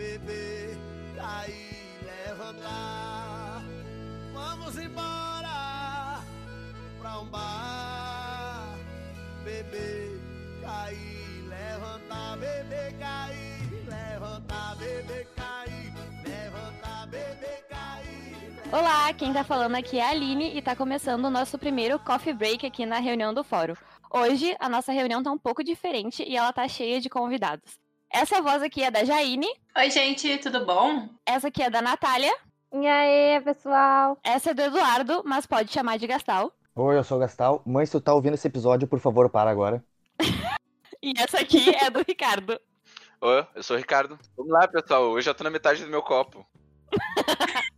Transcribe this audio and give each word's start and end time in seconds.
beber, 0.00 0.78
cair, 1.14 2.00
levantar. 2.02 3.62
Vamos 4.32 4.78
embora 4.78 6.24
pra 6.98 7.20
um 7.20 7.26
bar. 7.26 8.78
Beber, 9.44 10.18
cair, 10.62 11.44
levantar, 11.48 12.36
beber, 12.38 12.98
cair, 12.98 13.84
levantar, 13.86 14.76
beber, 14.76 15.28
cair, 15.36 15.92
levantar, 16.24 17.06
beber, 17.08 17.66
cair. 17.68 18.72
Olá, 18.72 19.12
quem 19.12 19.34
tá 19.34 19.44
falando 19.44 19.74
aqui 19.74 19.98
é 19.98 20.04
a 20.04 20.08
Aline 20.08 20.56
e 20.56 20.62
tá 20.62 20.74
começando 20.74 21.26
o 21.26 21.30
nosso 21.30 21.58
primeiro 21.58 21.98
coffee 21.98 22.32
break 22.32 22.64
aqui 22.64 22.86
na 22.86 23.00
reunião 23.00 23.34
do 23.34 23.44
fórum. 23.44 23.74
Hoje 24.10 24.56
a 24.58 24.68
nossa 24.68 24.92
reunião 24.92 25.22
tá 25.22 25.30
um 25.30 25.38
pouco 25.38 25.62
diferente 25.62 26.24
e 26.26 26.36
ela 26.36 26.52
tá 26.54 26.66
cheia 26.66 27.00
de 27.02 27.10
convidados. 27.10 27.79
Essa 28.12 28.42
voz 28.42 28.62
aqui 28.62 28.82
é 28.82 28.90
da 28.90 29.04
Jaine, 29.04 29.46
Oi, 29.76 29.90
gente, 29.90 30.38
tudo 30.38 30.64
bom? 30.66 31.08
essa 31.24 31.48
aqui 31.48 31.62
é 31.62 31.70
da 31.70 31.80
Natália, 31.80 32.34
E 32.72 32.86
aí, 32.86 33.40
pessoal? 33.42 34.18
essa 34.24 34.50
é 34.50 34.54
do 34.54 34.62
Eduardo, 34.62 35.22
mas 35.24 35.46
pode 35.46 35.72
chamar 35.72 35.96
de 35.98 36.06
Gastal. 36.06 36.52
Oi, 36.74 36.96
eu 36.96 37.04
sou 37.04 37.16
o 37.18 37.20
Gastal. 37.20 37.62
Mãe, 37.66 37.84
se 37.86 37.92
tu 37.92 38.00
tá 38.00 38.12
ouvindo 38.14 38.34
esse 38.34 38.46
episódio, 38.48 38.88
por 38.88 38.98
favor, 39.00 39.28
para 39.30 39.50
agora. 39.50 39.82
E 41.02 41.14
essa 41.18 41.40
aqui 41.40 41.74
é 41.74 41.88
do 41.88 42.04
Ricardo. 42.06 42.60
Oi, 43.22 43.46
eu 43.54 43.62
sou 43.62 43.74
o 43.74 43.78
Ricardo. 43.78 44.18
Vamos 44.36 44.52
lá, 44.52 44.68
pessoal. 44.68 45.04
Hoje 45.04 45.30
eu 45.30 45.34
tô 45.34 45.42
na 45.42 45.48
metade 45.48 45.82
do 45.82 45.90
meu 45.90 46.02
copo. 46.02 46.44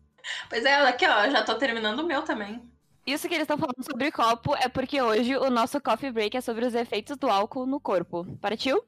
Pois 0.48 0.64
é, 0.64 0.74
aqui 0.74 1.06
ó, 1.06 1.30
já 1.30 1.42
tô 1.44 1.54
terminando 1.54 2.00
o 2.00 2.04
meu 2.06 2.22
também. 2.22 2.60
Isso 3.06 3.26
que 3.28 3.34
eles 3.34 3.44
estão 3.44 3.56
falando 3.56 3.82
sobre 3.84 4.10
copo 4.10 4.54
é 4.56 4.68
porque 4.68 5.00
hoje 5.00 5.36
o 5.36 5.48
nosso 5.50 5.80
coffee 5.80 6.10
break 6.10 6.36
é 6.36 6.40
sobre 6.40 6.64
os 6.66 6.74
efeitos 6.74 7.16
do 7.16 7.28
álcool 7.30 7.64
no 7.64 7.80
corpo. 7.80 8.26
Partiu? 8.40 8.84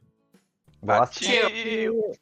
Partiu! 0.84 2.12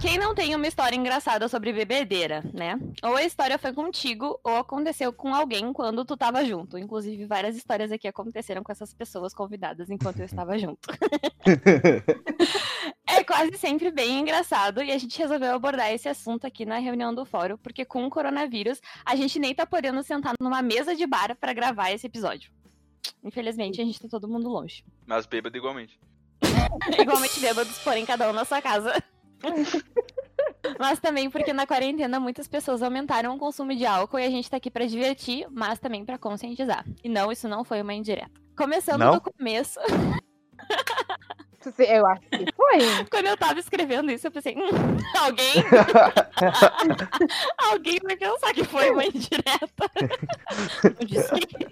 Quem 0.00 0.18
não 0.18 0.34
tem 0.34 0.54
uma 0.54 0.66
história 0.66 0.94
engraçada 0.94 1.48
sobre 1.48 1.72
bebedeira, 1.72 2.42
né? 2.52 2.78
Ou 3.02 3.16
a 3.16 3.22
história 3.22 3.56
foi 3.56 3.72
contigo, 3.72 4.38
ou 4.44 4.56
aconteceu 4.56 5.14
com 5.14 5.34
alguém 5.34 5.72
quando 5.72 6.04
tu 6.04 6.14
tava 6.14 6.44
junto. 6.44 6.76
Inclusive, 6.76 7.24
várias 7.24 7.56
histórias 7.56 7.90
aqui 7.90 8.06
aconteceram 8.06 8.62
com 8.62 8.70
essas 8.70 8.92
pessoas 8.92 9.32
convidadas 9.32 9.88
enquanto 9.88 10.18
eu 10.18 10.26
estava 10.26 10.58
junto. 10.58 10.88
É 13.06 13.22
quase 13.22 13.56
sempre 13.56 13.92
bem 13.92 14.20
engraçado 14.20 14.82
e 14.82 14.90
a 14.90 14.98
gente 14.98 15.16
resolveu 15.16 15.54
abordar 15.54 15.92
esse 15.92 16.08
assunto 16.08 16.48
aqui 16.48 16.66
na 16.66 16.78
reunião 16.78 17.14
do 17.14 17.24
fórum, 17.24 17.56
porque 17.56 17.84
com 17.84 18.04
o 18.04 18.10
coronavírus 18.10 18.80
a 19.04 19.14
gente 19.14 19.38
nem 19.38 19.54
tá 19.54 19.64
podendo 19.64 20.02
sentar 20.02 20.34
numa 20.40 20.60
mesa 20.60 20.96
de 20.96 21.06
bar 21.06 21.36
pra 21.36 21.52
gravar 21.52 21.92
esse 21.92 22.08
episódio. 22.08 22.50
Infelizmente, 23.22 23.80
a 23.80 23.84
gente 23.84 24.00
tá 24.00 24.08
todo 24.08 24.26
mundo 24.26 24.48
longe. 24.48 24.84
Mas 25.06 25.26
bêbado 25.26 25.56
igualmente. 25.56 25.96
Igualmente 26.98 27.40
bêbados, 27.40 27.78
porém 27.78 28.04
cada 28.06 28.28
um 28.28 28.32
na 28.32 28.44
sua 28.44 28.60
casa. 28.62 28.92
Mas 30.78 30.98
também 30.98 31.28
porque 31.30 31.52
na 31.52 31.66
quarentena 31.66 32.18
muitas 32.18 32.48
pessoas 32.48 32.82
aumentaram 32.82 33.34
o 33.34 33.38
consumo 33.38 33.74
de 33.74 33.84
álcool 33.84 34.18
e 34.18 34.24
a 34.24 34.30
gente 34.30 34.50
tá 34.50 34.56
aqui 34.56 34.70
pra 34.70 34.86
divertir, 34.86 35.46
mas 35.50 35.78
também 35.78 36.04
pra 36.04 36.16
conscientizar. 36.18 36.84
E 37.02 37.08
não, 37.08 37.30
isso 37.30 37.46
não 37.46 37.64
foi 37.64 37.82
uma 37.82 37.92
indireta. 37.92 38.30
Começando 38.56 39.00
Não? 39.00 39.12
do 39.14 39.20
começo, 39.20 39.78
Eu 41.78 42.06
acho 42.06 42.20
que 42.22 42.46
foi. 42.54 43.04
quando 43.10 43.26
eu 43.26 43.36
tava 43.36 43.58
escrevendo 43.60 44.10
isso, 44.10 44.26
eu 44.26 44.30
pensei, 44.30 44.54
hum, 44.56 44.96
alguém? 45.18 45.54
alguém 47.58 47.98
vai 48.02 48.16
pensar 48.16 48.52
que 48.52 48.64
foi 48.64 48.90
uma 48.90 49.04
indireta. 49.04 49.90
Eu 50.98 51.06
disse 51.06 51.30
que- 51.40 51.66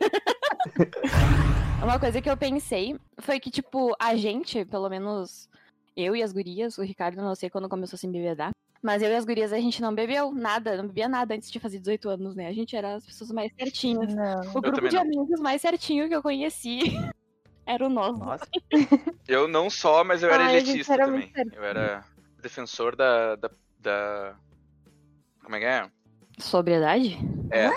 Uma 1.82 1.98
coisa 1.98 2.22
que 2.22 2.30
eu 2.30 2.36
pensei 2.36 2.96
foi 3.18 3.40
que, 3.40 3.50
tipo, 3.50 3.92
a 3.98 4.14
gente, 4.14 4.64
pelo 4.64 4.88
menos 4.88 5.48
eu 5.96 6.14
e 6.14 6.22
as 6.22 6.32
gurias, 6.32 6.78
o 6.78 6.82
Ricardo 6.82 7.20
não 7.20 7.34
sei 7.34 7.50
quando 7.50 7.68
começou 7.68 7.96
a 7.96 7.98
se 7.98 8.06
embebedar, 8.06 8.52
mas 8.80 9.02
eu 9.02 9.10
e 9.10 9.16
as 9.16 9.24
gurias 9.24 9.52
a 9.52 9.58
gente 9.58 9.82
não 9.82 9.92
bebeu 9.92 10.32
nada, 10.32 10.76
não 10.76 10.86
bebia 10.86 11.08
nada 11.08 11.34
antes 11.34 11.50
de 11.50 11.58
fazer 11.58 11.80
18 11.80 12.08
anos, 12.08 12.36
né? 12.36 12.46
A 12.46 12.52
gente 12.52 12.76
era 12.76 12.94
as 12.94 13.04
pessoas 13.04 13.32
mais 13.32 13.52
certinhas. 13.58 14.14
Não. 14.14 14.40
O 14.54 14.60
grupo 14.60 14.88
de 14.88 14.94
não. 14.94 15.02
amigos 15.02 15.40
mais 15.40 15.60
certinho 15.60 16.08
que 16.08 16.14
eu 16.14 16.22
conheci 16.22 16.78
era 17.66 17.84
o 17.84 17.88
nosso. 17.88 18.18
Nossa. 18.18 18.46
Eu 19.26 19.48
não 19.48 19.68
só, 19.68 20.04
mas 20.04 20.22
eu 20.22 20.30
era 20.30 20.44
Ai, 20.44 20.56
a 20.56 20.58
gente 20.58 20.70
elitista 20.70 20.94
era 20.94 21.06
também. 21.06 21.32
Eu 21.52 21.64
era 21.64 22.04
defensor 22.40 22.96
da, 22.96 23.36
da, 23.36 23.50
da- 23.78 24.36
Como 25.42 25.56
é 25.56 25.58
que 25.60 25.64
é? 25.64 25.90
Sobriedade? 26.38 27.18
É. 27.50 27.70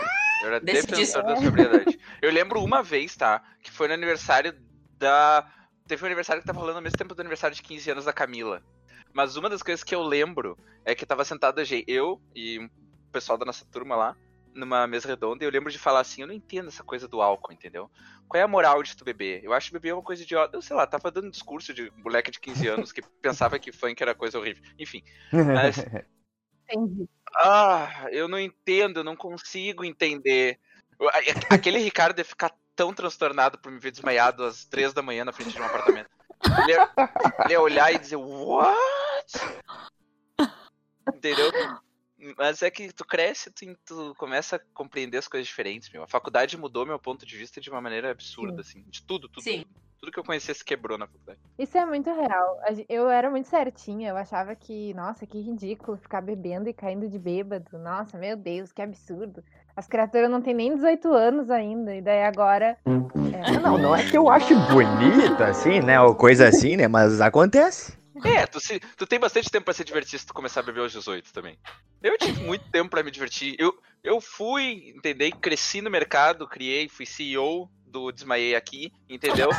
Eu 0.45 0.51
era 0.51 0.59
Desse 0.59 0.85
defensor 0.85 1.23
da 1.23 1.35
sobriedade. 1.35 1.99
Eu 2.21 2.31
lembro 2.31 2.63
uma 2.63 2.83
vez, 2.83 3.15
tá? 3.15 3.43
Que 3.63 3.71
foi 3.71 3.87
no 3.87 3.95
aniversário 3.95 4.55
da. 4.97 5.51
Teve 5.87 6.03
um 6.03 6.05
aniversário 6.05 6.41
que 6.41 6.47
tava 6.47 6.59
rolando 6.59 6.77
ao 6.77 6.83
mesmo 6.83 6.97
tempo 6.97 7.15
do 7.15 7.19
aniversário 7.19 7.55
de 7.55 7.63
15 7.63 7.91
anos 7.91 8.05
da 8.05 8.13
Camila. 8.13 8.61
Mas 9.11 9.35
uma 9.37 9.49
das 9.49 9.63
coisas 9.63 9.83
que 9.83 9.95
eu 9.95 10.03
lembro 10.03 10.57
é 10.83 10.93
que 10.93 11.05
tava 11.05 11.25
sentado 11.25 11.61
eu 11.87 12.21
e 12.35 12.59
o 12.59 12.69
pessoal 13.11 13.37
da 13.37 13.45
nossa 13.45 13.65
turma 13.65 13.95
lá, 13.95 14.15
numa 14.53 14.85
mesa 14.87 15.07
redonda, 15.07 15.43
e 15.43 15.47
eu 15.47 15.51
lembro 15.51 15.71
de 15.71 15.79
falar 15.79 16.01
assim, 16.01 16.21
eu 16.21 16.27
não 16.27 16.33
entendo 16.33 16.67
essa 16.67 16.83
coisa 16.83 17.07
do 17.07 17.21
álcool, 17.21 17.53
entendeu? 17.53 17.89
Qual 18.27 18.39
é 18.39 18.43
a 18.43 18.47
moral 18.47 18.83
de 18.83 18.95
tu 18.95 19.03
beber? 19.03 19.43
Eu 19.43 19.53
acho 19.53 19.67
que 19.67 19.73
beber 19.73 19.89
é 19.89 19.93
uma 19.93 20.03
coisa 20.03 20.21
idiota. 20.21 20.55
Eu 20.55 20.61
sei 20.61 20.75
lá, 20.75 20.85
tava 20.85 21.11
dando 21.11 21.31
discurso 21.31 21.73
de 21.73 21.91
moleque 21.97 22.29
de 22.29 22.39
15 22.39 22.67
anos 22.67 22.91
que 22.91 23.01
pensava 23.21 23.57
que 23.57 23.71
funk 23.71 24.01
era 24.01 24.13
coisa 24.13 24.37
horrível. 24.37 24.63
Enfim. 24.77 25.01
Mas 25.31 25.77
Entendi. 26.69 27.07
Ah, 27.37 28.07
eu 28.11 28.27
não 28.27 28.39
entendo, 28.39 28.99
eu 28.99 29.03
não 29.03 29.15
consigo 29.15 29.83
entender. 29.83 30.59
Aquele 31.49 31.79
Ricardo 31.79 32.19
ia 32.19 32.25
ficar 32.25 32.53
tão 32.75 32.93
transtornado 32.93 33.57
por 33.57 33.71
me 33.71 33.79
ver 33.79 33.91
desmaiado 33.91 34.43
às 34.43 34.65
três 34.65 34.93
da 34.93 35.01
manhã 35.01 35.25
na 35.25 35.31
frente 35.31 35.53
de 35.53 35.61
um 35.61 35.65
apartamento. 35.65 36.09
Ele 36.63 36.71
ia, 36.71 36.91
ele 37.43 37.53
ia 37.53 37.61
olhar 37.61 37.93
e 37.93 37.97
dizer, 37.97 38.17
what? 38.17 39.33
Entendeu? 41.13 41.51
Mas 42.37 42.61
é 42.61 42.71
que 42.71 42.91
tu 42.91 43.05
cresce, 43.05 43.51
tu, 43.51 43.77
tu 43.85 44.15
começa 44.17 44.55
a 44.55 44.59
compreender 44.73 45.17
as 45.17 45.27
coisas 45.27 45.47
diferentes, 45.47 45.89
meu. 45.89 46.03
A 46.03 46.07
faculdade 46.07 46.57
mudou 46.57 46.85
meu 46.85 46.99
ponto 46.99 47.25
de 47.25 47.37
vista 47.37 47.61
de 47.61 47.69
uma 47.69 47.81
maneira 47.81 48.11
absurda, 48.11 48.61
assim. 48.61 48.83
De 48.87 49.01
tudo, 49.03 49.29
tudo. 49.29 49.43
Sim. 49.43 49.63
Tudo, 49.63 49.75
Tudo 50.05 50.13
que 50.13 50.19
eu 50.19 50.23
conhecia 50.23 50.53
se 50.53 50.63
quebrou 50.63 50.99
na 50.99 51.07
faculdade. 51.07 51.39
Isso 51.57 51.75
é 51.75 51.83
muito 51.83 52.13
real. 52.13 52.59
Eu 52.87 53.09
era 53.09 53.27
muito 53.27 53.47
certinha, 53.47 54.09
eu 54.09 54.15
achava 54.15 54.55
que, 54.55 54.93
nossa, 54.93 55.25
que 55.25 55.41
ridículo 55.41 55.97
ficar 55.97 56.21
bebendo 56.21 56.69
e 56.69 56.73
caindo 56.73 57.09
de 57.09 57.17
bêbado. 57.17 57.75
Nossa, 57.79 58.15
meu 58.15 58.37
Deus, 58.37 58.71
que 58.71 58.83
absurdo. 58.83 59.43
As 59.75 59.87
criaturas 59.87 60.29
não 60.29 60.43
têm 60.43 60.53
nem 60.53 60.75
18 60.75 61.11
anos 61.11 61.49
ainda, 61.49 61.95
e 61.95 62.03
daí 62.03 62.23
agora. 62.23 62.77
é, 62.85 63.59
Não, 63.59 63.79
não 63.79 63.95
é 63.95 64.07
que 64.07 64.15
eu 64.15 64.29
acho 64.29 64.53
bonita, 64.71 65.47
assim, 65.47 65.79
né? 65.79 65.99
Ou 65.99 66.13
coisa 66.13 66.49
assim, 66.49 66.77
né? 66.77 66.87
Mas 66.87 67.19
acontece. 67.19 67.97
É, 68.23 68.45
tu, 68.45 68.59
se, 68.59 68.79
tu 68.95 69.07
tem 69.07 69.19
bastante 69.19 69.49
tempo 69.49 69.65
pra 69.65 69.73
se 69.73 69.83
divertir 69.83 70.19
se 70.19 70.27
tu 70.27 70.35
começar 70.35 70.59
a 70.59 70.63
beber 70.63 70.81
aos 70.81 70.91
18 70.91 71.33
também. 71.33 71.57
Eu 72.03 72.15
tive 72.19 72.43
muito 72.43 72.69
tempo 72.69 72.91
pra 72.91 73.01
me 73.01 73.09
divertir. 73.09 73.55
Eu, 73.57 73.73
eu 74.03 74.21
fui, 74.21 74.93
entendeu? 74.95 75.31
Cresci 75.41 75.81
no 75.81 75.89
mercado, 75.89 76.47
criei, 76.47 76.87
fui 76.87 77.07
CEO 77.07 77.67
do 77.95 78.11
Desmaiei 78.11 78.55
Aqui, 78.55 78.91
entendeu? 79.09 79.49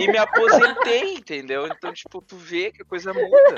E 0.00 0.06
me 0.10 0.16
aposentei, 0.16 1.14
entendeu? 1.16 1.66
Então, 1.66 1.92
tipo, 1.92 2.22
tu 2.22 2.36
vê 2.36 2.70
que 2.72 2.80
a 2.82 2.84
coisa 2.84 3.12
muda. 3.12 3.54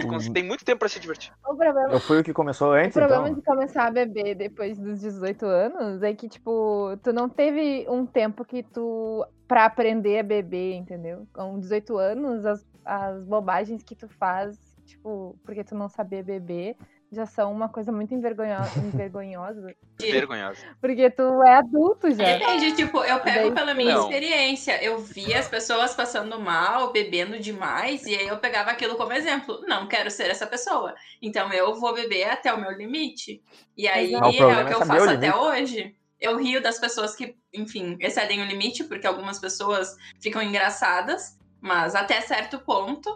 Tu 0.00 0.06
cons- 0.08 0.28
tem 0.28 0.42
muito 0.42 0.64
tempo 0.64 0.80
pra 0.80 0.88
se 0.88 0.98
divertir. 0.98 1.32
O 1.46 1.54
problema, 1.54 1.92
Eu 1.92 2.00
fui 2.00 2.18
o 2.20 2.24
que 2.24 2.32
começou 2.32 2.70
o 2.70 2.72
antes, 2.72 2.92
problema 2.94 3.28
então. 3.28 3.38
de 3.38 3.46
começar 3.46 3.86
a 3.86 3.90
beber 3.90 4.34
depois 4.34 4.76
dos 4.76 5.00
18 5.00 5.46
anos 5.46 6.02
é 6.02 6.12
que, 6.12 6.28
tipo, 6.28 6.98
tu 7.02 7.12
não 7.12 7.28
teve 7.28 7.86
um 7.88 8.04
tempo 8.04 8.44
que 8.44 8.62
tu. 8.64 9.24
pra 9.46 9.64
aprender 9.66 10.18
a 10.18 10.22
beber, 10.24 10.74
entendeu? 10.74 11.26
Com 11.32 11.58
18 11.60 11.96
anos, 11.96 12.44
as, 12.44 12.66
as 12.84 13.24
bobagens 13.24 13.82
que 13.84 13.94
tu 13.94 14.08
faz, 14.08 14.58
tipo, 14.84 15.38
porque 15.44 15.62
tu 15.62 15.74
não 15.76 15.88
sabia 15.88 16.22
beber, 16.24 16.76
já 17.16 17.26
são 17.26 17.50
uma 17.50 17.68
coisa 17.68 17.90
muito 17.90 18.14
envergonho- 18.14 18.56
envergonhosa. 18.76 19.74
Vergonhosa. 19.98 20.60
Porque 20.80 21.10
tu 21.10 21.42
é 21.42 21.54
adulto 21.56 22.10
já. 22.10 22.24
Depende, 22.24 22.72
tipo, 22.76 23.02
eu 23.02 23.18
pego 23.20 23.38
Daí- 23.48 23.52
pela 23.52 23.74
minha 23.74 23.94
Não. 23.94 24.02
experiência. 24.02 24.82
Eu 24.84 24.98
via 24.98 25.38
as 25.40 25.48
pessoas 25.48 25.94
passando 25.94 26.38
mal, 26.38 26.92
bebendo 26.92 27.38
demais, 27.40 28.04
e 28.06 28.14
aí 28.14 28.28
eu 28.28 28.36
pegava 28.38 28.70
aquilo 28.70 28.94
como 28.96 29.12
exemplo. 29.12 29.62
Não 29.66 29.88
quero 29.88 30.10
ser 30.10 30.30
essa 30.30 30.46
pessoa. 30.46 30.94
Então 31.20 31.52
eu 31.52 31.74
vou 31.74 31.94
beber 31.94 32.24
até 32.30 32.52
o 32.52 32.60
meu 32.60 32.70
limite. 32.72 33.42
E 33.76 33.88
aí 33.88 34.08
Exato. 34.14 34.24
Ah, 34.24 34.28
o 34.28 34.50
é 34.50 34.62
o 34.62 34.66
que 34.66 34.72
é 34.72 34.76
eu 34.76 34.86
faço 34.86 35.10
até 35.10 35.34
hoje. 35.34 35.96
Eu 36.20 36.38
rio 36.38 36.62
das 36.62 36.78
pessoas 36.78 37.14
que, 37.14 37.36
enfim, 37.52 37.96
excedem 38.00 38.40
o 38.40 38.46
limite, 38.46 38.84
porque 38.84 39.06
algumas 39.06 39.38
pessoas 39.38 39.94
ficam 40.20 40.40
engraçadas, 40.42 41.38
mas 41.60 41.94
até 41.94 42.20
certo 42.22 42.58
ponto. 42.58 43.10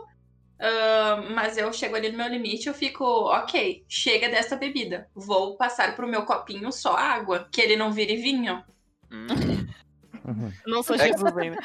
Ah, 0.61 1.23
mas 1.35 1.57
eu 1.57 1.73
chego 1.73 1.97
ali 1.97 2.11
no 2.13 2.19
meu 2.19 2.29
limite, 2.29 2.69
eu 2.69 2.75
fico, 2.75 3.05
ok, 3.05 3.83
chega 3.89 4.29
dessa 4.29 4.57
bebida. 4.57 5.09
Vou 5.15 5.57
passar 5.57 5.97
pro 5.97 6.07
meu 6.07 6.25
copinho 6.27 6.71
só 6.71 6.95
água, 6.97 7.49
que 7.51 7.61
ele 7.61 7.77
não 7.77 7.91
vire 7.93 8.17
vinho. 8.17 8.63
Hum. 9.11 9.27
Não 10.67 10.83
sou 10.83 10.97
É- 10.97 11.09
Jesus 11.09 11.37
ainda. 11.39 11.57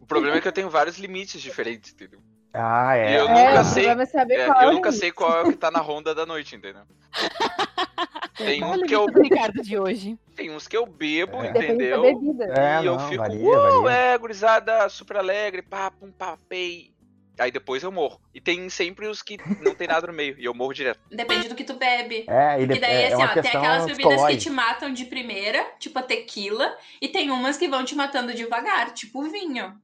O 0.00 0.06
problema 0.06 0.36
é 0.36 0.40
que 0.40 0.48
eu 0.48 0.52
tenho 0.52 0.68
vários 0.70 0.98
limites 0.98 1.40
diferentes, 1.40 1.92
entendeu? 1.92 2.20
Ah, 2.52 2.96
é. 2.96 3.12
E 3.12 3.14
eu 3.16 3.28
É, 3.28 3.48
nunca 3.48 3.64
sei. 3.64 3.86
é 3.88 3.92
É, 4.34 4.46
é 4.46 4.48
eu 4.48 4.68
o 4.68 4.72
nunca 4.72 4.90
limite. 4.90 4.98
sei 4.98 5.12
qual 5.12 5.38
é 5.38 5.42
o 5.42 5.50
que 5.50 5.56
tá 5.56 5.70
na 5.70 5.80
ronda 5.80 6.14
da 6.14 6.26
noite, 6.26 6.54
entendeu? 6.56 6.82
Tem 8.44 8.60
Qual 8.60 8.74
é 8.74 8.76
um 8.76 8.82
que 8.84 8.94
eu, 8.94 9.06
do 9.10 9.20
Ricardo 9.20 9.60
de 9.62 9.78
hoje? 9.78 10.18
tem 10.34 10.50
uns 10.50 10.68
que 10.68 10.76
eu 10.76 10.86
bebo, 10.86 11.42
É. 11.42 11.50
Entendeu? 11.50 12.04
É, 12.56 12.80
e 12.82 12.84
eu 12.84 12.96
não, 12.96 13.08
fico, 13.08 13.16
varia, 13.16 13.38
"Uou, 13.38 13.82
varia. 13.82 13.90
é, 13.90 14.18
gurizada, 14.18 14.88
super 14.88 15.16
alegre, 15.16 15.62
pá, 15.62 15.90
pum, 15.90 16.12
papei. 16.12 16.92
Aí 17.38 17.52
depois 17.52 17.82
eu 17.84 17.92
morro. 17.92 18.20
E 18.34 18.40
tem 18.40 18.68
sempre 18.68 19.06
os 19.06 19.22
que 19.22 19.36
não 19.60 19.74
tem 19.74 19.86
nada 19.86 20.08
no 20.08 20.12
meio. 20.12 20.36
E 20.38 20.44
eu 20.44 20.54
morro 20.54 20.72
direto. 20.72 21.00
Depende 21.10 21.48
do 21.48 21.54
que 21.54 21.64
tu 21.64 21.74
bebe. 21.74 22.24
É, 22.28 22.60
e 22.60 22.66
de- 22.66 22.80
daí, 22.80 22.90
é, 22.90 23.02
é 23.02 23.06
assim, 23.06 23.16
uma 23.16 23.24
ó, 23.26 23.34
tem 23.34 23.50
aquelas 23.50 23.86
bebidas 23.86 24.26
que 24.26 24.36
te 24.38 24.50
matam 24.50 24.92
de 24.92 25.04
primeira, 25.04 25.64
tipo 25.78 25.98
a 25.98 26.02
tequila, 26.02 26.76
e 27.00 27.08
tem 27.08 27.30
umas 27.30 27.56
que 27.56 27.68
vão 27.68 27.84
te 27.84 27.94
matando 27.94 28.34
devagar, 28.34 28.92
tipo 28.92 29.24
o 29.24 29.30
vinho. 29.30 29.80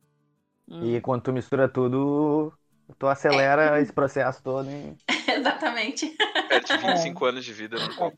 Hum. 0.69 0.97
E 0.97 1.01
quando 1.01 1.23
tu 1.23 1.33
mistura 1.33 1.69
tudo, 1.69 2.53
tu 2.99 3.07
acelera 3.07 3.81
esse 3.81 3.93
processo 3.93 4.43
todo. 4.43 4.69
E... 4.69 4.97
Exatamente. 5.49 6.17
Perde 6.49 6.77
25 6.79 7.25
anos 7.27 7.45
de 7.45 7.53
vida. 7.53 7.77
Conta. 7.97 8.17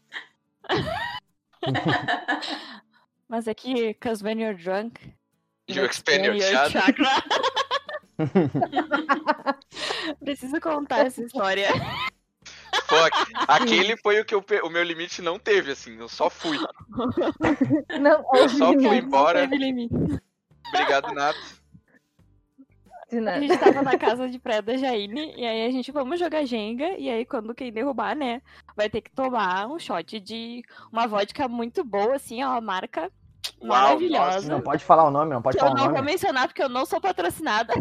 Mas 3.28 3.48
é 3.48 3.54
que, 3.54 3.92
cause 3.94 4.22
when 4.22 4.38
you're 4.40 4.56
drunk, 4.56 5.00
You 5.68 5.84
expand 5.84 6.24
your 6.24 6.38
chakra. 6.40 6.80
chakra. 6.80 7.24
Preciso 10.24 10.60
contar 10.60 11.06
essa 11.06 11.20
história. 11.22 11.68
Fuck. 12.84 13.32
Aquele 13.48 13.96
foi 13.96 14.20
o 14.20 14.24
que 14.24 14.32
eu 14.34 14.40
pe- 14.40 14.60
o 14.60 14.70
meu 14.70 14.84
limite 14.84 15.20
não 15.20 15.40
teve, 15.40 15.72
assim. 15.72 15.98
Eu 15.98 16.08
só 16.08 16.30
fui. 16.30 16.56
Não, 18.00 18.24
Eu 18.34 18.48
só 18.48 18.72
fui 18.72 18.82
não, 18.82 18.94
embora. 18.94 19.40
Teve 19.40 19.56
limite. 19.56 19.92
Obrigado, 20.68 21.12
nada. 21.12 21.36
De 23.10 23.28
A 23.28 23.40
gente 23.40 23.58
tava 23.58 23.82
na 23.82 23.96
casa 23.96 24.28
de 24.28 24.38
praia 24.38 24.62
da 24.62 24.76
Jaine, 24.76 25.34
e 25.36 25.46
aí 25.46 25.66
a 25.66 25.70
gente, 25.70 25.92
vamos 25.92 26.18
jogar 26.18 26.44
Jenga, 26.44 26.96
e 26.98 27.08
aí 27.08 27.24
quando 27.24 27.54
quem 27.54 27.72
derrubar, 27.72 28.16
né, 28.16 28.42
vai 28.76 28.90
ter 28.90 29.00
que 29.00 29.10
tomar 29.10 29.66
um 29.68 29.78
shot 29.78 30.18
de 30.20 30.62
uma 30.92 31.06
vodka 31.06 31.46
muito 31.48 31.84
boa, 31.84 32.16
assim, 32.16 32.42
ó, 32.42 32.60
marca 32.60 33.10
maravilhosa. 33.62 34.50
Não 34.50 34.60
pode 34.60 34.84
falar 34.84 35.04
o 35.04 35.10
nome, 35.10 35.32
não 35.32 35.42
pode 35.42 35.56
que 35.56 35.62
eu 35.62 35.68
falar 35.68 35.74
o 35.74 35.78
não 35.78 35.84
vou 35.84 35.94
nome. 35.98 36.10
mencionar 36.10 36.48
porque 36.48 36.62
eu 36.62 36.68
não 36.68 36.84
sou 36.84 37.00
patrocinada 37.00 37.72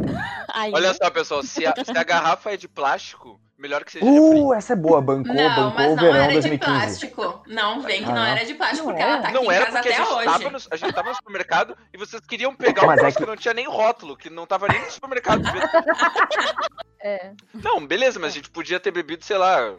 ainda. 0.54 0.78
Olha 0.78 0.94
só, 0.94 1.10
pessoal. 1.10 1.44
Se 1.44 1.66
a, 1.66 1.74
se 1.84 1.98
a 1.98 2.04
garrafa 2.04 2.54
é 2.54 2.58
de 2.58 2.68
plástico, 2.68 3.40
melhor 3.58 3.84
que 3.86 3.92
seja. 3.94 4.06
Uh, 4.06 4.54
essa 4.54 4.74
é 4.74 4.76
boa, 4.76 5.02
bancou, 5.02 5.34
não, 5.34 5.50
bancou 5.56 5.72
mas 5.74 5.92
o 5.92 5.96
não 5.96 6.04
verão 6.04 6.16
era 6.16 6.28
de 6.28 6.34
2015. 6.34 6.60
plástico. 6.80 7.44
Não, 7.48 7.82
vem 7.82 8.04
que 8.04 8.10
Ah, 8.10 8.14
não 8.14 8.24
era 8.26 8.46
de 8.46 8.54
plástico, 8.54 8.84
Não 8.88 8.94
porque 8.94 9.02
era? 9.04 9.12
ela 9.14 9.22
tá 9.22 9.28
aqui 9.30 9.34
Não 9.38 9.44
em 9.52 9.56
era 9.56 9.66
casa 9.66 9.78
porque 9.78 9.90
a 9.90 9.92
até 9.96 10.04
gente, 10.04 10.14
hoje. 10.16 10.26
tava 10.26 10.50
no, 10.50 10.58
a 10.72 10.76
gente 10.76 10.94
tava 10.94 11.10
no 11.10 11.16
supermercado 11.16 11.78
e 11.94 11.98
vocês 11.98 12.22
queriam 12.26 12.56
pegar 12.56 12.84
um 12.84 12.88
Mas 12.88 12.98
é 12.98 13.02
negócio 13.02 13.18
que- 13.20 13.24
que 13.26 13.30
não 13.30 13.38
tinha 13.38 13.54
nem 13.54 13.68
rótulo, 13.68 14.18
que 14.18 14.30
não 14.30 14.46
tava 14.46 14.68
nem 14.68 14.80
no 14.82 14.92
supermercado. 14.92 15.42
É. 17.02 17.34
Não, 17.54 17.86
beleza, 17.86 18.20
mas 18.20 18.32
a 18.32 18.34
gente 18.36 18.50
podia 18.50 18.80
ter 18.80 18.90
bebido, 18.90 19.24
sei 19.24 19.38
lá, 19.38 19.76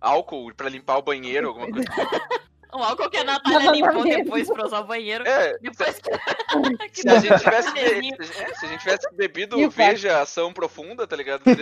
álcool 0.00 0.52
pra 0.52 0.68
limpar 0.68 0.96
o 0.98 1.02
banheiro, 1.02 1.46
alguma 1.48 1.70
coisa. 1.70 1.86
Um 2.74 2.82
álcool 2.82 3.08
que 3.08 3.16
a 3.18 3.24
Natália 3.24 3.60
Não, 3.60 3.72
limpou 3.72 3.92
não, 3.94 4.00
não. 4.02 4.08
depois 4.16 4.48
pra 4.48 4.66
usar 4.66 4.80
o 4.80 4.84
banheiro. 4.84 5.24
É, 5.26 5.56
Depois 5.58 6.00
que... 6.00 6.10
que 6.90 7.00
se 7.02 7.08
a 7.08 7.20
gente 7.20 7.38
tivesse, 7.38 7.78
é, 7.78 8.54
se 8.54 8.66
a 8.66 8.68
gente 8.68 8.80
tivesse 8.80 9.14
bebido 9.14 9.58
E 9.60 9.68
Veja 9.68 10.20
Ação 10.20 10.52
Profunda, 10.52 11.06
tá 11.06 11.14
ligado? 11.14 11.42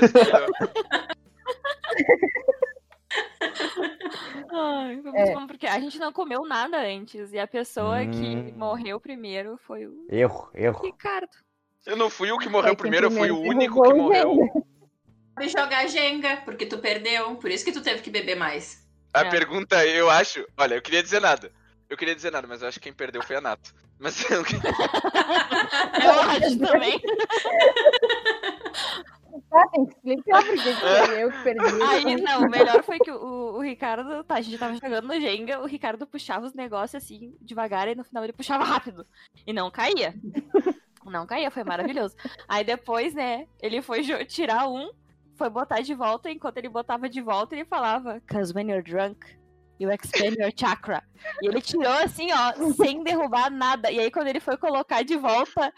Ai, 4.50 5.00
É. 5.14 5.34
bom, 5.34 5.46
porque 5.46 5.66
a 5.66 5.78
gente 5.80 5.98
não 5.98 6.12
comeu 6.12 6.44
nada 6.46 6.78
antes. 6.80 7.32
E 7.32 7.38
a 7.38 7.46
pessoa 7.46 8.00
que 8.06 8.36
Hum. 8.36 8.52
morreu 8.56 9.00
primeiro 9.00 9.58
foi 9.66 9.86
o 9.86 10.06
Erro, 10.10 10.50
erro. 10.54 10.82
Ricardo. 10.84 11.30
Eu 11.86 11.96
não 11.96 12.08
fui 12.08 12.30
o 12.30 12.38
que 12.38 12.48
morreu 12.48 12.72
É, 12.72 12.74
quem 12.74 12.82
primeiro, 12.82 13.06
eu 13.06 13.10
fui 13.10 13.30
o 13.30 13.34
primeiro 13.40 13.56
único 13.56 13.82
que 13.82 13.94
morreu. 13.94 14.34
Jenga. 14.36 14.52
Sabe 15.34 15.48
jogar 15.48 15.86
Jenga, 15.88 16.36
porque 16.44 16.66
tu 16.66 16.78
perdeu. 16.78 17.34
Por 17.36 17.50
isso 17.50 17.64
que 17.64 17.72
tu 17.72 17.82
teve 17.82 18.02
que 18.02 18.10
beber 18.10 18.36
mais. 18.36 18.81
A 19.14 19.20
É. 19.20 19.30
pergunta, 19.30 19.84
eu 19.86 20.08
acho. 20.10 20.44
Olha, 20.56 20.74
eu 20.74 20.82
queria 20.82 21.02
dizer 21.02 21.20
nada. 21.20 21.52
Eu 21.88 21.96
queria 21.96 22.14
dizer 22.14 22.32
nada, 22.32 22.46
mas 22.46 22.62
eu 22.62 22.68
acho 22.68 22.78
que 22.78 22.84
quem 22.84 22.92
perdeu 22.92 23.22
foi 23.22 23.36
a 23.36 23.40
Nato. 23.40 23.74
Mas 23.98 24.16
eu, 24.30 24.42
Eu 26.02 26.20
acho 26.22 26.58
também. 26.58 27.00
Tá, 29.50 29.66
tem 29.68 29.84
que 29.86 29.92
explicar 29.92 30.42
porque 30.44 30.74
que 30.74 30.80
foi 30.80 31.22
eu 31.22 31.30
que 31.30 31.42
perdi. 31.42 31.82
Aí, 31.82 32.20
não, 32.22 32.42
o 32.46 32.50
melhor 32.50 32.82
foi 32.82 32.98
que 32.98 33.10
o, 33.10 33.56
o 33.56 33.60
Ricardo, 33.60 34.24
tá, 34.24 34.36
a 34.36 34.40
gente 34.40 34.58
tava 34.58 34.74
jogando 34.74 35.06
no 35.08 35.20
Jenga, 35.20 35.60
o 35.60 35.66
Ricardo 35.66 36.06
puxava 36.06 36.46
os 36.46 36.54
negócios 36.54 37.02
assim, 37.02 37.34
devagar, 37.40 37.88
e 37.88 37.94
no 37.94 38.04
final 38.04 38.24
ele 38.24 38.32
puxava 38.32 38.64
rápido. 38.64 39.06
E 39.46 39.52
não 39.52 39.70
caía. 39.70 40.14
Não 41.04 41.26
caía, 41.26 41.50
foi 41.50 41.64
maravilhoso. 41.64 42.14
Aí 42.48 42.64
depois, 42.64 43.12
né, 43.14 43.46
ele 43.60 43.82
foi 43.82 44.02
tirar 44.24 44.68
um, 44.68 44.90
foi 45.42 45.50
botar 45.50 45.80
de 45.80 45.92
volta, 45.92 46.30
enquanto 46.30 46.58
ele 46.58 46.68
botava 46.68 47.08
de 47.08 47.20
volta, 47.20 47.56
ele 47.56 47.64
falava, 47.64 48.22
Cause 48.28 48.54
when 48.54 48.70
you're 48.70 48.80
drunk, 48.80 49.18
you 49.80 49.90
expand 49.90 50.36
your 50.38 50.52
chakra. 50.56 51.02
E 51.42 51.48
ele 51.48 51.60
tirou 51.60 51.92
assim, 51.94 52.28
ó, 52.32 52.72
sem 52.74 53.02
derrubar 53.02 53.50
nada. 53.50 53.90
E 53.90 53.98
aí 53.98 54.08
quando 54.08 54.28
ele 54.28 54.38
foi 54.38 54.56
colocar 54.56 55.02
de 55.02 55.16
volta, 55.16 55.74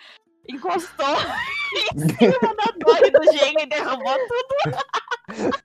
encostou 0.46 1.06
em 1.96 1.98
cima 1.98 2.54
da 2.54 2.72
torre 2.78 3.10
do 3.10 3.24
Jenga 3.32 3.62
e 3.62 3.66
derrubou 3.66 4.18
tudo. 4.28 5.62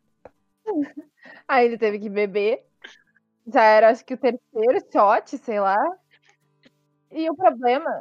Aí 1.45 1.65
ele 1.65 1.77
teve 1.77 1.99
que 1.99 2.09
beber. 2.09 2.63
Já 3.51 3.63
era, 3.63 3.89
acho 3.89 4.05
que 4.05 4.13
o 4.13 4.17
terceiro 4.17 4.79
shot, 4.93 5.37
sei 5.39 5.59
lá. 5.59 5.77
E 7.11 7.29
o 7.29 7.35
problema, 7.35 7.91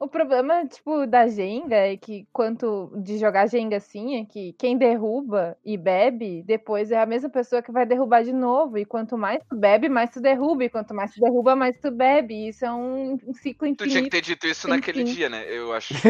o 0.00 0.08
problema, 0.08 0.66
tipo, 0.66 1.06
da 1.06 1.28
Jenga 1.28 1.76
é 1.76 1.94
que 1.94 2.26
quanto 2.32 2.90
de 2.96 3.18
jogar 3.18 3.46
Jenga 3.46 3.76
assim, 3.76 4.18
é 4.18 4.24
que 4.24 4.54
quem 4.54 4.78
derruba 4.78 5.58
e 5.62 5.76
bebe, 5.76 6.42
depois 6.46 6.90
é 6.90 6.98
a 6.98 7.04
mesma 7.04 7.28
pessoa 7.28 7.60
que 7.60 7.70
vai 7.70 7.84
derrubar 7.84 8.24
de 8.24 8.32
novo. 8.32 8.78
E 8.78 8.86
quanto 8.86 9.18
mais 9.18 9.42
tu 9.46 9.54
bebe, 9.54 9.90
mais 9.90 10.08
tu 10.08 10.18
derruba. 10.18 10.64
E 10.64 10.70
quanto 10.70 10.94
mais 10.94 11.12
tu 11.12 11.20
derruba, 11.20 11.54
mais 11.54 11.78
tu 11.78 11.90
bebe. 11.90 12.32
E 12.32 12.48
isso 12.48 12.64
é 12.64 12.72
um, 12.72 13.18
ciclo 13.34 13.68
tu 13.76 13.86
tinha 13.86 14.00
que 14.00 14.08
infinito. 14.08 14.10
ter 14.10 14.20
dito 14.22 14.46
isso 14.46 14.66
naquele 14.68 15.04
dia, 15.04 15.28
né? 15.28 15.44
Eu 15.46 15.72
acho. 15.74 15.92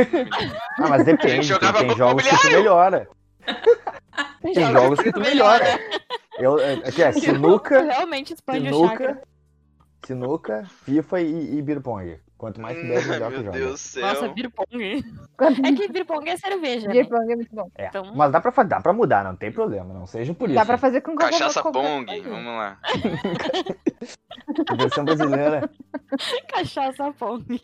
Ah, 0.79 0.89
mas 0.89 1.05
depende, 1.05 1.43
jogava 1.43 1.79
tem, 1.81 1.89
tem 1.89 1.97
jogos 1.97 2.23
que 2.23 2.39
tu 2.39 2.51
melhora. 2.53 3.09
Tem 4.41 4.55
jogos 4.55 5.01
que 5.01 5.13
tu 5.13 5.21
melhora. 5.21 5.65
Eu, 6.39 6.59
é, 6.59 6.75
aqui 6.75 7.03
é 7.03 7.13
sinuca, 7.13 7.83
realmente 7.83 8.35
sinuca, 8.37 9.23
sinuca, 10.07 10.65
FIFA 10.85 11.21
e, 11.21 11.59
e 11.59 11.63
beer 11.63 11.81
pong. 11.83 12.19
Quanto 12.41 12.59
mais 12.59 12.75
tu 12.81 12.87
bebe, 12.87 13.07
melhor 13.07 13.27
tu 13.31 13.35
Meu 13.35 13.45
joga. 13.45 13.59
Deus 13.59 13.71
do 13.73 13.77
céu. 13.77 14.03
Nossa, 14.07 14.29
beer 14.29 14.51
pong. 14.51 15.05
Quanto 15.37 15.67
É 15.67 15.73
que 15.75 15.89
beer 15.93 16.07
pong 16.07 16.31
é 16.31 16.37
cerveja, 16.39 16.87
né? 16.89 16.95
Beer 16.95 17.07
pong 17.07 17.31
é 17.33 17.37
muito 17.37 17.55
bom. 17.55 17.71
É, 17.77 17.89
Então- 17.89 18.15
Mas 18.15 18.33
dá 18.33 18.41
pra, 18.41 18.63
dá 18.63 18.81
pra 18.81 18.93
mudar, 18.95 19.23
não 19.25 19.37
tem 19.37 19.53
problema, 19.53 19.93
não 19.93 20.07
seja 20.07 20.33
por 20.33 20.49
isso. 20.49 20.55
Dá 20.59 20.65
pra 20.65 20.79
fazer 20.79 21.03
com 21.03 21.15
qualquer 21.15 21.33
Cachaça 21.39 21.61
qualquer 21.61 21.83
Pong, 21.83 22.21
vamos 22.23 22.47
lá. 22.47 22.79
Versão 24.79 25.05
brasileira. 25.05 25.71
Cachaça 26.49 27.13
pong. 27.13 27.61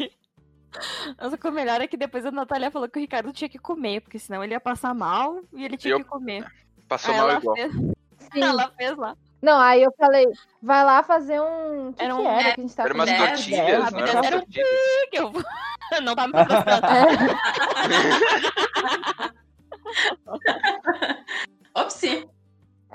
Nossa, 1.19 1.39
o 1.43 1.51
melhor 1.53 1.81
é 1.81 1.87
que 1.87 1.97
depois 1.97 2.27
a 2.27 2.31
Natália 2.31 2.71
falou 2.71 2.87
que 2.87 2.99
o 2.99 3.01
Ricardo 3.01 3.33
tinha 3.33 3.49
que 3.49 3.59
comer, 3.59 4.03
porque 4.03 4.19
senão 4.19 4.45
ele 4.45 4.53
ia 4.53 4.61
passar 4.61 4.95
mal 4.95 5.41
e 5.55 5.65
ele 5.65 5.79
tinha 5.79 5.95
Eu- 5.95 5.99
que 6.01 6.05
comer. 6.05 6.45
Passou 6.87 7.13
Aí 7.15 7.19
mal 7.21 7.31
ela 7.31 7.39
igual. 7.41 7.57
fez, 7.57 7.73
Sim. 7.73 8.43
ela 8.43 8.71
fez 8.77 8.97
lá. 8.97 9.17
Não, 9.47 9.61
aí 9.61 9.81
eu 9.81 9.93
falei, 9.97 10.27
vai 10.61 10.85
lá 10.85 11.05
fazer 11.05 11.41
um. 11.41 11.93
Que, 11.93 12.03
Era 12.03 12.15
que 12.15 12.21
um- 12.21 12.27
era 12.29 12.55
que 12.55 12.61
a 12.61 12.63
gente 12.65 12.75
tava 12.75 12.89
Era 12.89 12.95
umas 12.97 13.09
tortilhas, 13.09 13.85
rapidez, 13.85 14.11
eram 14.11 14.15
umas 14.17 14.27
era 14.27 14.37
um 14.39 14.45
que 14.45 14.61
eu 15.13 15.33
não 16.03 16.17
tá 16.17 16.27
me 16.27 16.33
patrocinando. 16.33 16.87
Opsi. 21.77 22.29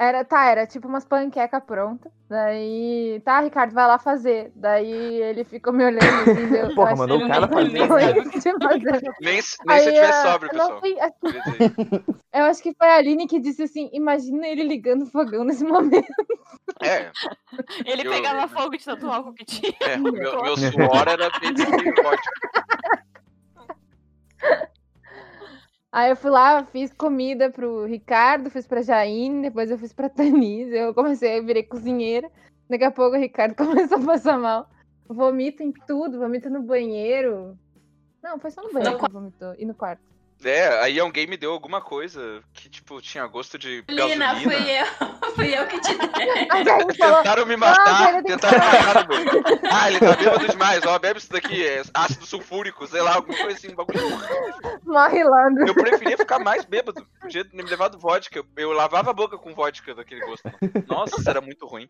Era, 0.01 0.25
tá, 0.25 0.45
era 0.45 0.65
tipo 0.65 0.87
umas 0.87 1.05
panquecas 1.05 1.63
prontas. 1.63 2.11
Daí, 2.27 3.21
tá, 3.23 3.39
Ricardo, 3.39 3.71
vai 3.71 3.85
lá 3.85 3.99
fazer. 3.99 4.51
Daí 4.55 4.91
ele 4.91 5.43
ficou 5.43 5.71
me 5.71 5.85
olhando 5.85 6.03
assim, 6.03 6.47
deu. 6.49 6.73
Porra, 6.73 6.95
mandou 6.95 7.19
o 7.23 7.27
cara 7.27 7.47
que 7.47 7.53
fazer. 7.87 9.13
Nem, 9.21 9.39
se- 9.43 9.57
nem 9.63 9.79
se 9.79 9.89
eu 9.89 9.93
Aí, 9.93 9.93
tivesse 9.93 10.11
ah, 10.11 10.23
sóbrio, 10.31 10.49
pessoal. 10.49 10.79
fui- 10.79 10.95
dizer. 10.95 12.03
eu 12.33 12.43
acho 12.45 12.63
que 12.63 12.73
foi 12.73 12.87
a 12.87 12.95
Aline 12.95 13.27
que 13.27 13.39
disse 13.39 13.61
assim: 13.61 13.91
imagina 13.93 14.47
ele 14.47 14.63
ligando 14.63 15.03
o 15.03 15.11
fogão 15.11 15.43
nesse 15.43 15.63
momento. 15.63 16.07
É, 16.81 17.11
Ele 17.85 18.07
Eu- 18.07 18.11
pegava 18.11 18.47
fogo 18.47 18.75
de 18.75 18.83
tanto 18.83 19.05
álcool 19.07 19.33
que 19.35 19.45
tinha. 19.45 19.71
é, 19.81 19.97
o 19.97 20.01
meu, 20.01 20.41
meu 20.41 20.57
suor 20.57 21.07
era 21.07 21.29
feito 21.39 21.63
de 21.63 21.91
vodka. 22.01 22.31
Aí 25.91 26.09
eu 26.09 26.15
fui 26.15 26.31
lá, 26.31 26.63
fiz 26.65 26.93
comida 26.93 27.49
pro 27.49 27.85
Ricardo, 27.85 28.49
fiz 28.49 28.65
pra 28.65 28.81
Jaine, 28.81 29.41
depois 29.41 29.69
eu 29.69 29.77
fiz 29.77 29.91
pra 29.91 30.07
Tanise. 30.09 30.73
Eu 30.73 30.93
comecei, 30.93 31.39
eu 31.39 31.45
virei 31.45 31.63
cozinheira. 31.63 32.31
Daqui 32.69 32.85
a 32.85 32.91
pouco 32.91 33.17
o 33.17 33.19
Ricardo 33.19 33.53
começou 33.55 33.97
a 33.97 34.05
passar 34.05 34.37
mal. 34.37 34.69
Vomita 35.07 35.63
em 35.63 35.73
tudo, 35.73 36.19
vomita 36.19 36.49
no 36.49 36.63
banheiro. 36.63 37.57
Não, 38.23 38.39
foi 38.39 38.51
só 38.51 38.63
no 38.63 38.71
banheiro 38.71 38.97
que 38.97 39.05
ele 39.05 39.13
vomitou. 39.13 39.53
E 39.57 39.65
no 39.65 39.73
quarto. 39.73 40.10
É, 40.43 40.79
aí 40.81 40.99
alguém 40.99 41.27
me 41.27 41.37
deu 41.37 41.51
alguma 41.51 41.81
coisa 41.81 42.41
que, 42.53 42.69
tipo, 42.69 42.99
tinha 43.01 43.25
gosto 43.27 43.57
de 43.57 43.83
Lina, 43.89 44.33
gasolina. 44.33 44.51
fui 44.51 44.71
eu. 44.71 45.31
fui 45.35 45.57
eu 45.57 45.67
que 45.67 45.79
te 45.81 45.95
dei. 45.97 46.47
A 46.49 46.63
Jaine 46.63 46.97
falou, 46.97 47.17
Tentaram 47.17 47.45
me 47.45 47.53
Ah, 47.53 47.57
matar, 47.57 48.13
que 48.15 48.23
tentaram 48.23 48.59
me 48.59 48.85
matar 48.85 49.07
banheiro. 49.07 49.43
Ah, 49.71 49.87
ele 49.89 49.99
tá 49.99 50.15
bêbado 50.15 50.47
demais, 50.47 50.85
ó, 50.85 50.97
bebe 50.99 51.19
isso 51.19 51.31
daqui, 51.31 51.65
é 51.65 51.81
ácido 51.93 52.25
sulfúrico, 52.25 52.87
sei 52.87 53.01
lá, 53.01 53.15
alguma 53.15 53.37
coisa 53.37 53.57
assim, 53.57 53.71
um 53.71 53.75
bagulho. 53.75 53.99
morre 54.83 55.23
lá. 55.23 55.49
no- 55.49 55.67
Eu 55.67 55.73
preferia 55.75 56.17
ficar 56.17 56.39
mais 56.39 56.65
bêbado, 56.65 57.05
podia 57.19 57.45
me 57.53 57.63
levado 57.63 57.99
vodka, 57.99 58.39
eu, 58.39 58.45
eu 58.57 58.71
lavava 58.71 59.11
a 59.11 59.13
boca 59.13 59.37
com 59.37 59.53
vodka 59.53 59.93
daquele 59.95 60.21
gosto. 60.25 60.49
Nossa, 60.87 61.19
isso 61.19 61.29
era 61.29 61.41
muito 61.41 61.65
ruim. 61.67 61.87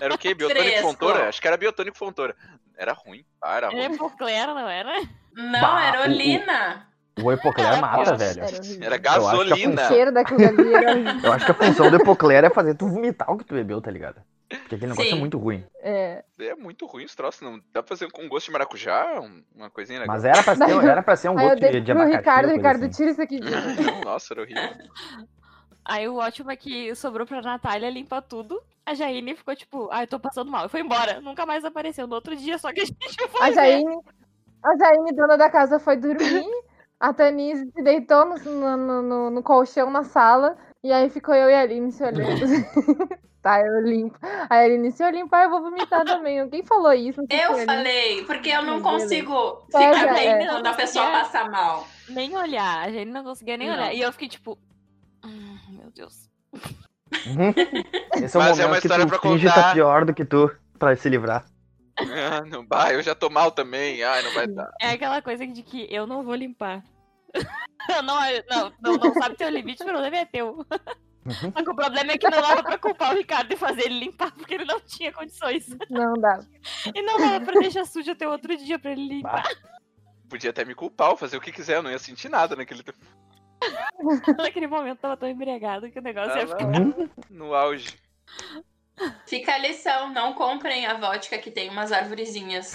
Era 0.00 0.14
o 0.14 0.18
quê? 0.18 0.34
Biotônico 0.34 0.66
Fresco. 0.68 0.86
Fontoura? 0.88 1.28
Acho 1.28 1.40
que 1.40 1.48
era 1.48 1.56
Biotônico 1.56 1.96
Fontoura. 1.96 2.36
Era 2.76 2.92
ruim, 2.92 3.24
ah, 3.42 3.56
era 3.56 3.68
Ele 3.72 3.86
ruim. 3.86 3.94
é 3.94 3.98
Poclera, 3.98 4.52
não 4.54 4.68
era? 4.68 4.92
Não, 5.34 5.60
Bah, 5.60 5.82
era 5.86 6.02
Olina. 6.02 6.86
O 7.22 7.32
Epocler 7.32 7.80
mata, 7.80 8.00
Era 8.02 8.16
velho. 8.16 8.40
Era. 8.42 8.46
Era 8.46 8.56
Eu 8.56 8.56
acho 8.56 9.00
que 9.00 9.08
a 9.08 9.18
O 9.18 9.22
gasolina. 9.22 9.88
cheiro 9.88 10.12
daquilo 10.12 10.46
ali 10.46 10.74
era 10.74 10.90
horrível. 10.92 11.20
Eu 11.24 11.32
acho 11.32 11.44
que 11.46 11.50
a 11.50 11.54
função 11.54 11.90
do 11.90 11.96
Epocler 11.96 12.44
é 12.44 12.50
fazer 12.50 12.74
tu 12.74 12.86
vomitar 12.88 13.30
o 13.30 13.38
que 13.38 13.44
tu 13.44 13.54
bebeu, 13.54 13.80
tá 13.80 13.90
ligado? 13.90 14.20
Porque 14.48 14.74
aquele 14.76 14.92
negócio 14.92 15.10
Sim. 15.10 15.16
é 15.16 15.20
muito 15.20 15.38
ruim. 15.38 15.64
É. 15.82 16.22
É 16.38 16.54
muito 16.54 16.86
ruim 16.86 17.04
esse 17.04 17.16
troço, 17.16 17.42
não 17.42 17.56
dá 17.72 17.82
pra 17.82 17.88
fazer 17.88 18.10
com 18.12 18.28
gosto 18.28 18.46
de 18.46 18.52
maracujá, 18.52 19.18
um- 19.20 19.42
uma 19.56 19.70
coisinha 19.70 19.98
legal. 20.00 20.14
Mas 20.14 20.24
era 20.24 20.42
pra 20.42 20.54
ser, 20.54 20.84
era 20.84 21.02
pra 21.02 21.16
ser 21.16 21.28
um 21.30 21.32
eu 21.40 21.48
gosto 21.48 21.60
de, 21.60 21.80
de 21.80 21.90
abacaxi. 21.92 22.16
Ricardo, 22.18 22.48
Ricardo, 22.52 22.84
assim. 22.84 22.90
tira 22.90 23.10
isso 23.10 23.22
aqui. 23.22 23.40
Nossa, 24.04 24.34
era 24.34 24.42
horrível. 24.42 24.62
Aí 25.84 26.08
o 26.08 26.16
ótimo 26.16 26.50
é 26.50 26.56
que 26.56 26.94
sobrou 26.94 27.26
pra 27.26 27.40
Natália 27.40 27.88
limpar 27.90 28.20
tudo. 28.22 28.60
A 28.84 28.94
Jaine 28.94 29.34
ficou 29.36 29.54
tipo, 29.56 29.88
ai, 29.90 30.06
tô 30.06 30.18
passando 30.20 30.50
mal. 30.50 30.66
E 30.66 30.68
foi 30.68 30.80
embora. 30.80 31.20
Nunca 31.20 31.44
mais 31.46 31.64
apareceu. 31.64 32.06
No 32.06 32.14
outro 32.14 32.36
dia, 32.36 32.58
só 32.58 32.72
que 32.72 32.80
a 32.80 32.84
gente 32.84 33.28
foi 33.28 33.48
A. 33.48 33.52
Jaine, 33.52 33.98
a 34.64 34.76
Jaine, 34.76 35.12
dona 35.12 35.36
da 35.36 35.50
casa, 35.50 35.78
foi 35.80 35.96
dormir. 35.96 36.44
A 36.98 37.12
Tanise 37.12 37.70
se 37.74 37.82
deitou 37.82 38.24
no, 38.24 38.36
no, 38.76 39.02
no- 39.02 39.30
no 39.30 39.42
colchão 39.42 39.90
na 39.90 40.02
sala. 40.04 40.56
E 40.82 40.92
aí 40.92 41.10
ficou 41.10 41.34
eu 41.34 41.50
e 41.50 41.54
a 41.54 41.60
Aline 41.62 41.90
se 41.92 42.02
olhando. 42.04 42.46
tá, 43.42 43.60
eu 43.60 43.80
limpo. 43.82 44.16
Aí 44.48 44.60
a 44.60 44.64
Aline 44.64 44.92
se 44.92 45.02
eu 45.02 45.10
limpar, 45.10 45.44
eu 45.44 45.50
vou 45.50 45.60
vomitar 45.62 46.04
também. 46.04 46.48
Quem 46.48 46.64
falou 46.64 46.92
isso? 46.92 47.20
Eu 47.28 47.54
falei, 47.66 48.24
porque 48.24 48.48
eu 48.50 48.62
não 48.62 48.80
consigo 48.80 49.62
ficar 49.66 50.14
bem 50.14 50.28
é. 50.28 50.46
quando 50.46 50.66
a 50.66 50.74
pessoa 50.74 51.06
passa 51.10 51.48
mal. 51.48 51.86
Nem 52.08 52.36
olhar. 52.36 52.86
A 52.86 52.90
Jaine 52.90 53.10
não 53.12 53.24
conseguia 53.24 53.56
nem 53.56 53.68
Não. 53.68 53.74
olhar. 53.74 53.92
E 53.92 54.00
eu 54.00 54.12
fiquei 54.12 54.28
tipo, 54.28 54.56
"Hum, 55.24 55.58
meu 55.70 55.90
Deus. 55.90 56.30
Uhum. 56.54 57.52
Esse 58.24 58.36
é 58.36 58.40
o 58.40 58.42
Mas 58.42 58.58
é 58.58 58.62
momento 58.62 58.66
uma 58.66 58.80
que 58.80 58.86
história 58.86 59.04
tu 59.06 59.08
pra 59.08 59.18
contar. 59.18 59.52
tá 59.54 59.72
pior 59.72 60.04
do 60.04 60.14
que 60.14 60.24
tu 60.24 60.50
pra 60.78 60.94
se 60.96 61.08
livrar. 61.08 61.44
Ah, 61.98 62.42
não, 62.46 62.64
bah, 62.64 62.92
eu 62.92 63.02
já 63.02 63.14
tô 63.14 63.30
mal 63.30 63.50
também. 63.50 64.02
Ai, 64.02 64.22
não 64.22 64.34
vai 64.34 64.46
dar. 64.46 64.70
É 64.80 64.90
aquela 64.90 65.22
coisa 65.22 65.46
de 65.46 65.62
que 65.62 65.86
eu 65.90 66.06
não 66.06 66.22
vou 66.22 66.34
limpar. 66.34 66.82
Não, 67.88 68.02
não, 68.02 68.72
não, 68.80 68.96
não 68.96 69.14
sabe 69.14 69.36
teu 69.36 69.48
limite, 69.48 69.80
o 69.82 69.86
problema 69.86 70.16
é 70.16 70.24
teu. 70.24 70.56
Uhum. 70.56 71.52
Só 71.56 71.62
que 71.62 71.70
o 71.70 71.74
problema 71.76 72.12
é 72.12 72.18
que 72.18 72.28
não 72.28 72.40
dava 72.40 72.60
pra 72.62 72.78
culpar 72.78 73.12
o 73.12 73.16
Ricardo 73.16 73.52
e 73.52 73.56
fazer 73.56 73.82
ele 73.86 74.00
limpar, 74.00 74.32
porque 74.32 74.54
ele 74.54 74.64
não 74.64 74.80
tinha 74.80 75.12
condições. 75.12 75.68
Não 75.88 76.14
dá. 76.14 76.40
E 76.92 77.02
não 77.02 77.16
dava 77.16 77.44
pra 77.44 77.60
deixar 77.60 77.84
sujo 77.84 78.10
até 78.10 78.26
outro 78.26 78.56
dia 78.56 78.76
pra 78.76 78.90
ele 78.90 79.06
limpar. 79.06 79.44
Podia 80.28 80.50
até 80.50 80.64
me 80.64 80.74
culpar 80.74 81.10
ou 81.10 81.16
fazer 81.16 81.36
o 81.36 81.40
que 81.40 81.52
quiser, 81.52 81.76
eu 81.76 81.82
não 81.82 81.90
ia 81.90 81.98
sentir 81.98 82.28
nada 82.28 82.56
naquele 82.56 82.82
tempo. 82.82 82.98
Naquele 84.36 84.66
momento 84.66 84.98
tava 84.98 85.16
tão 85.16 85.28
embriagado 85.28 85.90
que 85.90 85.98
o 85.98 86.02
negócio 86.02 86.36
ia 86.36 86.44
Ah, 86.44 86.46
ficar. 86.48 86.66
Uhum. 86.66 87.08
No 87.30 87.54
auge. 87.54 87.96
Fica 89.26 89.54
a 89.54 89.58
lição, 89.58 90.12
não 90.12 90.32
comprem 90.34 90.86
a 90.86 90.94
vodka 90.94 91.38
que 91.38 91.50
tem 91.50 91.68
umas 91.68 91.92
arvorezinhas. 91.92 92.74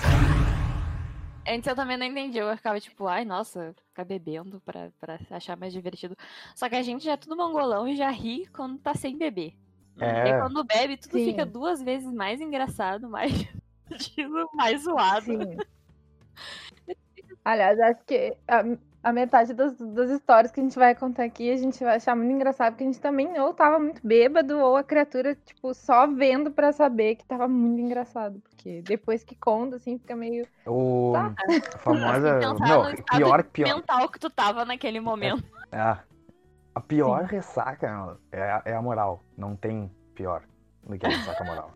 Antes 1.48 1.68
eu 1.68 1.76
também 1.76 1.98
não 1.98 2.06
entendi. 2.06 2.38
Eu 2.38 2.56
ficava 2.56 2.80
tipo, 2.80 3.08
ai, 3.08 3.26
nossa, 3.26 3.74
ficar 3.88 4.06
bebendo 4.06 4.62
pra, 4.62 4.92
pra 5.00 5.20
achar 5.32 5.58
mais 5.58 5.74
divertido. 5.74 6.16
Só 6.56 6.70
que 6.70 6.76
a 6.76 6.82
gente 6.84 7.04
já 7.04 7.14
é 7.14 7.18
tudo 7.18 7.36
mongolão 7.36 7.88
e 7.88 7.96
já 7.96 8.10
ri 8.10 8.46
quando 8.48 8.78
tá 8.78 8.94
sem 8.94 9.18
beber. 9.18 9.54
E 9.98 10.04
É, 10.04 10.38
quando 10.38 10.64
bebe, 10.64 10.98
tudo 10.98 11.14
Sim. 11.14 11.26
fica 11.26 11.46
duas 11.46 11.82
vezes 11.82 12.12
mais 12.12 12.40
engraçado, 12.40 13.10
mais 13.10 13.32
divertido, 13.90 14.50
mais 14.54 14.84
zoado. 14.84 15.26
Sim. 15.26 15.58
Aliás, 17.44 17.80
acho 17.80 18.04
que 18.06 18.38
a, 18.48 18.64
a 19.04 19.12
metade 19.12 19.54
das, 19.54 19.76
das 19.78 20.10
histórias 20.12 20.52
que 20.52 20.60
a 20.60 20.64
gente 20.64 20.78
vai 20.78 20.94
contar 20.94 21.24
aqui 21.24 21.52
a 21.52 21.56
gente 21.58 21.84
vai 21.84 21.96
achar 21.96 22.16
muito 22.16 22.32
engraçado, 22.32 22.74
porque 22.74 22.84
a 22.84 22.88
gente 22.88 23.00
também 23.02 23.40
ou 23.40 23.54
tava 23.54 23.80
muito 23.80 24.00
bêbado, 24.06 24.60
ou 24.60 24.78
a 24.78 24.84
criatura, 24.84 25.34
tipo, 25.36 25.74
só 25.74 26.06
vendo 26.08 26.52
pra 26.52 26.72
saber 26.72 27.16
que 27.16 27.26
tava 27.26 27.48
muito 27.48 27.82
engraçado. 27.82 28.40
Porque 28.42 28.82
depois 28.84 29.24
que 29.24 29.36
conta, 29.36 29.78
assim, 29.78 29.98
fica 29.98 30.16
meio. 30.16 30.48
o, 30.68 31.14
Tá. 31.14 31.34
a 31.74 31.78
famosa. 31.80 32.34
No 32.40 32.54
estado 32.54 33.04
pior, 33.18 33.44
pior. 33.46 33.76
mental 33.76 34.10
que 34.10 34.20
tu 34.20 34.30
tava 34.30 34.64
naquele 34.66 35.00
momento. 35.00 35.44
É, 35.72 35.98
a 36.76 36.80
pior 36.82 37.24
ressaca 37.24 38.18
é, 38.32 38.42
a- 38.42 38.62
é 38.66 38.74
a 38.76 38.82
moral. 38.82 39.24
Não 39.38 39.56
tem 39.56 39.92
pior 40.14 40.44
do 40.84 40.98
que 40.98 41.06
a 41.06 41.10
ressaca 41.10 41.44
moral. 41.44 41.72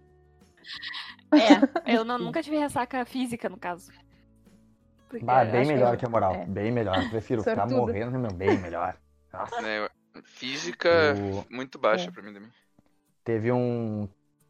É, 1.85 1.95
eu 1.95 2.03
não- 2.05 2.17
nunca 2.17 2.41
tive 2.41 2.57
ressaca 2.57 3.03
física, 3.05 3.49
no 3.49 3.57
caso. 3.57 3.91
Porque 5.09 5.23
Bah, 5.25 5.45
bem 5.45 5.65
melhor 5.65 5.93
eu- 5.93 5.97
que 5.97 6.05
a 6.05 6.09
moral. 6.09 6.33
é. 6.33 6.45
Bem 6.45 6.71
melhor. 6.71 6.95
Prefiro 7.09 7.41
ficar 7.41 7.55
Sortuda. 7.69 7.75
morrendo, 7.77 8.17
meu, 8.19 8.31
bem 8.33 8.57
melhor. 8.59 8.95
Nossa. 9.31 9.61
Né, 9.61 9.87
Física, 10.23 10.89
O- 11.49 11.53
muito 11.53 11.77
baixa 11.77 12.07
É. 12.09 12.11
pra 12.11 12.21
mim 12.23 12.33
também. 12.33 12.49
Teve 13.23 13.51
um. 13.51 14.07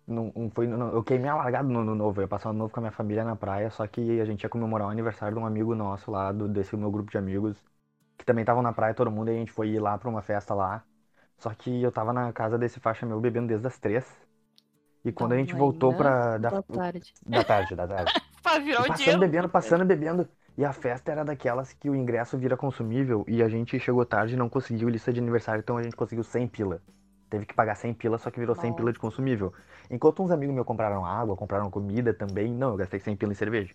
num- 0.08 0.32
um 0.36 0.50
foi, 0.52 0.68
no- 0.68 0.90
eu 0.90 1.04
queimei 1.04 1.28
a 1.30 1.36
largada 1.36 1.68
no 1.68 1.80
ano 1.80 1.96
novo. 1.96 2.20
Eu 2.20 2.26
ia 2.26 2.28
passar 2.28 2.50
o 2.50 2.52
ano 2.52 2.60
novo 2.60 2.72
com 2.72 2.80
a 2.80 2.82
minha 2.84 2.92
família 2.92 3.24
na 3.24 3.36
praia, 3.36 3.72
só 3.72 3.88
que 3.88 4.20
a 4.22 4.26
gente 4.26 4.44
ia 4.44 4.50
comemorar 4.50 4.88
o 4.88 4.92
aniversário 4.92 5.36
de 5.36 5.42
um 5.42 5.46
amigo 5.48 5.74
nosso 5.74 6.12
lá, 6.12 6.32
do, 6.32 6.48
desse 6.48 6.78
meu 6.78 6.92
grupo 6.92 7.10
de 7.10 7.18
amigos, 7.18 7.58
que 8.16 8.24
também 8.24 8.44
estavam 8.44 8.62
na 8.62 8.72
praia, 8.72 8.94
todo 8.94 9.10
mundo, 9.10 9.32
e 9.32 9.36
a 9.36 9.38
gente 9.40 9.52
foi 9.52 9.70
ir 9.70 9.80
lá 9.80 9.98
pra 9.98 10.08
uma 10.08 10.22
festa 10.22 10.54
lá. 10.54 10.84
Só 11.40 11.50
que 11.56 11.82
eu 11.82 11.92
tava 11.92 12.14
na 12.14 12.32
casa 12.32 12.56
desse 12.56 12.80
faixa 12.80 13.04
meu 13.06 13.20
bebendo 13.20 13.48
desde 13.48 13.66
as 13.66 13.80
três. 13.80 14.06
E 15.04 15.12
quando 15.12 15.32
a 15.32 15.36
Da 15.36 15.42
gente 15.42 15.56
voltou 15.56 15.92
pra. 15.94 16.38
Da, 16.38 16.50
Boa 16.52 16.64
tarde. 16.64 17.12
da 17.26 17.44
tarde, 17.44 17.76
da 17.76 17.88
tarde. 17.88 18.14
Passando 18.44 18.96
dia. 18.98 19.18
bebendo, 19.18 19.50
passando 19.50 19.86
bebendo. 19.86 20.30
E 20.58 20.64
a 20.64 20.72
festa 20.74 21.12
era 21.12 21.26
daquelas 21.26 21.74
que 21.74 21.90
o 21.90 21.96
ingresso 21.96 22.38
vira 22.38 22.56
consumível 22.58 23.26
e 23.28 23.44
a 23.44 23.50
gente 23.50 23.80
chegou 23.80 24.06
tarde 24.06 24.34
e 24.36 24.38
não 24.38 24.50
conseguiu 24.50 24.88
lista 24.90 25.12
de 25.12 25.20
aniversário, 25.20 25.60
então 25.62 25.78
a 25.78 25.84
gente 25.84 25.96
conseguiu 25.96 26.24
100 26.24 26.48
pila. 26.48 26.82
Teve 27.30 27.46
que 27.46 27.54
pagar 27.54 27.76
100 27.76 27.94
pila, 27.94 28.18
só 28.18 28.32
que 28.32 28.40
virou 28.40 28.56
100 28.56 28.74
pila 28.74 28.94
de 28.94 29.00
consumível. 29.00 29.54
Enquanto 29.90 30.24
uns 30.24 30.32
amigos 30.32 30.56
meus 30.56 30.66
compraram 30.68 31.06
água, 31.06 31.36
compraram 31.36 31.70
comida 31.70 32.14
também, 32.14 32.54
não, 32.54 32.72
eu 32.72 32.78
gastei 32.78 33.00
100 33.00 33.16
pila 33.18 33.34
em 33.34 33.36
cerveja. 33.36 33.74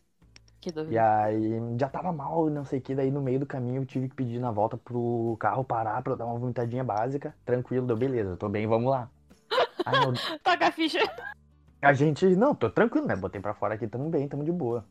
Que 0.60 0.70
E 0.88 0.98
dúvida. 0.98 0.98
aí 0.98 1.78
já 1.78 1.88
tava 1.88 2.12
mal, 2.12 2.50
não 2.50 2.64
sei 2.64 2.78
o 2.80 2.82
que, 2.82 2.94
daí 2.94 3.10
no 3.10 3.22
meio 3.22 3.40
do 3.40 3.46
caminho 3.46 3.82
eu 3.82 3.86
tive 3.86 4.08
que 4.08 4.14
pedir 4.16 4.40
na 4.40 4.50
volta 4.50 4.76
pro 4.76 5.36
carro 5.40 5.64
parar 5.64 6.02
pra 6.02 6.14
eu 6.14 6.16
dar 6.16 6.26
uma 6.26 6.38
vomitadinha 6.38 6.84
básica. 6.84 7.34
Tranquilo, 7.44 7.86
deu 7.86 7.96
beleza, 7.96 8.36
tô 8.36 8.48
bem, 8.48 8.66
vamos 8.66 8.90
lá. 8.90 9.10
Aí 9.84 9.98
meu, 9.98 10.12
Toca 10.42 10.66
a 10.66 10.72
ficha. 10.72 11.00
a 11.82 11.92
gente, 11.92 12.24
não, 12.36 12.54
tô 12.54 12.70
tranquilo, 12.70 13.06
né? 13.06 13.16
Botei 13.16 13.40
pra 13.40 13.54
fora 13.54 13.74
aqui, 13.74 13.86
tamo 13.88 14.08
bem, 14.10 14.28
tamo 14.28 14.44
de 14.44 14.52
boa. 14.52 14.86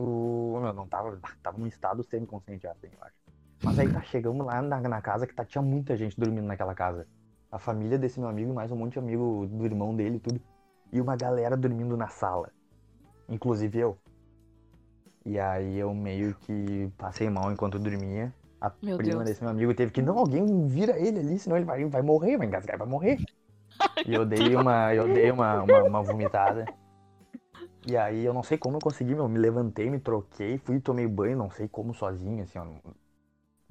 O, 0.00 0.60
meu, 0.60 0.72
não 0.72 0.86
tava, 0.86 1.18
tava 1.42 1.58
num 1.58 1.66
estado 1.66 2.02
semi-consciente 2.04 2.62
já, 2.62 2.72
assim, 2.72 2.86
eu 2.86 3.04
acho. 3.04 3.14
Mas 3.62 3.78
aí 3.78 3.92
tá, 3.92 4.00
chegamos 4.02 4.46
lá 4.46 4.62
na, 4.62 4.80
na 4.80 5.02
casa 5.02 5.26
que 5.26 5.34
tá, 5.34 5.44
tinha 5.44 5.60
muita 5.60 5.96
gente 5.96 6.18
dormindo 6.18 6.46
naquela 6.46 6.74
casa. 6.74 7.06
A 7.50 7.58
família 7.58 7.98
desse 7.98 8.20
meu 8.20 8.28
amigo 8.28 8.50
e 8.50 8.54
mais 8.54 8.70
um 8.70 8.76
monte 8.76 8.92
de 8.92 8.98
amigo 9.00 9.48
do 9.50 9.64
irmão 9.64 9.94
dele 9.96 10.16
e 10.16 10.20
tudo. 10.20 10.40
E 10.92 11.00
uma 11.00 11.16
galera 11.16 11.56
dormindo 11.56 11.96
na 11.96 12.08
sala. 12.08 12.50
Inclusive 13.28 13.78
eu. 13.78 13.98
E 15.24 15.38
aí 15.38 15.76
eu 15.78 15.92
meio 15.92 16.34
que 16.36 16.90
passei 16.96 17.28
mal 17.28 17.50
enquanto 17.50 17.78
dormia. 17.78 18.32
A 18.60 18.72
Meu 18.82 18.96
prima 18.96 19.16
Deus. 19.16 19.24
desse 19.24 19.42
meu 19.42 19.50
amigo 19.50 19.74
teve 19.74 19.92
que, 19.92 20.02
não, 20.02 20.18
alguém 20.18 20.66
vira 20.66 20.98
ele 20.98 21.18
ali, 21.20 21.38
senão 21.38 21.56
ele 21.56 21.66
vai, 21.66 21.84
vai 21.84 22.02
morrer, 22.02 22.36
vai 22.36 22.46
engasgar 22.46 22.76
e 22.76 22.78
vai 22.78 22.88
morrer. 22.88 23.18
E 24.06 24.12
eu 24.12 24.26
dei 24.26 24.56
uma, 24.56 24.92
eu 24.92 25.06
dei 25.12 25.30
uma, 25.30 25.62
uma, 25.62 25.82
uma 25.84 26.02
vomitada. 26.02 26.64
E 27.90 27.96
aí 27.96 28.24
eu 28.24 28.34
não 28.34 28.42
sei 28.42 28.58
como 28.58 28.76
eu 28.76 28.80
consegui, 28.80 29.14
meu, 29.14 29.28
me 29.28 29.38
levantei, 29.38 29.88
me 29.88 29.98
troquei, 29.98 30.58
fui 30.58 30.76
e 30.76 30.80
tomei 30.80 31.06
banho, 31.06 31.38
não 31.38 31.50
sei 31.50 31.66
como 31.68 31.94
sozinho, 31.94 32.42
assim, 32.44 32.58
ó, 32.58 32.64
não, 32.64 32.80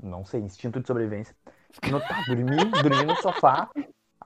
não 0.02 0.26
sei, 0.26 0.42
instinto 0.42 0.80
de 0.80 0.88
sobrevivência. 0.88 1.36
No, 1.92 2.00
tá, 2.00 2.24
dormi, 2.28 2.56
dormi 2.82 3.06
no 3.06 3.16
sofá, 3.18 3.70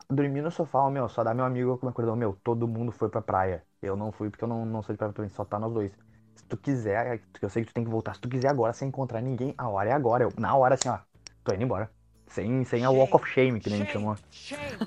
dormi 0.09 0.41
no 0.41 0.51
sofá, 0.51 0.79
ó, 0.79 0.89
meu, 0.89 1.09
só 1.09 1.23
dá 1.23 1.33
meu 1.33 1.45
amigo 1.45 1.77
que 1.77 1.85
me 1.85 1.91
acordou, 1.91 2.15
meu, 2.15 2.37
todo 2.43 2.67
mundo 2.67 2.91
foi 2.91 3.09
pra 3.09 3.21
praia. 3.21 3.65
Eu 3.81 3.95
não 3.97 4.11
fui 4.11 4.29
porque 4.29 4.43
eu 4.43 4.47
não, 4.47 4.65
não 4.65 4.81
sou 4.81 4.93
de 4.93 4.97
praia 4.97 5.13
também, 5.13 5.29
só 5.31 5.43
tá 5.43 5.59
nós 5.59 5.73
dois. 5.73 5.91
Se 6.35 6.45
tu 6.45 6.55
quiser, 6.57 7.21
eu 7.41 7.49
sei 7.49 7.63
que 7.63 7.71
tu 7.71 7.73
tem 7.75 7.83
que 7.83 7.89
voltar, 7.89 8.15
se 8.15 8.21
tu 8.21 8.29
quiser 8.29 8.49
agora, 8.49 8.73
sem 8.73 8.87
encontrar 8.87 9.21
ninguém, 9.21 9.53
a 9.57 9.67
hora 9.69 9.89
é 9.89 9.93
agora. 9.93 10.23
Eu, 10.23 10.33
na 10.37 10.55
hora, 10.55 10.75
assim, 10.75 10.89
ó, 10.89 10.99
tô 11.43 11.53
indo 11.53 11.63
embora. 11.63 11.91
Sem, 12.27 12.63
sem 12.63 12.85
a 12.85 12.89
walk 12.91 13.15
of 13.15 13.27
shame, 13.27 13.59
que 13.59 13.69
nem 13.69 13.81
a 13.81 13.83
gente 13.83 13.91
chamou. 13.93 14.15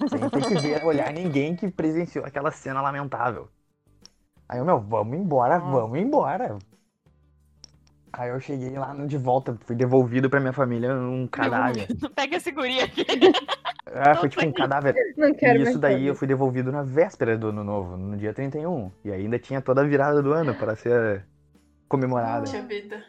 Sem 0.07 0.31
ter 0.31 0.47
que 0.47 0.55
ver, 0.57 0.85
olhar 0.85 1.13
ninguém 1.13 1.55
que 1.57 1.71
presenciou 1.71 2.25
aquela 2.25 2.51
cena 2.51 2.81
lamentável. 2.81 3.51
Aí 4.49 4.59
eu, 4.59 4.65
meu, 4.65 4.81
vamos 4.81 5.17
embora, 5.17 5.59
vamos 5.59 5.99
embora. 5.99 6.59
Aí 8.13 8.31
eu 8.31 8.39
cheguei 8.39 8.71
lá 8.79 8.95
de 8.95 9.19
volta, 9.19 9.59
fui 9.65 9.75
devolvido 9.75 10.31
pra 10.31 10.39
minha 10.39 10.53
família 10.53 10.95
um 10.95 11.27
cadáver. 11.27 11.89
Pega 12.15 12.37
esse 12.37 12.53
guri 12.53 12.81
aqui. 12.81 13.05
É, 13.87 14.15
foi 14.15 14.29
tipo 14.29 14.47
um 14.47 14.53
cadáver. 14.53 14.95
Não 15.17 15.35
quero 15.35 15.59
E 15.59 15.63
isso 15.63 15.79
daí 15.79 15.95
saber. 15.95 16.09
eu 16.11 16.15
fui 16.15 16.29
devolvido 16.29 16.71
na 16.71 16.83
véspera 16.83 17.37
do 17.37 17.49
ano 17.49 17.65
novo, 17.65 17.97
no 17.97 18.17
dia 18.17 18.33
31. 18.33 18.91
E 19.05 19.11
ainda 19.11 19.39
tinha 19.39 19.61
toda 19.61 19.81
a 19.81 19.85
virada 19.85 20.23
do 20.23 20.33
ano 20.33 20.55
para 20.55 20.77
ser 20.77 21.25
comemorada. 21.89 22.43
Puxa 22.43 22.63
vida. 22.63 23.05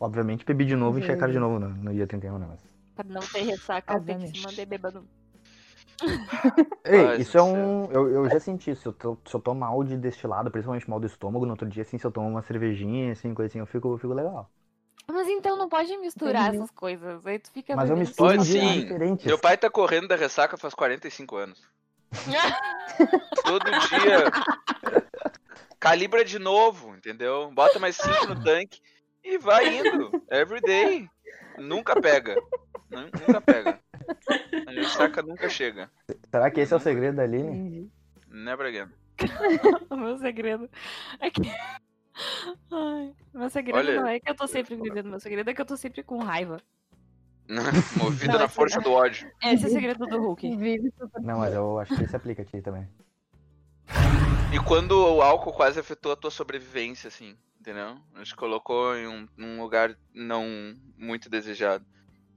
Obviamente 0.00 0.44
bebi 0.46 0.64
de 0.64 0.76
novo 0.76 0.98
e 0.98 1.02
cara 1.02 1.32
de 1.32 1.38
novo 1.38 1.58
no, 1.58 1.68
no 1.68 1.92
dia 1.92 2.06
31, 2.06 2.38
né? 2.38 2.46
Mas... 2.48 2.60
Pra 2.94 3.04
não 3.04 3.20
ter 3.20 3.42
ressaca, 3.42 4.00
tem 4.00 4.18
que 4.18 4.28
se 4.28 4.42
manter 4.42 4.64
bêbado. 4.66 5.04
Ei, 6.84 7.02
Mas 7.04 7.20
isso 7.20 7.38
é 7.38 7.40
isso 7.40 7.56
um. 7.56 7.90
Eu, 7.90 8.10
eu 8.10 8.28
já 8.28 8.38
senti 8.38 8.70
isso. 8.70 8.82
Se 8.82 8.88
eu, 8.88 8.92
tô, 8.92 9.18
se 9.26 9.34
eu 9.34 9.40
tô 9.40 9.54
mal 9.54 9.82
de 9.82 9.96
destilado, 9.96 10.50
principalmente 10.50 10.88
mal 10.88 11.00
do 11.00 11.06
estômago, 11.06 11.46
no 11.46 11.52
outro 11.52 11.68
dia, 11.68 11.82
assim, 11.82 11.98
se 11.98 12.06
eu 12.06 12.12
tomo 12.12 12.28
uma 12.28 12.42
cervejinha, 12.42 13.12
assim, 13.12 13.32
coisa 13.32 13.50
assim, 13.50 13.58
eu 13.58 13.66
fico, 13.66 13.88
eu 13.88 13.98
fico 13.98 14.12
legal. 14.12 14.50
Mas 15.06 15.28
então 15.28 15.56
não 15.56 15.68
pode 15.68 15.96
misturar 15.98 16.48
Entendi. 16.48 16.62
essas 16.62 16.70
coisas. 16.70 17.26
Aí 17.26 17.38
tu 17.38 17.50
fica 17.50 17.76
Mas 17.76 17.90
eu 17.90 17.96
misturo 17.96 18.28
Pode 18.30 18.44
sim. 18.44 18.80
diferentes. 18.80 19.26
Meu 19.26 19.38
pai 19.38 19.56
tá 19.56 19.70
correndo 19.70 20.08
da 20.08 20.16
ressaca 20.16 20.56
faz 20.56 20.74
45 20.74 21.36
anos. 21.36 21.60
Todo 23.44 23.64
dia. 23.88 24.32
Calibra 25.78 26.24
de 26.24 26.38
novo, 26.38 26.94
entendeu? 26.96 27.50
Bota 27.52 27.78
mais 27.78 27.96
5 27.96 28.26
no 28.26 28.42
tanque 28.42 28.80
e 29.22 29.36
vai 29.38 29.78
indo. 29.78 30.14
Every 30.30 30.60
day. 30.60 31.08
Nunca 31.58 31.94
pega. 31.94 32.36
Nu- 32.90 33.10
Nunca 33.20 33.40
pega. 33.40 33.83
A 34.68 34.70
ressaca 34.70 35.22
nunca 35.22 35.48
chega. 35.48 35.90
Será 36.30 36.50
que 36.50 36.60
esse 36.60 36.72
é 36.72 36.76
o 36.76 36.80
segredo 36.80 37.16
da 37.16 37.22
Aline? 37.22 37.90
Never 38.28 38.66
again. 38.66 38.92
O 39.90 39.96
meu 39.96 40.18
segredo 40.18 40.68
é 41.20 41.30
que. 41.30 41.42
Ai, 42.70 43.12
meu 43.32 43.50
segredo 43.50 43.78
Olha- 43.78 44.00
não 44.00 44.08
é 44.08 44.20
que 44.20 44.30
eu 44.30 44.34
tô 44.34 44.46
sempre 44.46 44.76
bebendo, 44.76 45.08
meu 45.08 45.20
segredo 45.20 45.50
é 45.50 45.54
que 45.54 45.60
eu 45.60 45.66
tô 45.66 45.76
sempre 45.76 46.02
com 46.02 46.18
raiva. 46.18 46.60
Movido 47.96 48.32
Não, 48.32 48.38
na 48.38 48.48
força 48.48 48.80
do 48.80 48.92
ódio. 48.92 49.30
Esse 49.42 49.64
é 49.64 49.68
o 49.68 49.70
segredo 49.70 50.06
do 50.06 50.18
Hulk. 50.18 50.56
Não, 51.20 51.38
mas 51.40 51.54
eu 51.54 51.78
acho 51.78 51.94
que 51.94 52.04
esse 52.04 52.16
aplica 52.16 52.42
a 52.42 52.44
ti 52.44 52.62
também. 52.62 52.88
E 54.52 54.58
quando 54.60 54.92
o 54.92 55.20
álcool 55.20 55.52
quase 55.52 55.78
afetou 55.78 56.12
a 56.12 56.16
tua 56.16 56.30
sobrevivência, 56.30 57.08
assim, 57.08 57.36
entendeu? 57.60 57.98
A 58.14 58.18
gente 58.18 58.34
colocou 58.34 58.96
em 58.96 59.06
um, 59.06 59.28
num 59.36 59.60
lugar 59.60 59.94
não 60.14 60.74
muito 60.96 61.28
desejado. 61.28 61.84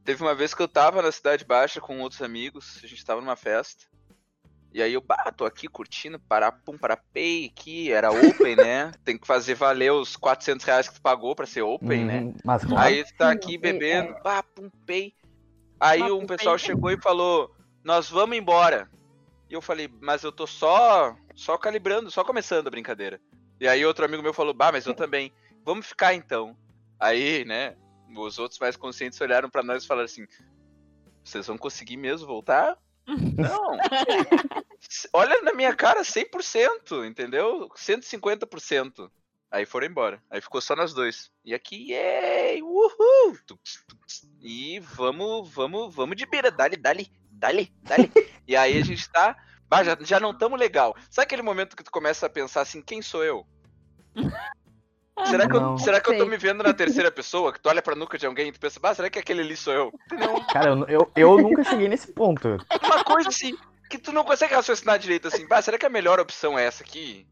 Teve 0.08 0.24
uma 0.24 0.34
vez 0.34 0.54
que 0.54 0.62
eu 0.62 0.70
tava 0.70 1.02
na 1.02 1.12
Cidade 1.12 1.44
Baixa 1.44 1.82
com 1.82 2.00
outros 2.00 2.22
amigos, 2.22 2.80
a 2.82 2.88
gente 2.88 3.04
tava 3.04 3.20
numa 3.20 3.36
festa. 3.36 3.84
E 4.72 4.82
aí 4.82 4.94
eu, 4.94 5.02
bah, 5.02 5.34
tô 5.36 5.44
aqui 5.44 5.68
curtindo, 5.68 6.18
parapum, 6.18 6.78
parapei 6.78 7.48
aqui, 7.48 7.92
era 7.92 8.10
open, 8.10 8.56
né? 8.56 8.94
Tem 9.04 9.18
que 9.18 9.28
fazer 9.28 9.56
valer 9.56 9.92
os 9.92 10.16
400 10.16 10.66
reais 10.66 10.88
que 10.88 10.96
tu 10.96 11.02
pagou 11.02 11.36
pra 11.36 11.46
ser 11.46 11.64
open, 11.64 12.06
né? 12.06 12.22
Uhum, 12.22 12.34
Mas 12.46 12.64
claro, 12.64 12.88
Aí 12.88 13.04
tu 13.04 13.14
tá 13.18 13.32
Sim, 13.32 13.36
aqui 13.36 13.58
bebendo, 13.58 14.16
pá, 14.24 14.42
pum, 14.42 14.70
pei. 14.86 15.14
Aí 15.78 16.02
um 16.04 16.22
pum, 16.22 16.28
pessoal 16.28 16.58
chegou 16.58 16.90
e 16.90 17.02
falou, 17.02 17.54
nós 17.84 18.10
vamos 18.10 18.38
embora. 18.38 18.90
E 19.50 19.56
eu 19.56 19.62
falei, 19.62 19.90
mas 20.00 20.24
eu 20.24 20.32
tô 20.32 20.48
só, 20.48 21.18
só 21.36 21.58
calibrando, 21.58 22.10
só 22.10 22.24
começando 22.24 22.68
a 22.68 22.72
brincadeira. 22.72 23.20
E 23.60 23.68
aí 23.68 23.86
outro 23.86 24.06
amigo 24.06 24.24
meu 24.24 24.34
falou, 24.34 24.54
bah, 24.54 24.72
mas 24.72 24.86
eu 24.86 24.94
também. 24.94 25.34
Vamos 25.66 25.86
ficar 25.86 26.14
então. 26.14 26.56
Aí, 26.98 27.44
né, 27.44 27.76
os 28.16 28.40
outros 28.40 28.60
mais 28.60 28.76
conscientes 28.76 29.20
olharam 29.22 29.50
pra 29.50 29.64
nós 29.64 29.84
e 29.84 29.88
falaram 29.88 30.06
assim, 30.06 30.26
vocês 31.24 31.46
vão 31.48 31.58
conseguir 31.58 31.98
mesmo 31.98 32.28
voltar? 32.28 32.78
Não. 33.08 33.78
Olha 35.14 35.42
na 35.42 35.54
minha 35.54 35.76
cara 35.76 36.02
100%, 36.02 37.08
entendeu? 37.08 37.70
150%. 37.70 39.10
Aí 39.50 39.66
foram 39.66 39.88
embora. 39.88 40.22
Aí 40.30 40.42
ficou 40.42 40.60
só 40.60 40.76
nós 40.76 40.94
dois. 40.94 41.32
E 41.44 41.54
aqui, 41.54 41.92
yay! 41.92 42.62
Uhul! 42.62 43.38
E 44.42 44.80
vamos, 44.80 45.50
vamos, 45.50 45.96
vamos 45.96 46.18
de 46.18 46.26
beira. 46.26 46.52
Dali, 46.52 46.76
dali, 46.76 47.10
dali, 47.32 47.74
dali. 47.82 48.12
e 48.46 48.56
aí 48.56 48.78
a 48.78 48.84
gente 48.84 49.10
tá. 49.10 49.38
Bah, 49.70 49.84
já, 49.84 49.98
já 50.02 50.20
não 50.20 50.38
tamo 50.38 50.56
legal. 50.56 50.96
Sabe 51.10 51.26
aquele 51.26 51.42
momento 51.42 51.76
que 51.76 51.84
tu 51.84 51.92
começa 51.92 52.26
a 52.26 52.30
pensar 52.30 52.62
assim, 52.62 52.82
quem 52.82 53.02
sou 53.02 53.24
eu? 53.24 53.46
Será 55.26 55.48
que, 55.48 55.56
eu, 55.56 55.62
Não. 55.62 55.78
será 55.78 56.00
que 56.00 56.12
eu 56.12 56.18
tô 56.18 56.26
me 56.26 56.38
vendo 56.38 56.64
na 56.64 56.74
terceira 56.74 57.12
pessoa? 57.12 57.52
Que 57.52 57.60
tu 57.60 57.68
olha 57.68 57.82
pra 57.82 57.96
nuca 57.96 58.18
de 58.18 58.26
alguém 58.26 58.50
e 58.50 58.52
tu 58.52 58.60
pensa, 58.60 58.80
bah, 58.80 58.94
será 58.94 59.10
que 59.10 59.18
aquele 59.18 59.42
ali 59.42 59.58
sou 59.58 59.74
eu? 59.74 59.94
Não, 60.12 60.46
cara, 60.46 60.70
eu, 60.70 60.88
eu, 60.88 61.12
eu 61.16 61.38
nunca 61.38 61.64
cheguei 61.64 61.88
nesse 61.88 62.12
ponto. 62.14 62.58
uma 62.84 63.04
coisa 63.04 63.30
assim, 63.30 63.58
que 63.90 63.98
tu 63.98 64.12
não 64.12 64.24
consegue 64.24 64.54
raciocinar 64.54 65.00
direito 65.00 65.28
assim, 65.28 65.48
bah, 65.48 65.62
será 65.62 65.78
que 65.78 65.86
a 65.86 65.90
melhor 65.90 66.20
opção 66.20 66.58
é 66.58 66.66
essa 66.66 66.84
aqui? 66.84 67.26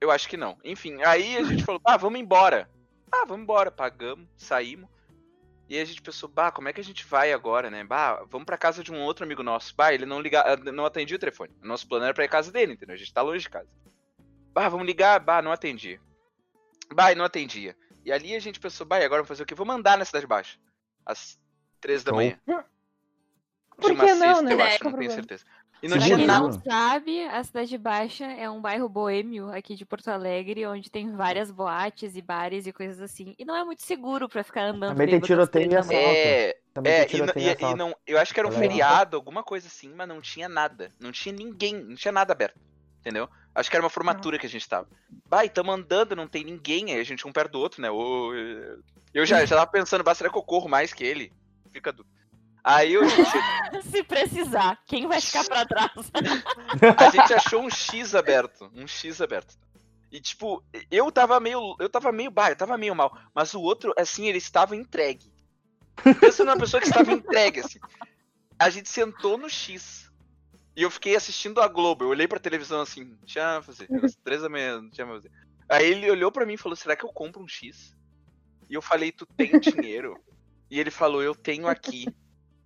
Eu 0.00 0.10
acho 0.10 0.28
que 0.28 0.36
não. 0.36 0.56
Enfim, 0.64 1.02
aí 1.02 1.36
a 1.36 1.44
gente 1.44 1.62
falou, 1.62 1.80
ah, 1.84 1.96
vamos 1.96 2.18
embora. 2.18 2.68
Ah, 3.12 3.24
vamos 3.26 3.42
embora, 3.42 3.70
pagamos, 3.70 4.26
saímos. 4.36 4.88
E 5.68 5.76
aí 5.76 5.82
a 5.82 5.84
gente 5.84 6.02
pensou, 6.02 6.28
bah, 6.28 6.50
como 6.50 6.68
é 6.68 6.72
que 6.72 6.80
a 6.80 6.84
gente 6.84 7.04
vai 7.06 7.32
agora, 7.32 7.70
né? 7.70 7.84
Bah, 7.84 8.24
vamos 8.28 8.46
pra 8.46 8.58
casa 8.58 8.82
de 8.82 8.90
um 8.90 9.00
outro 9.00 9.24
amigo 9.24 9.42
nosso. 9.42 9.74
Bah, 9.76 9.92
ele 9.92 10.06
não 10.06 10.20
liga, 10.20 10.44
não 10.72 10.84
atendia 10.84 11.16
o 11.16 11.20
telefone. 11.20 11.52
O 11.62 11.66
nosso 11.66 11.86
plano 11.86 12.04
era 12.04 12.14
pra 12.14 12.24
ir 12.24 12.26
à 12.26 12.30
casa 12.30 12.50
dele, 12.50 12.72
entendeu? 12.72 12.94
A 12.94 12.98
gente 12.98 13.12
tá 13.12 13.22
longe 13.22 13.44
de 13.44 13.50
casa. 13.50 13.68
Bah, 14.52 14.68
vamos 14.68 14.86
ligar, 14.86 15.20
bah, 15.20 15.40
não 15.40 15.52
atendia. 15.52 16.00
Bah, 16.92 17.14
não 17.14 17.24
atendia. 17.24 17.76
E 18.04 18.10
ali 18.12 18.34
a 18.34 18.40
gente 18.40 18.58
pensou, 18.58 18.86
bah, 18.86 18.96
agora 18.96 19.22
vamos 19.22 19.28
fazer 19.28 19.42
o 19.42 19.46
quê? 19.46 19.54
Vamos 19.54 19.74
andar 19.74 19.96
na 19.96 20.04
Cidade 20.04 20.26
Baixa. 20.26 20.58
Às 21.06 21.38
três 21.80 22.02
da 22.02 22.10
Show. 22.10 22.16
manhã. 22.16 22.38
Por 23.76 23.90
que 23.90 24.14
não, 24.14 24.18
sexta, 24.18 24.42
né? 24.42 24.52
eu 24.54 24.62
acho, 24.62 24.76
é 24.86 24.90
não 24.90 24.98
tenho 24.98 25.10
certeza. 25.10 25.44
E 25.82 25.88
não 25.88 25.98
tinha 25.98 26.16
nada. 26.16 26.46
não 26.46 26.52
sabe, 26.62 27.24
a 27.26 27.42
Cidade 27.42 27.76
Baixa 27.76 28.24
é 28.24 28.48
um 28.48 28.60
bairro 28.60 28.88
boêmio 28.88 29.50
aqui 29.50 29.74
de 29.74 29.84
Porto 29.84 30.08
Alegre, 30.08 30.64
onde 30.64 30.88
tem 30.88 31.10
várias 31.10 31.50
boates 31.50 32.14
e 32.14 32.22
bares 32.22 32.68
e 32.68 32.72
coisas 32.72 33.00
assim. 33.00 33.34
E 33.36 33.44
não 33.44 33.56
é 33.56 33.64
muito 33.64 33.82
seguro 33.82 34.28
pra 34.28 34.44
ficar 34.44 34.62
andando 34.66 34.90
Também 34.90 35.08
tem 35.08 35.18
tiroteio 35.18 35.72
e 35.72 35.76
assalto. 35.76 35.96
É, 35.96 36.56
Também 36.72 36.92
é 36.92 37.04
tem 37.04 37.20
e, 37.20 37.22
e- 37.24 37.68
e 37.68 37.72
e 37.72 37.74
não, 37.74 37.96
eu 38.06 38.16
acho 38.16 38.32
que 38.32 38.38
era 38.38 38.48
um 38.48 38.52
feriado, 38.52 39.16
alguma 39.16 39.42
coisa 39.42 39.66
assim, 39.66 39.92
mas 39.92 40.06
não 40.06 40.20
tinha 40.20 40.48
nada. 40.48 40.92
Não 41.00 41.10
tinha 41.10 41.34
ninguém, 41.34 41.74
não 41.74 41.96
tinha 41.96 42.12
nada 42.12 42.32
aberto. 42.32 42.60
Entendeu? 43.02 43.28
Acho 43.52 43.68
que 43.68 43.74
era 43.74 43.82
uma 43.82 43.90
formatura 43.90 44.38
que 44.38 44.46
a 44.46 44.48
gente 44.48 44.68
tava. 44.68 44.88
Bah, 45.28 45.44
e 45.44 45.50
tamo 45.50 45.72
andando, 45.72 46.14
não 46.14 46.28
tem 46.28 46.44
ninguém, 46.44 46.92
aí 46.92 47.00
a 47.00 47.04
gente 47.04 47.26
um 47.26 47.32
perto 47.32 47.52
do 47.52 47.58
outro, 47.58 47.82
né? 47.82 47.88
Eu 47.88 49.26
já, 49.26 49.44
já 49.44 49.56
tava 49.56 49.70
pensando, 49.70 50.04
bah, 50.04 50.14
será 50.14 50.30
que 50.30 50.38
eu 50.38 50.42
corro 50.42 50.68
mais 50.68 50.92
que 50.92 51.02
ele? 51.02 51.32
Fica 51.72 51.92
duro. 51.92 52.08
Aí 52.62 52.92
eu, 52.92 53.02
Se 53.90 54.04
precisar, 54.04 54.78
quem 54.86 55.08
vai 55.08 55.20
ficar 55.20 55.44
pra 55.44 55.66
trás? 55.66 55.90
a 56.96 57.10
gente 57.10 57.34
achou 57.34 57.62
um 57.62 57.68
X 57.68 58.14
aberto. 58.14 58.70
Um 58.72 58.86
X 58.86 59.20
aberto. 59.20 59.56
E 60.12 60.20
tipo, 60.20 60.62
eu 60.88 61.10
tava 61.10 61.40
meio. 61.40 61.74
Eu 61.80 61.88
tava 61.88 62.12
meio. 62.12 62.30
Bah, 62.30 62.50
eu 62.50 62.56
tava 62.56 62.78
meio 62.78 62.94
mal. 62.94 63.18
Mas 63.34 63.52
o 63.52 63.60
outro, 63.60 63.92
assim, 63.98 64.28
ele 64.28 64.38
estava 64.38 64.76
entregue. 64.76 65.32
Pensa 66.20 66.44
numa 66.44 66.56
pessoa 66.56 66.80
que 66.80 66.86
estava 66.86 67.10
entregue, 67.10 67.60
assim. 67.60 67.80
A 68.58 68.70
gente 68.70 68.88
sentou 68.88 69.36
no 69.36 69.50
X. 69.50 70.11
E 70.74 70.82
eu 70.82 70.90
fiquei 70.90 71.14
assistindo 71.16 71.60
a 71.60 71.68
Globo. 71.68 72.04
Eu 72.04 72.08
olhei 72.08 72.26
pra 72.26 72.38
televisão 72.38 72.80
assim, 72.80 73.16
tinha 73.26 73.60
fazer. 73.62 73.88
Três 74.24 74.42
da 74.42 74.48
manhã, 74.48 74.80
não 74.80 74.90
tinha 74.90 75.06
a 75.06 75.10
fazer. 75.10 75.30
Aí 75.68 75.86
ele 75.90 76.10
olhou 76.10 76.32
pra 76.32 76.46
mim 76.46 76.54
e 76.54 76.58
falou: 76.58 76.76
será 76.76 76.96
que 76.96 77.04
eu 77.04 77.12
compro 77.12 77.42
um 77.42 77.48
X? 77.48 77.94
E 78.70 78.74
eu 78.74 78.80
falei, 78.82 79.12
tu 79.12 79.26
tem 79.26 79.50
dinheiro? 79.60 80.18
E 80.70 80.80
ele 80.80 80.90
falou, 80.90 81.22
eu 81.22 81.34
tenho 81.34 81.66
aqui. 81.68 82.06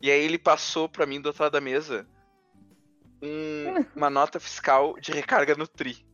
E 0.00 0.10
aí 0.10 0.22
ele 0.24 0.38
passou 0.38 0.88
pra 0.88 1.06
mim 1.06 1.20
do 1.20 1.26
outro 1.26 1.42
lado 1.42 1.52
da 1.52 1.60
mesa 1.60 2.06
um- 3.22 3.74
uma 3.96 4.10
nota 4.10 4.38
fiscal 4.38 4.94
de 5.00 5.10
recarga 5.10 5.54
no 5.56 5.66
Tri. 5.66 6.06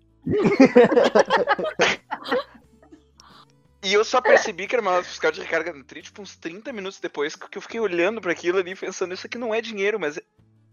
e 3.85 3.93
eu 3.93 4.05
só 4.05 4.21
percebi 4.21 4.67
que 4.69 4.75
era 4.75 4.83
uma 4.83 4.93
nota 4.93 5.05
fiscal 5.09 5.33
de 5.33 5.41
recarga 5.41 5.73
no 5.73 5.83
Tri, 5.85 6.01
tipo, 6.03 6.23
uns 6.23 6.37
30 6.37 6.73
minutos 6.73 7.01
depois, 7.01 7.35
que 7.35 7.59
eu 7.59 7.63
fiquei 7.63 7.81
olhando 7.81 8.21
pra 8.21 8.33
aquilo 8.33 8.59
ali, 8.59 8.75
pensando, 8.77 9.13
isso 9.13 9.27
aqui 9.27 9.37
não 9.37 9.53
é 9.55 9.61
dinheiro, 9.61 9.99
mas. 9.99 10.17
é- 10.17 10.23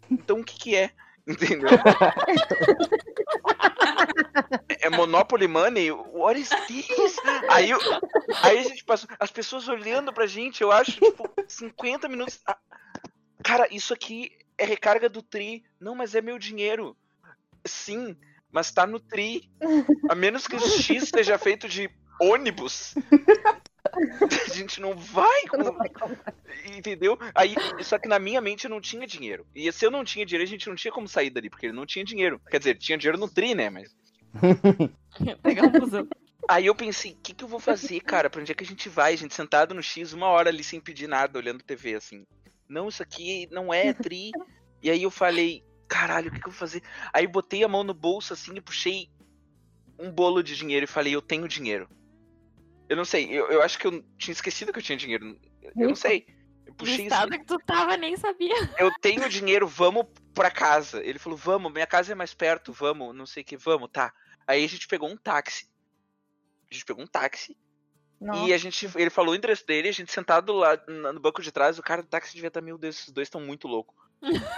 Então 0.10 0.39
o 0.39 0.45
que 0.45 0.58
que 0.58 0.75
é? 0.75 0.91
Entendeu? 1.27 1.69
é 4.82 4.89
Monopoly 4.89 5.47
Money? 5.47 5.91
What 5.91 6.39
is 6.39 6.49
this? 6.67 7.17
Aí, 7.49 7.69
aí 8.43 8.60
a 8.60 8.63
gente 8.63 8.84
passou, 8.84 9.10
as 9.19 9.32
pessoas 9.32 9.67
olhando 9.67 10.12
pra 10.12 10.25
gente, 10.25 10.62
eu 10.62 10.71
acho, 10.71 10.93
tipo, 10.93 11.29
50 11.47 12.08
minutos. 12.08 12.39
Ah, 12.45 12.58
Cara, 13.43 13.67
isso 13.71 13.93
aqui 13.93 14.32
é 14.58 14.65
recarga 14.65 15.10
do 15.10 15.21
Tri. 15.21 15.63
Não, 15.79 15.95
mas 15.95 16.13
é 16.13 16.21
meu 16.21 16.38
dinheiro. 16.38 16.95
Sim, 17.65 18.15
mas 18.51 18.71
tá 18.71 18.86
no 18.86 18.99
Tri. 18.99 19.49
A 20.10 20.15
menos 20.15 20.47
que 20.47 20.55
o 20.55 20.60
X 20.60 21.03
esteja 21.03 21.38
feito 21.38 21.67
de 21.67 21.89
ônibus. 22.21 22.95
A 24.51 24.53
gente 24.53 24.81
não 24.81 24.95
vai 24.95 25.41
com... 25.47 25.57
Não 25.57 25.73
vai. 25.73 25.89
Entendeu? 26.75 27.17
Aí, 27.33 27.55
só 27.81 27.97
que 27.97 28.07
na 28.07 28.19
minha 28.19 28.41
mente 28.41 28.65
eu 28.65 28.69
não 28.69 28.81
tinha 28.81 29.07
dinheiro. 29.07 29.45
E 29.55 29.71
se 29.71 29.85
eu 29.85 29.91
não 29.91 30.03
tinha 30.03 30.25
dinheiro, 30.25 30.43
a 30.43 30.51
gente 30.51 30.67
não 30.67 30.75
tinha 30.75 30.91
como 30.91 31.07
sair 31.07 31.29
dali, 31.29 31.49
porque 31.49 31.67
ele 31.67 31.75
não 31.75 31.85
tinha 31.85 32.03
dinheiro. 32.03 32.41
Quer 32.49 32.59
dizer, 32.59 32.77
tinha 32.77 32.97
dinheiro 32.97 33.17
no 33.17 33.29
Tri, 33.29 33.55
né? 33.55 33.69
Mas. 33.69 33.95
Pegar 35.41 35.63
um 35.63 35.71
busão. 35.71 36.07
Aí 36.47 36.65
eu 36.65 36.75
pensei, 36.75 37.11
o 37.11 37.17
que, 37.17 37.33
que 37.33 37.43
eu 37.43 37.47
vou 37.47 37.59
fazer, 37.59 37.99
cara? 38.01 38.29
Pra 38.29 38.41
onde 38.41 38.51
é 38.51 38.55
que 38.55 38.63
a 38.63 38.67
gente 38.67 38.89
vai? 38.89 39.13
A 39.13 39.17
gente 39.17 39.35
sentado 39.35 39.73
no 39.73 39.83
X, 39.83 40.13
uma 40.13 40.27
hora 40.27 40.49
ali 40.49 40.63
sem 40.63 40.79
pedir 40.79 41.07
nada, 41.07 41.37
olhando 41.37 41.63
TV, 41.63 41.95
assim. 41.95 42.25
Não, 42.67 42.87
isso 42.87 43.03
aqui 43.03 43.47
não 43.51 43.73
é 43.73 43.93
tri. 43.93 44.31
E 44.81 44.89
aí 44.89 45.03
eu 45.03 45.11
falei, 45.11 45.63
caralho, 45.87 46.29
o 46.29 46.31
que, 46.31 46.39
que 46.39 46.47
eu 46.47 46.51
vou 46.51 46.59
fazer? 46.59 46.81
Aí 47.13 47.27
botei 47.27 47.63
a 47.63 47.67
mão 47.67 47.83
no 47.83 47.93
bolso, 47.93 48.33
assim, 48.33 48.55
e 48.55 48.61
puxei 48.61 49.09
um 49.99 50.11
bolo 50.11 50.41
de 50.41 50.55
dinheiro 50.55 50.85
e 50.85 50.87
falei, 50.87 51.13
eu 51.13 51.21
tenho 51.21 51.47
dinheiro. 51.47 51.87
Eu 52.89 52.97
não 52.97 53.06
sei, 53.06 53.30
eu, 53.32 53.47
eu 53.52 53.62
acho 53.62 53.78
que 53.78 53.86
eu 53.86 54.04
tinha 54.17 54.34
esquecido 54.34 54.73
que 54.73 54.80
eu 54.80 54.84
tinha 54.84 54.97
dinheiro. 54.97 55.39
Eu 55.78 55.89
não 55.89 55.95
sei. 55.95 56.25
Eu 56.65 56.73
puxei 56.73 57.06
estado 57.06 57.32
que 57.32 57.45
tu 57.45 57.58
tava, 57.60 57.95
nem 57.95 58.17
sabia. 58.17 58.56
eu 58.80 58.91
tenho 58.99 59.30
dinheiro, 59.30 59.67
vamos 59.67 60.08
pra 60.34 60.49
casa. 60.49 61.02
Ele 61.04 61.19
falou, 61.19 61.38
vamos, 61.38 61.71
minha 61.71 61.86
casa 61.86 62.12
é 62.12 62.15
mais 62.15 62.34
perto, 62.34 62.73
vamos, 62.73 63.15
não 63.15 63.28
sei 63.28 63.43
o 63.43 63.45
que, 63.45 63.56
vamos, 63.56 63.89
tá. 63.91 64.12
Aí 64.47 64.65
a 64.65 64.67
gente 64.67 64.88
pegou 64.88 65.08
um 65.08 65.15
táxi. 65.15 65.69
A 66.69 66.73
gente 66.73 66.86
pegou 66.86 67.04
um 67.04 67.08
táxi 67.08 67.56
Nossa. 68.19 68.47
e 68.47 68.54
a 68.54 68.58
gente, 68.58 68.89
ele 68.95 69.10
falou 69.12 69.34
o 69.34 69.36
endereço 69.36 69.65
dele, 69.65 69.89
a 69.89 69.93
gente 69.93 70.12
sentado 70.12 70.54
lá 70.54 70.80
no 70.88 71.19
banco 71.19 71.41
de 71.41 71.52
trás, 71.52 71.78
o 71.78 71.84
cara 71.84 72.02
do 72.02 72.08
táxi 72.08 72.34
devia 72.34 72.47
estar, 72.47 72.62
meu 72.62 72.78
Deus, 72.78 72.97
esses 72.97 73.12
dois 73.12 73.28
estão 73.28 73.41
muito 73.41 73.67
loucos. 73.67 73.95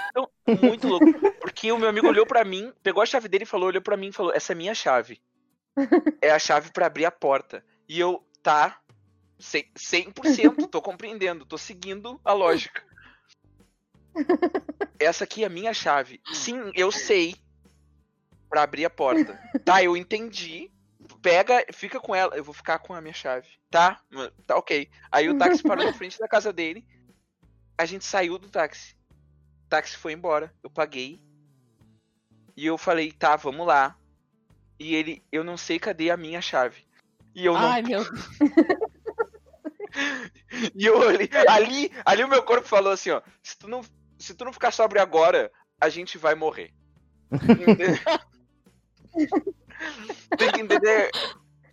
Então, 0.10 0.30
muito 0.64 0.88
louco. 0.88 1.06
Porque 1.42 1.72
o 1.72 1.78
meu 1.78 1.90
amigo 1.90 2.08
olhou 2.08 2.26
pra 2.26 2.46
mim, 2.46 2.72
pegou 2.82 3.04
a 3.04 3.06
chave 3.06 3.28
dele 3.28 3.44
e 3.44 3.48
falou, 3.48 3.68
olhou 3.68 3.82
pra 3.82 3.98
mim 3.98 4.08
e 4.08 4.14
falou, 4.14 4.34
essa 4.34 4.54
é 4.54 4.56
minha 4.56 4.74
chave. 4.74 5.22
É 6.22 6.32
a 6.32 6.40
chave 6.40 6.72
pra 6.72 6.88
abrir 6.88 7.06
a 7.06 7.12
porta. 7.12 7.64
E 7.92 8.00
eu, 8.00 8.26
tá, 8.42 8.80
cem- 9.38 9.70
100%, 9.76 10.70
tô 10.70 10.82
compreendendo, 10.82 11.46
tô 11.46 11.58
seguindo 11.58 12.22
a 12.24 12.32
lógica. 12.32 12.82
Essa 14.98 15.26
aqui 15.26 15.44
é 15.44 15.48
a 15.48 15.50
minha 15.50 15.74
chave. 15.74 16.22
Sim, 16.32 16.72
eu 16.74 16.90
sei. 16.90 17.36
Pra 18.50 18.64
abrir 18.64 18.86
a 18.86 18.90
porta. 18.90 19.38
Tá, 19.66 19.84
eu 19.84 19.98
entendi. 19.98 20.72
pega, 21.22 21.66
fica 21.74 22.00
com 22.00 22.16
ela. 22.16 22.34
Eu 22.34 22.46
vou 22.46 22.54
ficar 22.54 22.80
com 22.80 22.94
a 22.94 23.02
minha 23.02 23.14
chave. 23.14 23.50
Tá? 23.70 24.02
Tá 24.48 24.56
ok. 24.56 24.90
Aí 25.12 25.30
o 25.30 25.38
táxi 25.38 25.62
parou 25.62 25.84
na 25.86 25.94
frente 25.94 26.18
da 26.18 26.30
casa 26.30 26.54
dele. 26.54 26.86
A 27.78 27.84
gente 27.86 28.06
saiu 28.06 28.38
do 28.38 28.50
táxi. 28.50 28.96
O 29.66 29.68
táxi 29.68 29.98
foi 29.98 30.14
embora. 30.14 30.56
Eu 30.64 30.70
paguei. 30.70 31.22
E 32.56 32.66
eu 32.66 32.78
falei, 32.78 33.12
tá, 33.12 33.36
vamos 33.36 33.68
lá. 33.68 33.98
E 34.80 34.96
ele, 34.96 35.22
eu 35.30 35.44
não 35.44 35.58
sei 35.58 35.78
cadê 35.78 36.10
a 36.10 36.16
minha 36.16 36.42
chave. 36.42 36.86
E 37.34 37.46
eu 37.46 37.54
não. 37.54 37.60
Ai, 37.60 37.82
meu 37.82 38.04
Deus. 38.04 38.30
E 40.76 40.86
eu 40.86 40.98
olhei, 40.98 41.30
ali, 41.48 41.92
ali 42.06 42.24
o 42.24 42.28
meu 42.28 42.44
corpo 42.44 42.68
falou 42.68 42.92
assim, 42.92 43.10
ó, 43.10 43.22
se 43.44 43.58
tu 43.58 43.68
não, 43.68 43.82
se 44.18 44.34
tu 44.34 44.46
não 44.46 44.54
ficar 44.54 44.72
sóbrio 44.72 45.02
agora, 45.02 45.52
a 45.80 45.90
gente 45.90 46.18
vai 46.18 46.36
morrer. 46.36 46.74
Tem 50.38 50.52
que 50.52 50.62
entender. 50.62 51.10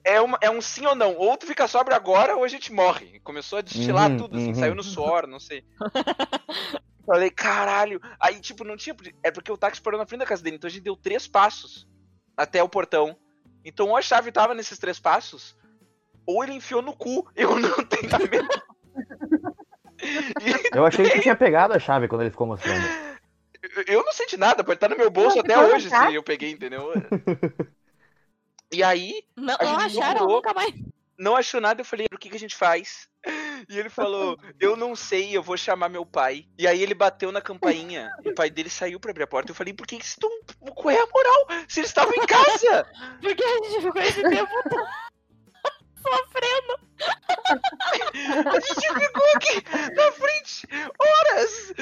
É, 0.04 0.20
uma, 0.20 0.38
é 0.40 0.50
um 0.50 0.60
sim 0.60 0.86
ou 0.86 0.94
não. 0.94 1.16
Ou 1.16 1.36
tu 1.36 1.46
fica 1.46 1.68
sóbrio 1.68 1.96
agora 1.96 2.36
ou 2.36 2.44
a 2.44 2.48
gente 2.48 2.72
morre. 2.72 3.20
Começou 3.20 3.58
a 3.58 3.62
destilar 3.62 4.10
Uhum, 4.10 4.16
tudo, 4.16 4.36
assim, 4.36 4.48
uhum. 4.48 4.54
saiu 4.54 4.74
no 4.74 4.82
suor, 4.82 5.26
não 5.26 5.38
sei. 5.38 5.64
Falei, 7.04 7.30
caralho. 7.30 8.00
Aí, 8.18 8.40
tipo, 8.40 8.64
não 8.64 8.76
tinha. 8.76 8.96
É 9.22 9.30
porque 9.30 9.52
o 9.52 9.58
táxi 9.58 9.82
parou 9.82 9.98
na 9.98 10.06
frente 10.06 10.20
da 10.20 10.26
casa 10.26 10.42
dele, 10.42 10.56
então 10.56 10.68
a 10.68 10.70
gente 10.70 10.82
deu 10.82 10.96
três 10.96 11.26
passos 11.26 11.86
até 12.36 12.62
o 12.62 12.68
portão. 12.68 13.16
Então, 13.64 13.88
ou 13.88 13.96
a 13.96 14.02
chave 14.02 14.32
tava 14.32 14.54
nesses 14.54 14.78
três 14.78 14.98
passos, 14.98 15.56
ou 16.26 16.42
ele 16.42 16.54
enfiou 16.54 16.82
no 16.82 16.94
cu. 16.96 17.28
Eu 17.36 17.58
não 17.58 17.84
tenho 17.84 18.14
a 18.14 18.18
menor. 18.18 18.62
Eu 20.74 20.86
achei 20.86 21.04
que 21.08 21.16
tu 21.16 21.22
tinha 21.22 21.36
pegado 21.36 21.74
a 21.74 21.78
chave 21.78 22.06
quando 22.08 22.22
ele 22.22 22.30
ficou 22.30 22.46
mostrando. 22.46 22.84
eu 23.86 24.04
não 24.04 24.12
senti 24.12 24.36
nada, 24.36 24.62
pode 24.62 24.76
estar 24.76 24.88
no 24.88 24.96
meu 24.96 25.10
bolso 25.10 25.36
Não, 25.36 25.42
até 25.42 25.58
hoje, 25.58 25.90
se 25.90 26.14
eu 26.14 26.22
peguei, 26.22 26.52
entendeu? 26.52 26.92
E 28.72 28.82
aí, 28.82 29.22
Não, 29.36 29.56
A 29.58 29.64
não 29.64 29.76
acharam 29.78 30.14
namorou. 30.20 30.36
nunca 30.36 30.54
mais. 30.54 30.72
não 31.18 31.34
achou 31.36 31.60
nada, 31.60 31.80
eu 31.80 31.84
falei, 31.84 32.06
o 32.12 32.18
que, 32.18 32.30
que 32.30 32.36
a 32.36 32.40
gente 32.40 32.54
faz? 32.54 33.08
E 33.68 33.78
ele 33.78 33.90
falou, 33.90 34.38
eu 34.58 34.76
não 34.76 34.96
sei, 34.96 35.36
eu 35.36 35.42
vou 35.42 35.56
chamar 35.56 35.88
meu 35.88 36.06
pai. 36.06 36.46
E 36.58 36.66
aí 36.66 36.82
ele 36.82 36.94
bateu 36.94 37.30
na 37.30 37.40
campainha, 37.40 38.10
e 38.24 38.30
o 38.30 38.34
pai 38.34 38.48
dele 38.48 38.70
saiu 38.70 38.98
pra 38.98 39.10
abrir 39.10 39.24
a 39.24 39.26
porta. 39.26 39.50
Eu 39.50 39.54
falei, 39.54 39.74
por 39.74 39.86
que 39.86 39.98
que 39.98 40.06
vocês 40.06 40.14
estão... 40.14 40.30
Qual 40.74 40.90
é 40.90 40.98
a 40.98 41.06
moral? 41.06 41.64
Se 41.68 41.80
eles 41.80 41.90
estavam 41.90 42.14
em 42.14 42.26
casa! 42.26 42.86
Porque 43.20 43.44
a 43.44 43.64
gente 43.64 43.82
ficou 43.82 44.02
esse 44.02 44.22
tempo 44.22 44.52
sofrendo. 46.02 46.88
A 48.48 48.60
gente 48.60 49.00
ficou 49.00 49.24
aqui 49.36 49.62
na 49.94 50.12
frente 50.12 50.66
horas! 50.98 51.72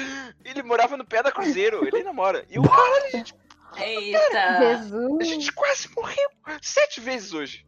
Ele 0.45 0.61
morava 0.61 0.95
no 0.95 1.05
pé 1.05 1.23
da 1.23 1.31
Cruzeiro, 1.31 1.87
ele 1.87 2.03
namora. 2.03 2.45
E 2.49 2.55
eu, 2.55 2.61
caralho, 2.61 3.05
a 3.05 3.09
gente, 3.09 3.33
Eita. 3.77 4.39
a 4.39 4.75
Jesus. 4.75 5.27
gente 5.27 5.51
quase 5.51 5.89
morreu 5.95 6.29
sete 6.61 7.01
vezes 7.01 7.33
hoje. 7.33 7.65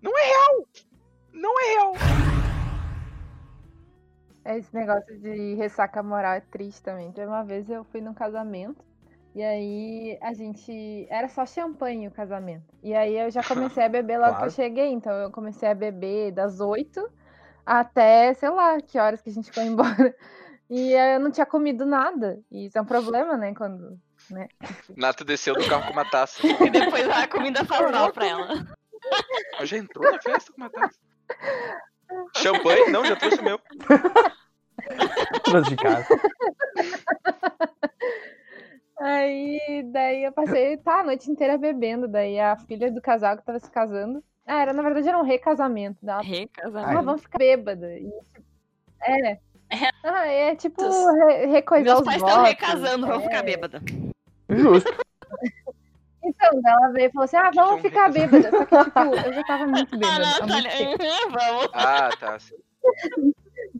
Não 0.00 0.16
é 0.16 0.24
real! 0.24 0.68
Não 1.32 1.60
é 1.60 1.64
real! 1.64 1.94
Esse 4.44 4.74
negócio 4.74 5.18
de 5.18 5.54
ressaca 5.54 6.02
moral 6.02 6.34
é 6.34 6.40
triste 6.40 6.82
também. 6.82 7.10
Teve 7.12 7.26
uma 7.28 7.42
vez 7.44 7.68
eu 7.70 7.84
fui 7.84 8.00
num 8.00 8.12
casamento 8.14 8.84
e 9.34 9.42
aí 9.42 10.18
a 10.22 10.32
gente. 10.34 11.06
Era 11.10 11.28
só 11.28 11.44
champanhe 11.46 12.06
o 12.06 12.10
casamento. 12.10 12.66
E 12.82 12.94
aí 12.94 13.18
eu 13.18 13.30
já 13.30 13.42
comecei 13.42 13.82
a 13.84 13.88
beber 13.88 14.18
logo 14.18 14.32
que 14.32 14.36
Claro. 14.38 14.50
eu 14.50 14.54
cheguei. 14.54 14.92
Então 14.92 15.12
eu 15.12 15.30
comecei 15.30 15.68
a 15.68 15.74
beber 15.74 16.32
das 16.32 16.60
8 16.60 17.08
até, 17.66 18.34
sei 18.34 18.50
lá, 18.50 18.80
que 18.80 18.98
horas 18.98 19.22
que 19.22 19.30
a 19.30 19.32
gente 19.32 19.50
foi 19.50 19.64
embora. 19.66 20.14
E 20.68 20.94
aí 20.94 21.14
eu 21.14 21.20
não 21.20 21.30
tinha 21.30 21.46
comido 21.46 21.84
nada. 21.86 22.40
E 22.50 22.66
isso 22.66 22.78
é 22.78 22.80
um 22.80 22.86
problema, 22.86 23.36
né? 23.36 23.54
Quando. 23.54 23.98
Né? 24.30 24.48
Nata 24.96 25.24
desceu 25.24 25.54
do 25.54 25.68
carro 25.68 25.86
com 25.86 25.92
uma 25.92 26.08
taça. 26.08 26.40
E 26.64 26.70
depois 26.70 27.08
a 27.10 27.26
comida 27.28 27.64
faz 27.64 27.90
mal 27.90 28.12
pra 28.12 28.26
ela. 28.26 28.66
Ela 29.54 29.66
já 29.66 29.76
entrou 29.76 30.10
na 30.10 30.20
festa 30.20 30.52
com 30.52 30.62
uma 30.62 30.70
taça. 30.70 30.98
Champanhe? 32.36 32.90
Não, 32.90 33.04
já 33.04 33.16
trouxe 33.16 33.40
o 33.40 33.44
meu. 33.44 33.58
Trouxe 35.44 35.70
de 35.70 35.76
casa. 35.76 36.06
Aí, 39.00 39.82
daí 39.92 40.24
eu 40.24 40.32
passei 40.32 40.76
tá, 40.78 41.00
a 41.00 41.04
noite 41.04 41.30
inteira 41.30 41.58
bebendo. 41.58 42.08
Daí 42.08 42.38
a 42.38 42.56
filha 42.56 42.90
do 42.90 43.00
casal 43.00 43.36
que 43.36 43.44
tava 43.44 43.58
se 43.58 43.70
casando. 43.70 44.22
Ah, 44.46 44.62
era, 44.62 44.72
na 44.72 44.82
verdade 44.82 45.08
era 45.08 45.18
um 45.18 45.22
recasamento. 45.22 45.98
Daí 46.02 46.14
ela 46.14 46.22
Recasamento. 46.22 46.98
Ah, 46.98 47.02
vamos 47.02 47.22
ficar 47.22 47.38
bêbada. 47.38 47.98
E, 47.98 48.10
tipo, 48.10 48.44
é. 49.02 49.38
Ah, 50.04 50.26
é 50.26 50.54
tipo 50.54 50.82
re 50.82 51.46
recoisar 51.46 51.84
Meus 51.84 52.00
os 52.00 52.04
pais 52.04 52.20
votos. 52.20 52.36
estão 52.36 52.44
recasando, 52.44 53.06
vão 53.06 53.20
é. 53.20 53.22
ficar 53.22 53.42
bêbada. 53.42 53.82
Justo. 54.48 54.92
Então, 56.24 56.60
ela 56.64 56.88
veio 56.92 57.08
e 57.08 57.12
falou 57.12 57.24
assim: 57.24 57.36
ah, 57.36 57.50
que 57.50 57.56
vamos 57.56 57.82
ficar 57.82 58.10
bêbada. 58.12 58.50
Só 58.50 58.64
que, 58.64 58.76
tipo, 58.76 59.00
eu 59.26 59.32
já 59.34 59.44
tava 59.44 59.66
muito 59.66 59.94
Ah, 59.94 59.98
bêbada. 59.98 60.24
há 60.24 60.46
muito 60.46 60.62
Natália, 60.64 60.70
tempo. 60.70 61.04
vamos. 61.30 61.68
Ah, 61.74 62.10
tá. 62.18 62.38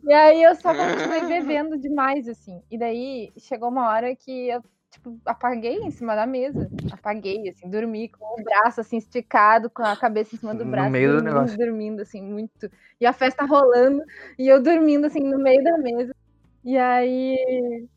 E 0.07 0.13
aí 0.13 0.43
eu 0.43 0.55
só 0.55 0.73
continuei 0.73 1.25
bebendo 1.25 1.77
demais, 1.79 2.27
assim. 2.27 2.61
E 2.69 2.77
daí 2.77 3.31
chegou 3.37 3.69
uma 3.69 3.89
hora 3.89 4.15
que 4.15 4.49
eu, 4.49 4.63
tipo, 4.91 5.19
apaguei 5.25 5.77
em 5.79 5.91
cima 5.91 6.15
da 6.15 6.25
mesa. 6.27 6.69
Apaguei, 6.91 7.49
assim, 7.49 7.69
dormi 7.69 8.09
com 8.09 8.39
o 8.39 8.43
braço, 8.43 8.81
assim, 8.81 8.97
esticado, 8.97 9.69
com 9.69 9.83
a 9.83 9.95
cabeça 9.95 10.35
em 10.35 10.39
cima 10.39 10.53
do 10.53 10.63
No 10.65 10.71
braço. 10.71 10.91
meio 10.91 11.09
do 11.09 11.13
dormindo, 11.17 11.33
negócio. 11.33 11.57
dormindo, 11.57 12.01
assim, 12.01 12.21
muito. 12.21 12.69
E 12.99 13.05
a 13.05 13.13
festa 13.13 13.43
rolando, 13.45 14.03
e 14.37 14.47
eu 14.47 14.61
dormindo, 14.61 15.05
assim, 15.05 15.21
no 15.21 15.37
meio 15.39 15.63
da 15.63 15.77
mesa. 15.77 16.15
E 16.63 16.77
aí. 16.77 17.87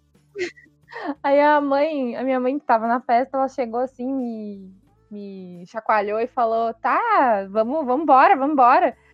Aí 1.23 1.41
a 1.41 1.61
mãe, 1.61 2.17
a 2.17 2.23
minha 2.23 2.41
mãe 2.41 2.59
que 2.59 2.67
tava 2.67 2.87
na 2.87 3.01
festa, 3.01 3.37
ela 3.37 3.49
chegou 3.49 3.81
assim, 3.81 4.13
me, 4.13 4.73
me 5.11 5.65
chacoalhou 5.67 6.21
e 6.21 6.27
falou: 6.27 6.73
tá, 6.75 7.47
vamos, 7.51 7.85
vamos 7.87 8.03
embora, 8.03 8.37
vamos 8.37 8.53
embora. 8.53 8.97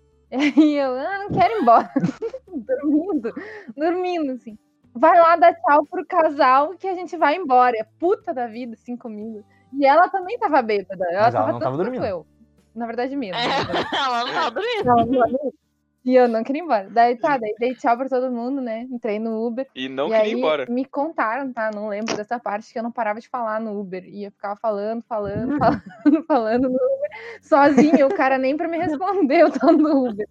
E 0.57 0.75
eu, 0.75 0.93
ah, 0.95 1.19
não 1.19 1.29
quero 1.31 1.55
ir 1.55 1.63
embora. 1.63 1.93
dormindo, 2.49 3.33
dormindo, 3.77 4.33
assim. 4.33 4.59
Vai 4.93 5.17
lá 5.21 5.37
dar 5.37 5.55
tchau 5.55 5.87
pro 5.87 6.07
casal 6.07 6.77
que 6.77 6.89
a 6.89 6.95
gente 6.95 7.17
vai 7.17 7.37
embora. 7.37 7.77
É 7.77 7.85
puta 8.01 8.35
da 8.35 8.47
vida, 8.47 8.75
assim, 8.75 8.97
comigo. 8.97 9.45
E 9.73 9.87
ela 9.87 10.09
também 10.09 10.39
tava 10.39 10.63
bêbada. 10.63 11.05
Ela 11.11 11.23
Mas 11.23 11.35
ela 11.35 11.45
tava 11.45 11.53
não 11.53 11.59
tanto 11.59 11.63
tava 11.63 11.77
dormindo. 11.77 12.05
eu. 12.05 12.27
Na 12.75 12.87
verdade, 12.87 13.15
mesmo. 13.15 13.37
É, 13.37 13.45
ela 13.97 14.25
não 14.25 14.33
tava 14.33 14.51
dormindo. 14.53 14.89
Ela 14.89 15.07
não 15.07 15.19
tava 15.19 15.29
dormindo. 15.29 15.64
E 16.05 16.15
eu 16.15 16.29
não 16.29 16.45
queria 16.45 16.61
ir 16.61 16.65
embora. 16.65 16.91
Daí 16.91 17.17
tá, 17.17 17.39
daí 17.39 17.55
dei 17.59 17.75
tchau 17.75 17.97
pra 17.97 18.09
todo 18.11 18.31
mundo, 18.31 18.61
né? 18.61 18.83
Entrei 18.91 19.19
no 19.19 19.47
Uber. 19.47 19.67
E 19.75 19.89
não 19.89 20.09
e 20.09 20.11
queria 20.11 20.23
aí 20.25 20.33
ir 20.33 20.37
embora. 20.39 20.67
me 20.69 20.85
contaram, 20.85 21.51
tá? 21.51 21.71
Não 21.75 21.89
lembro 21.89 22.15
dessa 22.15 22.39
parte 22.39 22.71
que 22.73 22.79
eu 22.79 22.83
não 22.83 22.93
parava 22.93 23.21
de 23.21 23.29
falar 23.29 23.59
no 23.59 23.81
Uber. 23.81 24.05
E 24.07 24.25
eu 24.25 24.31
ficava 24.31 24.55
falando, 24.57 25.03
falando, 25.09 25.57
falando, 25.59 26.25
falando 26.27 26.69
no 26.69 26.75
Uber, 26.77 27.11
sozinha. 27.41 28.07
O 28.07 28.15
cara 28.15 28.37
nem 28.37 28.55
pra 28.55 28.69
me 28.69 28.77
responder, 28.77 29.41
eu 29.41 29.51
tava 29.51 29.73
no 29.73 30.07
Uber. 30.11 30.27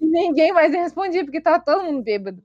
E 0.00 0.06
ninguém 0.06 0.52
mais 0.52 0.72
me 0.72 0.78
respondia, 0.78 1.24
porque 1.24 1.40
tava 1.40 1.62
todo 1.64 1.84
mundo 1.84 2.02
bêbado. 2.02 2.42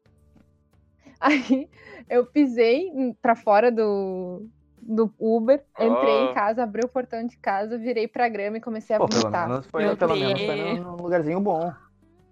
Aí 1.19 1.67
eu 2.09 2.25
pisei 2.25 2.91
pra 3.21 3.35
fora 3.35 3.71
do, 3.71 4.45
do 4.81 5.11
Uber, 5.19 5.63
entrei 5.79 6.13
Oh. 6.27 6.31
em 6.31 6.33
casa, 6.33 6.63
abri 6.63 6.81
o 6.85 6.89
portão 6.89 7.25
de 7.25 7.37
casa, 7.37 7.77
virei 7.77 8.07
pra 8.07 8.29
grama 8.29 8.57
e 8.57 8.61
comecei 8.61 8.95
a 8.95 8.99
Pô, 8.99 9.07
pelo 9.07 9.29
menos 9.31 9.65
foi, 9.67 9.95
pelo 9.95 10.15
menos 10.15 10.41
foi 10.41 10.79
num 10.79 10.95
lugarzinho 10.95 11.39
bom. 11.39 11.71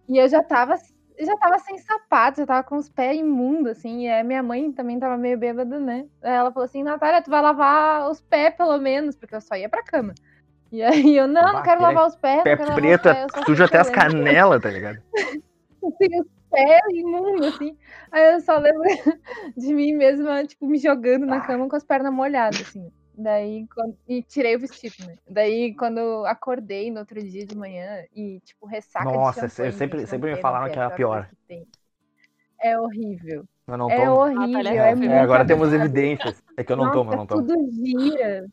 E 0.09 0.17
eu 0.17 0.27
já 0.27 0.41
tava, 0.41 0.75
já 1.19 1.37
tava 1.37 1.59
sem 1.59 1.77
sapato, 1.77 2.39
já 2.39 2.47
tava 2.47 2.63
com 2.63 2.77
os 2.77 2.89
pés 2.89 3.19
imundos, 3.19 3.77
assim. 3.77 4.07
E 4.07 4.23
minha 4.23 4.41
mãe 4.41 4.71
também 4.71 4.99
tava 4.99 5.15
meio 5.15 5.37
bêbada, 5.37 5.79
né? 5.79 6.07
Ela 6.21 6.51
falou 6.51 6.65
assim: 6.65 6.81
Natália, 6.81 7.21
tu 7.21 7.29
vai 7.29 7.41
lavar 7.41 8.09
os 8.09 8.19
pés 8.19 8.55
pelo 8.55 8.77
menos, 8.79 9.15
porque 9.15 9.35
eu 9.35 9.41
só 9.41 9.55
ia 9.55 9.69
pra 9.69 9.83
cama. 9.83 10.15
E 10.71 10.81
aí 10.81 11.15
eu, 11.15 11.27
não, 11.27 11.43
não 11.45 11.53
Bah, 11.53 11.61
quero 11.61 11.81
lavar 11.81 12.07
os 12.07 12.15
pés. 12.15 12.43
Pé 12.43 12.55
preto, 12.55 13.03
pés, 13.03 13.31
suja 13.45 13.65
até 13.65 13.79
as 13.79 13.89
olhando." 13.89 14.23
canelas, 14.23 14.61
tá 14.61 14.69
ligado? 14.69 14.99
Assim, 15.81 16.19
os 16.19 16.27
pés 16.51 16.81
imundos, 16.91 17.55
assim. 17.55 17.77
Aí 18.11 18.33
eu 18.33 18.41
só 18.41 18.57
lembro 18.57 18.83
de 19.55 19.73
mim 19.73 19.93
mesma, 19.93 20.43
tipo, 20.43 20.67
me 20.67 20.77
jogando 20.77 21.25
na 21.25 21.39
cama 21.39 21.69
com 21.69 21.75
as 21.75 21.85
pernas 21.85 22.11
molhadas, 22.11 22.59
assim. 22.59 22.91
Daí, 23.21 23.67
quando... 23.67 23.97
e 24.07 24.23
tirei 24.23 24.55
o 24.55 24.59
vestido, 24.59 25.05
né? 25.05 25.17
Daí, 25.29 25.75
quando 25.75 26.25
acordei 26.25 26.89
no 26.89 26.99
outro 27.01 27.21
dia 27.21 27.45
de 27.45 27.55
manhã 27.55 28.05
e, 28.15 28.39
tipo, 28.45 28.65
ressaca 28.65 29.11
Nossa, 29.11 29.47
de 29.47 29.53
champanhe, 29.53 29.71
sempre- 29.73 30.07
sempre 30.07 30.31
me 30.35 30.41
falaram 30.41 30.71
que 30.71 30.79
era 30.79 30.87
a 30.87 30.91
pior. 30.91 31.29
que. 31.47 31.67
É 32.61 32.77
horrível. 32.79 33.45
Eu 33.67 33.77
não 33.77 33.89
É 33.89 33.95
tomo. 33.95 34.09
horrível, 34.09 34.83
é 34.83 34.91
é, 34.91 34.95
muito 34.95 35.11
É, 35.11 35.19
agora 35.19 35.45
temos 35.45 35.73
evidências. 35.73 36.41
É 36.57 36.63
que 36.63 36.71
eu 36.71 36.77
não 36.77 36.85
Nossa, 36.85 36.97
tomo, 36.97 37.11
eu 37.11 37.15
não 37.15 37.27
tomo. 37.27 37.47
tudo 37.47 37.71
gira. 37.71 38.47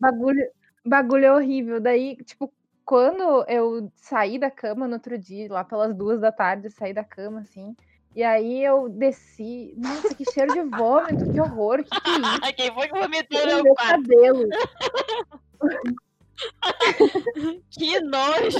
Bagulho, 0.00 0.44
bagulho 0.84 1.24
é 1.26 1.32
horrível. 1.32 1.80
Daí, 1.80 2.16
tipo, 2.24 2.52
quando 2.84 3.44
eu 3.48 3.90
saí 3.96 4.38
da 4.38 4.50
cama 4.50 4.86
no 4.88 4.94
outro 4.94 5.18
dia, 5.18 5.52
lá 5.52 5.64
pelas 5.64 5.94
duas 5.96 6.20
da 6.20 6.32
tarde, 6.32 6.66
eu 6.68 6.70
saí 6.70 6.92
da 6.94 7.04
cama, 7.04 7.40
assim. 7.40 7.76
E 8.14 8.22
aí 8.22 8.62
eu 8.64 8.88
desci. 8.88 9.74
Nossa, 9.76 10.14
que 10.14 10.24
cheiro 10.32 10.52
de 10.52 10.62
vômito, 10.76 11.32
que 11.32 11.40
horror, 11.40 11.82
que 11.82 11.90
que 12.00 12.10
é 12.10 12.12
isso? 12.14 12.40
Ai, 12.42 12.52
Quem 12.54 12.72
foi 12.72 12.88
que 12.88 12.98
vomitou 12.98 13.46
No 13.46 13.56
no 13.58 13.62
meu 13.64 13.74
quarto? 13.74 14.02
cabelo. 14.02 14.48
Que 17.70 18.00
nojo, 18.00 18.58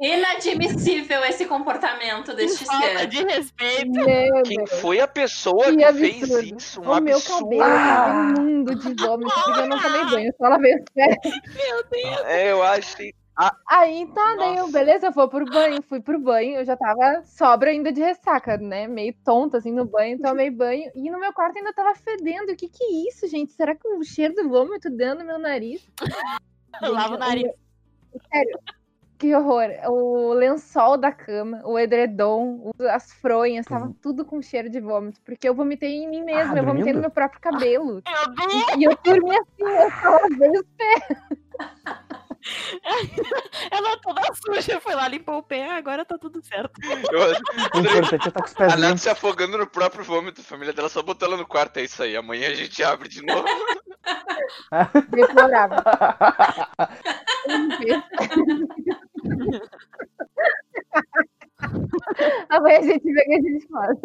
Inadmissível 0.00 1.22
esse 1.24 1.44
comportamento 1.44 2.34
deste 2.34 2.64
falta 2.64 3.00
ser. 3.00 3.06
de 3.06 3.22
respeito. 3.24 3.90
Meu 3.90 4.42
Quem 4.44 4.56
Deus. 4.56 4.80
foi 4.80 4.98
a 5.00 5.06
pessoa 5.06 5.64
Que 5.66 5.76
que 5.76 5.92
fez 5.92 6.28
isso? 6.56 6.80
Um 6.80 6.90
o 6.90 7.00
meu 7.00 7.16
absurdo. 7.18 7.44
cabelo 7.50 7.60
tava 7.60 8.40
imundo 8.40 8.74
de 8.74 8.94
vômito, 8.94 9.30
porque 9.44 9.60
eu 9.60 9.68
não 9.68 9.78
tomei 9.80 10.04
banho, 10.06 10.26
eu 10.28 10.34
só 10.38 10.48
lavei 10.48 10.74
os 10.74 10.84
pés. 10.94 11.16
Meu 11.54 11.84
Deus. 11.90 12.20
É, 12.26 12.50
eu 12.52 12.62
achei. 12.62 13.14
Aí 13.66 14.06
tá, 14.08 14.34
daí 14.36 14.56
eu, 14.56 14.66
Nossa. 14.66 14.72
beleza, 14.72 15.06
eu 15.06 15.12
vou 15.12 15.28
pro 15.28 15.46
banho, 15.46 15.80
fui 15.82 16.00
pro 16.00 16.20
banho, 16.20 16.56
eu 16.56 16.64
já 16.64 16.76
tava 16.76 17.22
sobra 17.24 17.70
ainda 17.70 17.90
de 17.90 18.00
ressaca, 18.00 18.58
né? 18.58 18.86
Meio 18.86 19.14
tonta 19.24 19.58
assim 19.58 19.72
no 19.72 19.86
banho, 19.86 20.20
tomei 20.20 20.50
banho. 20.50 20.90
E 20.94 21.10
no 21.10 21.18
meu 21.18 21.32
quarto 21.32 21.56
ainda 21.56 21.72
tava 21.72 21.94
fedendo. 21.94 22.52
O 22.52 22.56
que 22.56 22.68
que 22.68 22.84
é 22.84 23.08
isso, 23.08 23.26
gente? 23.28 23.52
Será 23.52 23.74
que 23.74 23.88
o 23.88 24.02
cheiro 24.02 24.34
do 24.34 24.48
vômito 24.48 24.90
dentro 24.90 25.20
do 25.20 25.24
meu 25.24 25.38
nariz? 25.38 25.88
Lava 26.82 27.14
o 27.14 27.18
nariz. 27.18 27.50
Sério, 28.30 28.58
que 29.18 29.34
horror. 29.34 29.68
O 29.86 30.32
lençol 30.34 30.98
da 30.98 31.12
cama, 31.12 31.62
o 31.64 31.78
edredom, 31.78 32.70
as 32.90 33.12
fronhas, 33.12 33.64
tava 33.64 33.94
tudo 34.02 34.24
com 34.24 34.42
cheiro 34.42 34.68
de 34.68 34.80
vômito. 34.80 35.20
Porque 35.24 35.48
eu 35.48 35.54
vomitei 35.54 36.02
em 36.02 36.08
mim 36.08 36.24
mesma, 36.24 36.58
eu 36.58 36.64
vomitei 36.64 36.92
no 36.92 37.00
meu 37.00 37.10
próprio 37.10 37.40
cabelo. 37.40 38.02
Meu 38.08 38.34
Deus! 38.48 38.76
E 38.76 38.84
eu 38.84 38.98
dormi 39.02 39.36
assim, 39.36 39.64
eu 39.64 39.90
tava 40.02 40.28
bem 40.36 40.52
Ela 43.70 43.96
toda 43.98 44.22
suja, 44.34 44.80
foi 44.80 44.94
lá, 44.94 45.06
limpou 45.08 45.38
o 45.38 45.42
pé, 45.42 45.70
agora 45.72 46.04
tá 46.04 46.16
tudo 46.18 46.42
certo. 46.44 46.72
Eu- 47.12 47.34
O 47.74 47.78
importante 47.80 48.14
é 48.14 48.16
estar 48.28 48.32
com 48.32 48.44
os 48.44 48.54
pés 48.54 48.72
A 48.72 48.76
Nath 48.76 48.86
limpos. 48.88 49.02
se 49.02 49.10
afogando 49.10 49.58
no 49.58 49.66
próprio 49.66 50.04
vômito, 50.04 50.40
a 50.40 50.44
família 50.44 50.72
dela 50.72 50.88
só 50.88 51.02
botou 51.02 51.28
ela 51.28 51.36
no 51.36 51.46
quarto, 51.46 51.76
é 51.78 51.84
isso 51.84 52.02
aí. 52.02 52.16
Amanhã 52.16 52.48
a 52.50 52.54
gente 52.54 52.82
abre 52.82 53.08
de 53.08 53.22
novo. 53.24 53.46
deplorável. 55.10 55.78
Amanhã 62.48 62.78
a 62.78 62.82
gente 62.82 63.12
vê 63.12 63.20
o 63.20 63.24
que 63.24 63.34
a 63.34 63.42
gente 63.42 63.66
faz. 63.68 63.98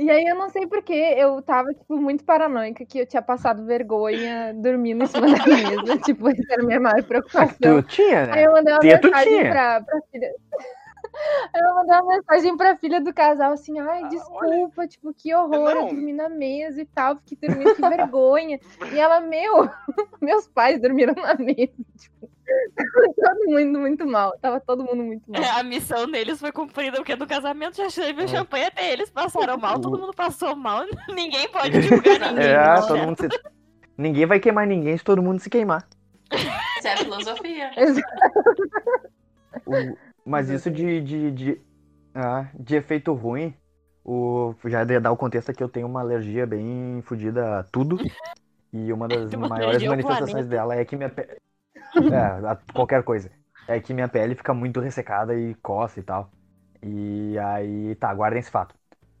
E 0.00 0.08
aí 0.08 0.24
eu 0.26 0.36
não 0.36 0.48
sei 0.48 0.64
porquê, 0.64 1.14
eu 1.18 1.42
tava, 1.42 1.74
tipo, 1.74 1.96
muito 1.96 2.22
paranoica 2.22 2.86
que 2.86 3.00
eu 3.00 3.06
tinha 3.06 3.20
passado 3.20 3.66
vergonha 3.66 4.54
dormindo 4.54 5.02
em 5.02 5.06
cima 5.06 5.26
da 5.26 5.44
mesa. 5.44 5.98
tipo, 5.98 6.28
essa 6.28 6.42
era 6.48 6.62
a 6.62 6.66
minha 6.66 6.78
maior 6.78 7.02
preocupação. 7.02 7.82
Tu 7.82 7.88
tinha, 7.88 8.22
Aí 8.22 8.28
né? 8.28 8.46
eu 8.46 8.52
mandei 8.52 8.74
uma 8.74 8.80
mensagem 8.80 9.50
pra, 9.50 9.80
pra 9.82 10.00
filha. 10.12 10.32
Aí 11.52 11.60
eu 11.60 11.74
mandei 11.74 11.96
uma 11.96 12.16
mensagem 12.16 12.56
pra 12.56 12.76
filha 12.76 13.00
do 13.00 13.12
casal 13.12 13.52
assim, 13.52 13.80
ai, 13.80 14.04
Ah, 14.04 14.08
desculpa, 14.08 14.86
tipo, 14.86 15.12
que 15.12 15.34
horror, 15.34 15.70
eu 15.70 15.74
Não. 15.74 15.86
dormi 15.86 16.12
na 16.12 16.28
mesa 16.28 16.80
e 16.80 16.86
tal, 16.86 17.16
fiquei 17.16 17.48
dormindo, 17.48 17.74
que 17.74 17.88
vergonha. 17.88 18.60
E 18.92 18.98
ela, 19.00 19.18
meu, 19.20 19.68
meus 20.22 20.46
pais 20.46 20.80
dormiram 20.80 21.14
na 21.14 21.34
mesa, 21.34 21.74
tipo, 21.98 22.30
todo 23.14 23.46
mundo 23.46 23.78
muito 23.80 24.06
mal, 24.06 24.36
tava 24.40 24.60
todo 24.60 24.84
mundo 24.84 25.02
muito 25.02 25.30
mal. 25.30 25.40
A 25.58 25.62
missão 25.62 26.10
deles 26.10 26.38
foi 26.40 26.52
cumprida, 26.52 26.96
porque 26.98 27.16
no 27.16 27.26
casamento 27.26 27.76
já 27.76 27.90
serviu 27.90 28.24
É. 28.24 28.28
champanhe 28.28 28.64
até 28.66 28.92
eles 28.92 29.10
passaram 29.10 29.58
mal, 29.58 29.78
todo 29.80 29.98
mundo 29.98 30.12
passou 30.14 30.54
mal, 30.56 30.84
ninguém 31.14 31.48
pode 31.50 31.80
julgar 31.82 32.18
ninguém. 32.32 32.46
É, 32.46 32.56
né? 32.56 32.74
todo 32.86 32.98
mundo 32.98 33.16
se... 33.20 33.28
Ninguém 33.96 34.26
vai 34.26 34.38
queimar 34.40 34.66
ninguém 34.66 34.96
se 34.96 35.02
todo 35.04 35.22
mundo 35.22 35.40
se 35.40 35.50
queimar. 35.50 35.86
Isso 36.32 36.86
é 36.86 36.92
a 36.92 36.96
filosofia. 36.98 37.70
O- 39.66 39.96
Mas 40.24 40.48
isso 40.50 40.70
de, 40.70 41.00
de, 41.00 41.30
de, 41.32 41.60
ah, 42.14 42.46
de 42.54 42.76
efeito 42.76 43.12
ruim, 43.12 43.54
o, 44.04 44.54
já 44.66 44.84
de 44.84 45.00
dar 45.00 45.10
o 45.10 45.16
contexto 45.16 45.50
aqui, 45.50 45.62
eu 45.62 45.68
tenho 45.68 45.86
uma 45.86 46.00
alergia 46.00 46.46
bem 46.46 47.00
fodida 47.04 47.58
a 47.58 47.62
tudo. 47.64 47.98
E 48.72 48.92
uma 48.92 49.08
das 49.08 49.32
maiores 49.34 49.82
manifestações 49.82 50.46
dela 50.46 50.76
é 50.76 50.84
que 50.84 50.94
minha 50.94 51.08
pele. 51.08 51.36
É, 51.96 52.72
qualquer 52.72 53.02
coisa. 53.02 53.30
É 53.66 53.80
que 53.80 53.92
minha 53.92 54.08
pele 54.08 54.34
fica 54.34 54.54
muito 54.54 54.80
ressecada 54.80 55.34
e 55.34 55.54
coça 55.56 56.00
e 56.00 56.02
tal. 56.02 56.30
E 56.82 57.38
aí, 57.38 57.94
tá, 57.96 58.12
guardem 58.14 58.40
esse 58.40 58.50
fato. 58.50 58.74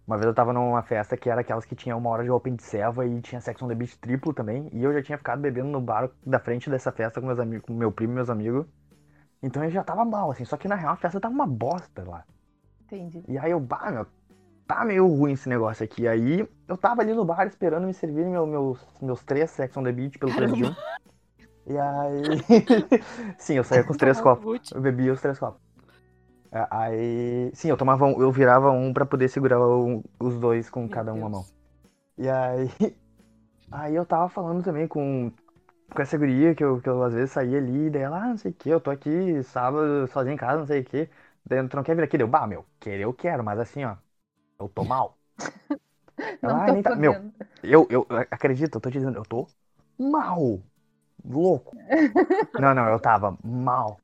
Uma 0.06 0.16
vez 0.16 0.26
eu 0.26 0.34
tava 0.34 0.54
numa 0.54 0.82
festa 0.82 1.18
que 1.18 1.28
era 1.28 1.42
aquelas 1.42 1.66
que 1.66 1.76
tinha 1.76 1.94
uma 1.94 2.08
hora 2.08 2.24
de 2.24 2.30
open 2.30 2.56
de 2.56 2.62
serva 2.62 3.04
e 3.04 3.20
tinha 3.20 3.42
Sex 3.42 3.60
on 3.60 3.68
the 3.68 3.74
Beach 3.74 3.98
triplo 3.98 4.32
também. 4.32 4.70
E 4.72 4.82
eu 4.82 4.90
já 4.92 5.02
tinha 5.02 5.18
ficado 5.18 5.40
bebendo 5.40 5.68
no 5.68 5.82
bar 5.82 6.08
da 6.24 6.38
frente 6.38 6.70
dessa 6.70 6.90
festa 6.90 7.20
com 7.20 7.26
meus 7.26 7.38
amigos, 7.38 7.66
com 7.66 7.74
meu 7.74 7.92
primo 7.92 8.14
e 8.14 8.16
meus 8.16 8.30
amigos. 8.30 8.64
Então 9.42 9.62
eu 9.62 9.70
já 9.70 9.84
tava 9.84 10.06
mal, 10.06 10.30
assim. 10.30 10.46
Só 10.46 10.56
que 10.56 10.66
na 10.66 10.76
real 10.76 10.94
a 10.94 10.96
festa 10.96 11.20
tava 11.20 11.34
uma 11.34 11.46
bosta 11.46 12.04
lá. 12.08 12.24
Entendi. 12.84 13.22
E 13.28 13.36
aí 13.36 13.50
eu, 13.50 13.60
bah, 13.60 13.90
meu, 13.90 14.06
tá 14.66 14.82
meio 14.82 15.06
ruim 15.06 15.32
esse 15.32 15.46
negócio 15.46 15.84
aqui. 15.84 16.08
Aí 16.08 16.48
eu 16.66 16.76
tava 16.78 17.02
ali 17.02 17.12
no 17.12 17.24
bar 17.24 17.46
esperando 17.46 17.86
me 17.86 17.92
servir 17.92 18.24
meu, 18.24 18.46
meus, 18.46 18.86
meus 19.02 19.22
três 19.22 19.50
Sex 19.50 19.76
on 19.76 19.82
the 19.82 19.92
Beach 19.92 20.18
pelo 20.18 20.34
preço 20.34 20.56
de 20.56 20.64
um. 20.64 20.74
E 21.68 21.76
aí. 21.78 22.40
Sim, 23.38 23.54
eu 23.56 23.64
saía 23.64 23.84
com 23.84 23.92
os 23.92 23.98
três 23.98 24.20
copos. 24.20 24.48
Eu 24.70 24.80
bebia 24.80 25.12
os 25.12 25.20
três 25.20 25.38
copos. 25.38 25.60
É, 26.52 26.66
Aí. 26.70 27.52
Sim, 27.54 27.70
eu 27.70 27.76
tomava 27.76 28.04
um, 28.06 28.20
eu 28.22 28.32
virava 28.32 28.70
um 28.72 28.92
pra 28.92 29.06
poder 29.06 29.28
segurar 29.28 29.60
um- 29.60 30.02
os 30.20 30.38
dois 30.38 30.70
com 30.70 30.88
Meu 30.88 30.88
cada 30.88 31.14
uma 31.14 31.28
Deus. 31.28 31.30
mão. 31.30 31.50
E 32.18 32.28
aí. 32.28 32.68
Aí 33.70 33.94
eu 33.94 34.06
tava 34.06 34.28
falando 34.28 34.64
também 34.64 34.88
com, 34.88 35.30
com 35.94 36.02
essa 36.02 36.18
guria 36.18 36.54
que 36.54 36.64
eu, 36.64 36.80
que 36.82 36.88
eu 36.88 37.02
às 37.04 37.14
vezes 37.14 37.32
saía 37.32 37.58
ali, 37.58 37.90
daí 37.90 38.02
ela, 38.02 38.22
ah, 38.24 38.28
não 38.30 38.38
sei 38.38 38.52
o 38.52 38.54
que, 38.54 38.70
eu 38.70 38.80
tô 38.80 38.90
aqui 38.90 39.42
sábado 39.44 40.06
sozinho 40.08 40.34
em 40.34 40.36
casa, 40.38 40.60
não 40.60 40.66
sei 40.66 40.80
o 40.82 40.84
que. 40.86 41.10
Daí 41.46 41.68
tu 41.68 41.76
não 41.76 41.84
quer 41.84 41.96
vir 41.96 42.04
aqui? 42.04 42.18
Deu, 42.18 42.28
bah, 42.28 42.46
meu, 42.46 42.66
querer 42.80 43.04
eu 43.04 43.14
quero, 43.14 43.44
mas 43.44 43.58
assim, 43.60 43.84
ó, 43.84 43.96
eu 44.60 44.68
tô 44.70 44.84
mal. 44.84 45.18
Não 46.42 46.60
Ela, 46.60 46.66
ah, 46.66 46.70
tô 46.70 46.72
nem 46.72 46.82
tá- 46.82 46.94
meu, 46.96 47.20
eu, 47.62 47.86
eu 47.90 48.06
acredito, 48.30 48.76
eu 48.76 48.80
tô 48.80 48.90
te 48.90 48.98
dizendo, 48.98 49.18
eu 49.18 49.24
tô 49.24 49.46
mal. 49.98 50.62
Louco. 51.24 51.76
Não, 52.58 52.74
não, 52.74 52.88
eu 52.88 52.98
tava 52.98 53.36
mal. 53.42 53.98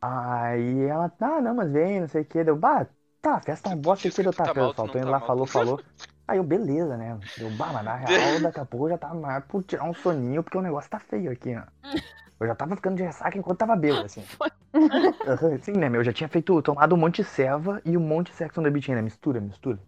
Aí 0.00 0.84
ela, 0.84 1.12
ah, 1.20 1.40
não, 1.40 1.54
mas 1.54 1.70
vem, 1.70 2.00
não 2.00 2.08
sei 2.08 2.22
o 2.22 2.24
que. 2.24 2.42
Deu, 2.42 2.56
bah, 2.56 2.86
tá, 3.20 3.40
festa 3.40 3.68
é 3.68 3.74
uma 3.74 3.80
bosta 3.80 4.08
aqui, 4.08 4.16
que 4.16 4.22
deu, 4.22 4.32
tu 4.32 4.36
tá, 4.36 4.44
tá 4.44 4.54
tá, 4.54 4.88
tá 4.88 5.04
lá, 5.04 5.18
mal. 5.18 5.26
falou, 5.26 5.46
falou. 5.46 5.80
Aí 6.26 6.38
eu, 6.38 6.44
beleza, 6.44 6.96
né? 6.96 7.18
Eu, 7.38 7.50
bah, 7.50 7.72
mas 7.72 7.84
na 7.84 7.96
real, 7.96 8.40
daqui 8.40 8.60
a 8.60 8.64
pouco 8.64 8.86
eu 8.86 8.90
já 8.90 8.98
tava 8.98 9.14
mais 9.14 9.44
por 9.46 9.64
tirar 9.64 9.84
um 9.84 9.92
soninho, 9.92 10.44
porque 10.44 10.56
o 10.56 10.62
negócio 10.62 10.88
tá 10.88 11.00
feio 11.00 11.32
aqui, 11.32 11.56
ó. 11.56 11.62
Eu 12.38 12.46
já 12.46 12.54
tava 12.54 12.76
ficando 12.76 12.96
de 12.96 13.02
ressaca 13.02 13.36
enquanto 13.36 13.58
tava 13.58 13.76
bêbado, 13.76 14.06
assim. 14.06 14.24
Sim, 15.60 15.72
né, 15.72 15.88
meu? 15.88 16.00
Eu 16.00 16.04
já 16.04 16.12
tinha 16.12 16.28
feito, 16.28 16.62
tomado 16.62 16.94
um 16.94 16.98
monte 16.98 17.16
de 17.22 17.28
serva 17.28 17.82
e 17.84 17.96
um 17.96 18.00
monte 18.00 18.30
de 18.30 18.36
Sex 18.36 18.56
on 18.56 18.62
the 18.62 18.70
Beach 18.70 18.90
ainda. 18.90 19.02
Mistura, 19.02 19.40
mistura. 19.40 19.78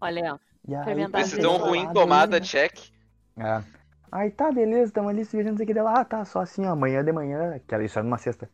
Olha, 0.00 0.34
ó. 0.34 0.38
E 0.66 0.74
aí, 0.74 1.08
tá 1.10 1.18
Decisão 1.18 1.56
ruim 1.58 1.92
tomada, 1.92 2.40
check. 2.40 2.90
É. 3.36 3.62
Aí 4.10 4.30
tá, 4.30 4.50
beleza, 4.52 4.92
tamo 4.92 5.08
ali 5.08 5.24
se 5.24 5.36
vejando, 5.36 5.52
não 5.52 5.56
sei 5.58 5.64
o 5.64 5.66
que 5.66 5.74
dela. 5.74 6.00
Ah, 6.00 6.04
tá, 6.04 6.24
só 6.24 6.40
assim, 6.40 6.64
ó, 6.66 6.70
amanhã 6.72 7.04
de 7.04 7.12
manhã, 7.12 7.58
que 7.60 7.76
isso 7.84 7.98
era 7.98 8.04
numa 8.04 8.18
sexta. 8.18 8.50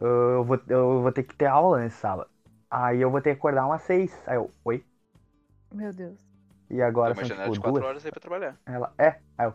Eu 0.00 0.44
vou, 0.44 0.60
eu 0.68 1.02
vou 1.02 1.12
ter 1.12 1.24
que 1.24 1.34
ter 1.36 1.46
aula 1.46 1.80
nesse 1.80 1.98
sábado. 1.98 2.30
Aí 2.70 3.00
eu 3.00 3.10
vou 3.10 3.20
ter 3.22 3.32
que 3.34 3.38
acordar 3.38 3.66
umas 3.66 3.82
seis. 3.82 4.12
Aí 4.28 4.36
eu, 4.36 4.52
oi? 4.64 4.84
Meu 5.72 5.92
Deus. 5.92 6.18
E 6.70 6.82
agora 6.82 7.14
Uma 7.14 7.24
são 7.24 7.28
janela 7.28 7.50
de 7.50 7.58
tipo 7.58 7.60
4 7.60 7.82
duas? 7.82 7.86
horas 7.86 8.04
aí 8.04 8.10
pra 8.12 8.20
trabalhar. 8.20 8.58
Ela, 8.66 8.94
é. 8.98 9.20
Aí 9.38 9.48
eu, 9.48 9.54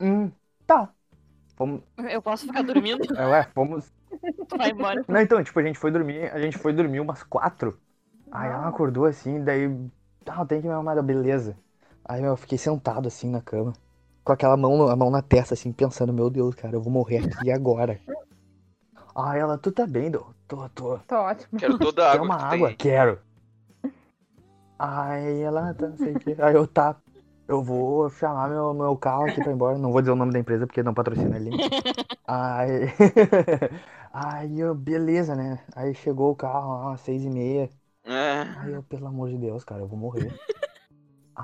hum, 0.00 0.32
tá. 0.66 0.94
Fomos, 1.56 1.82
Eu 2.10 2.22
posso 2.22 2.46
ficar 2.46 2.62
dormindo, 2.62 3.02
é, 3.16 3.44
fomos. 3.54 3.92
tu 4.48 4.56
vai 4.56 4.70
embora. 4.70 5.04
Não, 5.08 5.20
então, 5.20 5.42
tipo, 5.42 5.58
a 5.58 5.62
gente 5.62 5.78
foi 5.78 5.90
dormir, 5.90 6.30
a 6.32 6.40
gente 6.40 6.56
foi 6.58 6.72
dormir 6.72 7.00
umas 7.00 7.22
quatro. 7.22 7.78
Aí 8.30 8.50
ela 8.50 8.68
acordou 8.68 9.06
assim, 9.06 9.42
daí, 9.44 9.66
ah, 10.26 10.46
tenho 10.46 10.62
que 10.62 10.68
me 10.68 10.74
arrumar, 10.74 11.00
beleza. 11.02 11.56
Aí, 12.04 12.20
meu, 12.20 12.32
eu 12.32 12.36
fiquei 12.36 12.58
sentado 12.58 13.08
assim 13.08 13.30
na 13.30 13.40
cama, 13.42 13.72
com 14.24 14.32
aquela 14.32 14.56
mão, 14.56 14.88
a 14.88 14.96
mão 14.96 15.10
na 15.10 15.22
testa, 15.22 15.54
assim, 15.54 15.72
pensando, 15.72 16.12
meu 16.12 16.30
Deus, 16.30 16.54
cara, 16.54 16.76
eu 16.76 16.82
vou 16.82 16.92
morrer 16.92 17.18
aqui 17.18 17.50
agora. 17.50 18.00
Aí 19.14 19.38
ela, 19.40 19.56
tu 19.58 19.70
tá 19.72 19.86
bem, 19.86 20.10
Dô? 20.10 20.26
Tô, 20.48 20.68
tô. 20.70 20.98
Tô 21.06 21.16
ótimo. 21.16 21.58
Quero 21.58 21.78
toda 21.78 22.06
a 22.06 22.10
Quer 22.10 22.20
água 22.20 22.26
uma 22.26 22.36
que 22.36 22.44
água? 22.44 22.72
tem. 22.72 22.76
Quero. 22.76 23.20
Aí 24.78 25.40
ela, 25.42 25.74
tá, 25.74 25.88
não 25.88 25.96
sei 25.98 26.14
o 26.14 26.18
que. 26.18 26.30
Aí 26.40 26.54
eu, 26.54 26.66
tá. 26.66 26.96
Eu 27.48 27.62
vou 27.62 28.08
chamar 28.10 28.48
meu, 28.48 28.72
meu 28.72 28.96
carro 28.96 29.24
aqui 29.26 29.42
pra 29.42 29.50
ir 29.52 29.54
embora. 29.54 29.76
Não 29.78 29.92
vou 29.92 30.00
dizer 30.00 30.12
o 30.12 30.16
nome 30.16 30.32
da 30.32 30.38
empresa 30.38 30.66
porque 30.66 30.82
não 30.82 30.94
patrocina 30.94 31.36
ele. 31.36 31.58
Aí. 32.26 32.86
Aí 34.12 34.60
eu, 34.60 34.74
beleza, 34.74 35.36
né? 35.36 35.64
Aí 35.76 35.94
chegou 35.94 36.32
o 36.32 36.36
carro 36.36 36.70
lá, 36.86 36.94
às 36.94 37.00
seis 37.02 37.24
e 37.24 37.30
meia. 37.30 37.70
É. 38.04 38.44
Aí 38.54 38.72
eu, 38.72 38.82
pelo 38.84 39.06
amor 39.08 39.30
de 39.30 39.38
Deus, 39.38 39.64
cara, 39.64 39.82
eu 39.82 39.88
vou 39.88 39.98
morrer. 39.98 40.38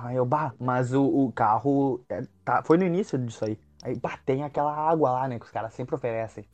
Aí 0.05 0.17
eu, 0.17 0.25
bah, 0.25 0.53
mas 0.59 0.93
o, 0.93 1.05
o 1.05 1.33
carro 1.33 2.05
é, 2.09 2.23
tá, 2.45 2.63
foi 2.63 2.77
no 2.77 2.85
início 2.85 3.19
disso 3.19 3.45
aí. 3.45 3.59
Aí, 3.83 3.95
bah, 3.99 4.19
tem 4.25 4.43
aquela 4.43 4.75
água 4.75 5.11
lá, 5.11 5.29
né, 5.29 5.39
que 5.39 5.45
os 5.45 5.51
caras 5.51 5.73
sempre 5.73 5.95
oferecem. 5.95 6.45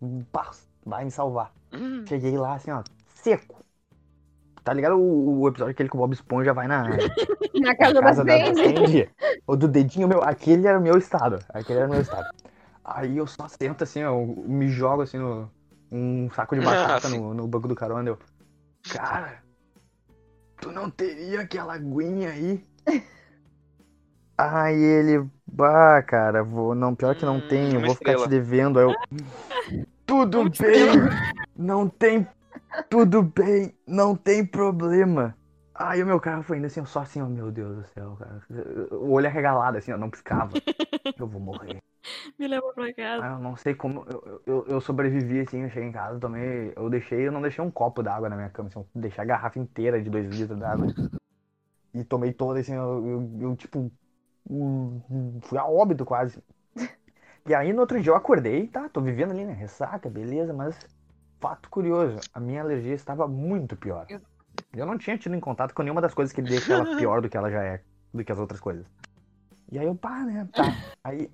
Bah, 0.00 0.50
vai 0.84 1.04
me 1.04 1.10
salvar. 1.10 1.52
Hum. 1.72 2.04
Cheguei 2.06 2.36
lá, 2.36 2.54
assim, 2.54 2.70
ó, 2.70 2.82
seco. 3.06 3.64
Tá 4.62 4.72
ligado 4.72 4.96
o, 4.96 5.42
o 5.42 5.48
episódio 5.48 5.70
aquele 5.70 5.88
que 5.88 5.96
o 5.96 5.98
Bob 5.98 6.12
Esponja 6.12 6.52
vai 6.52 6.66
na, 6.66 6.88
na 7.54 7.76
casa, 7.76 8.00
casa 8.00 8.24
da, 8.24 8.46
Sandy. 8.46 9.08
O 9.46 9.54
do 9.56 9.68
dedinho 9.68 10.08
meu, 10.08 10.22
aquele 10.22 10.66
era 10.66 10.78
o 10.78 10.82
meu 10.82 10.98
estado. 10.98 11.38
Aquele 11.50 11.78
era 11.78 11.88
o 11.88 11.90
meu 11.92 12.00
estado. 12.00 12.28
Aí 12.84 13.16
eu 13.16 13.26
só 13.26 13.46
sento 13.48 13.84
assim, 13.84 14.02
ó, 14.04 14.16
me 14.24 14.68
jogo 14.68 15.02
assim 15.02 15.18
no. 15.18 15.50
Um 15.90 16.28
saco 16.30 16.56
de 16.56 16.64
batata 16.64 17.08
no, 17.08 17.32
no 17.32 17.46
banco 17.46 17.68
do 17.68 17.76
carona. 17.76 18.08
Eu, 18.10 18.18
cara, 18.92 19.40
tu 20.60 20.72
não 20.72 20.90
teria 20.90 21.42
aquela 21.42 21.74
aguinha 21.74 22.30
aí? 22.30 22.64
Aí 24.38 24.74
ele, 24.78 25.28
bah, 25.46 26.02
cara, 26.02 26.42
vou, 26.44 26.74
não, 26.74 26.94
pior 26.94 27.16
que 27.16 27.24
não 27.24 27.40
Hum, 27.40 27.40
tenho, 27.40 27.80
uma 27.80 27.86
vou 27.86 27.94
ficar 27.94 28.14
te 28.14 28.28
estrela. 28.28 28.28
devendo. 28.28 28.78
Aí 28.78 28.84
eu, 28.84 29.00
tudo 30.04 30.44
bem, 30.44 31.12
não 31.54 31.88
tem, 31.88 32.26
tudo 32.88 33.22
bem, 33.22 33.76
não 33.86 34.16
tem 34.16 34.46
problema. 34.46 35.36
Aí 35.74 36.02
o 36.02 36.06
meu 36.06 36.20
carro 36.20 36.42
foi 36.42 36.58
indo 36.58 36.66
assim, 36.66 36.80
eu 36.80 36.86
só 36.86 37.00
assim, 37.00 37.22
ó, 37.22 37.28
meu 37.28 37.50
Deus 37.52 37.76
do 37.78 37.88
céu, 37.88 38.16
cara. 38.18 38.42
O 38.92 39.12
olho 39.12 39.26
arregalado, 39.28 39.78
assim, 39.78 39.92
ó, 39.92 39.98
não 39.98 40.10
piscava. 40.10 40.60
Eu 41.18 41.28
vou 41.28 41.40
morrer. 41.40 41.82
Me 42.38 42.48
levou 42.48 42.72
pra 42.74 42.92
casa. 42.94 43.24
Ah, 43.24 43.32
eu 43.32 43.38
não 43.38 43.56
sei 43.56 43.74
como. 43.74 44.04
Eu, 44.08 44.42
eu, 44.46 44.66
eu 44.68 44.80
sobrevivi 44.80 45.40
assim, 45.40 45.62
eu 45.62 45.70
cheguei 45.70 45.88
em 45.88 45.92
casa, 45.92 46.20
tomei. 46.20 46.72
Eu 46.76 46.90
deixei, 46.90 47.26
eu 47.26 47.32
não 47.32 47.40
deixei 47.40 47.64
um 47.64 47.70
copo 47.70 48.02
d'água 48.02 48.28
na 48.28 48.36
minha 48.36 48.50
cama, 48.50 48.68
assim, 48.68 48.78
eu 48.78 48.88
deixei 48.94 49.22
a 49.22 49.26
garrafa 49.26 49.58
inteira 49.58 50.02
de 50.02 50.10
dois 50.10 50.26
litros 50.30 50.58
d'água. 50.58 50.90
E 51.96 52.04
tomei 52.04 52.32
toda, 52.32 52.60
assim, 52.60 52.74
eu, 52.74 53.06
eu, 53.06 53.40
eu, 53.40 53.56
tipo. 53.56 53.90
um- 54.50 55.40
Fui 55.42 55.58
a 55.58 55.66
óbito 55.66 56.04
quase. 56.04 56.42
E 57.48 57.54
aí 57.54 57.72
no 57.72 57.80
outro 57.80 58.00
dia 58.02 58.10
eu 58.12 58.16
acordei, 58.16 58.66
tá, 58.66 58.88
tô 58.88 59.00
vivendo 59.00 59.30
ali, 59.30 59.44
né? 59.44 59.52
Ressaca, 59.52 60.10
beleza, 60.10 60.52
mas 60.52 60.76
fato 61.40 61.70
curioso, 61.70 62.18
a 62.34 62.40
minha 62.40 62.60
alergia 62.60 62.94
estava 62.94 63.28
muito 63.28 63.76
pior. 63.76 64.06
Eu 64.74 64.86
não 64.86 64.98
tinha 64.98 65.16
tido 65.16 65.34
em 65.34 65.40
contato 65.40 65.74
com 65.74 65.82
nenhuma 65.82 66.00
das 66.00 66.14
coisas 66.14 66.34
que 66.34 66.42
deixa 66.42 66.74
ela 66.74 66.84
pior 66.96 67.22
do 67.22 67.28
que 67.28 67.36
ela 67.36 67.50
já 67.50 67.62
é, 67.62 67.82
do 68.12 68.24
que 68.24 68.32
as 68.32 68.38
outras 68.38 68.60
coisas. 68.60 68.86
E 69.70 69.78
aí 69.78 69.86
eu, 69.86 69.94
pá, 69.96 70.24
né? 70.24 70.48
Tá. 70.52 70.64
Aí. 71.04 71.30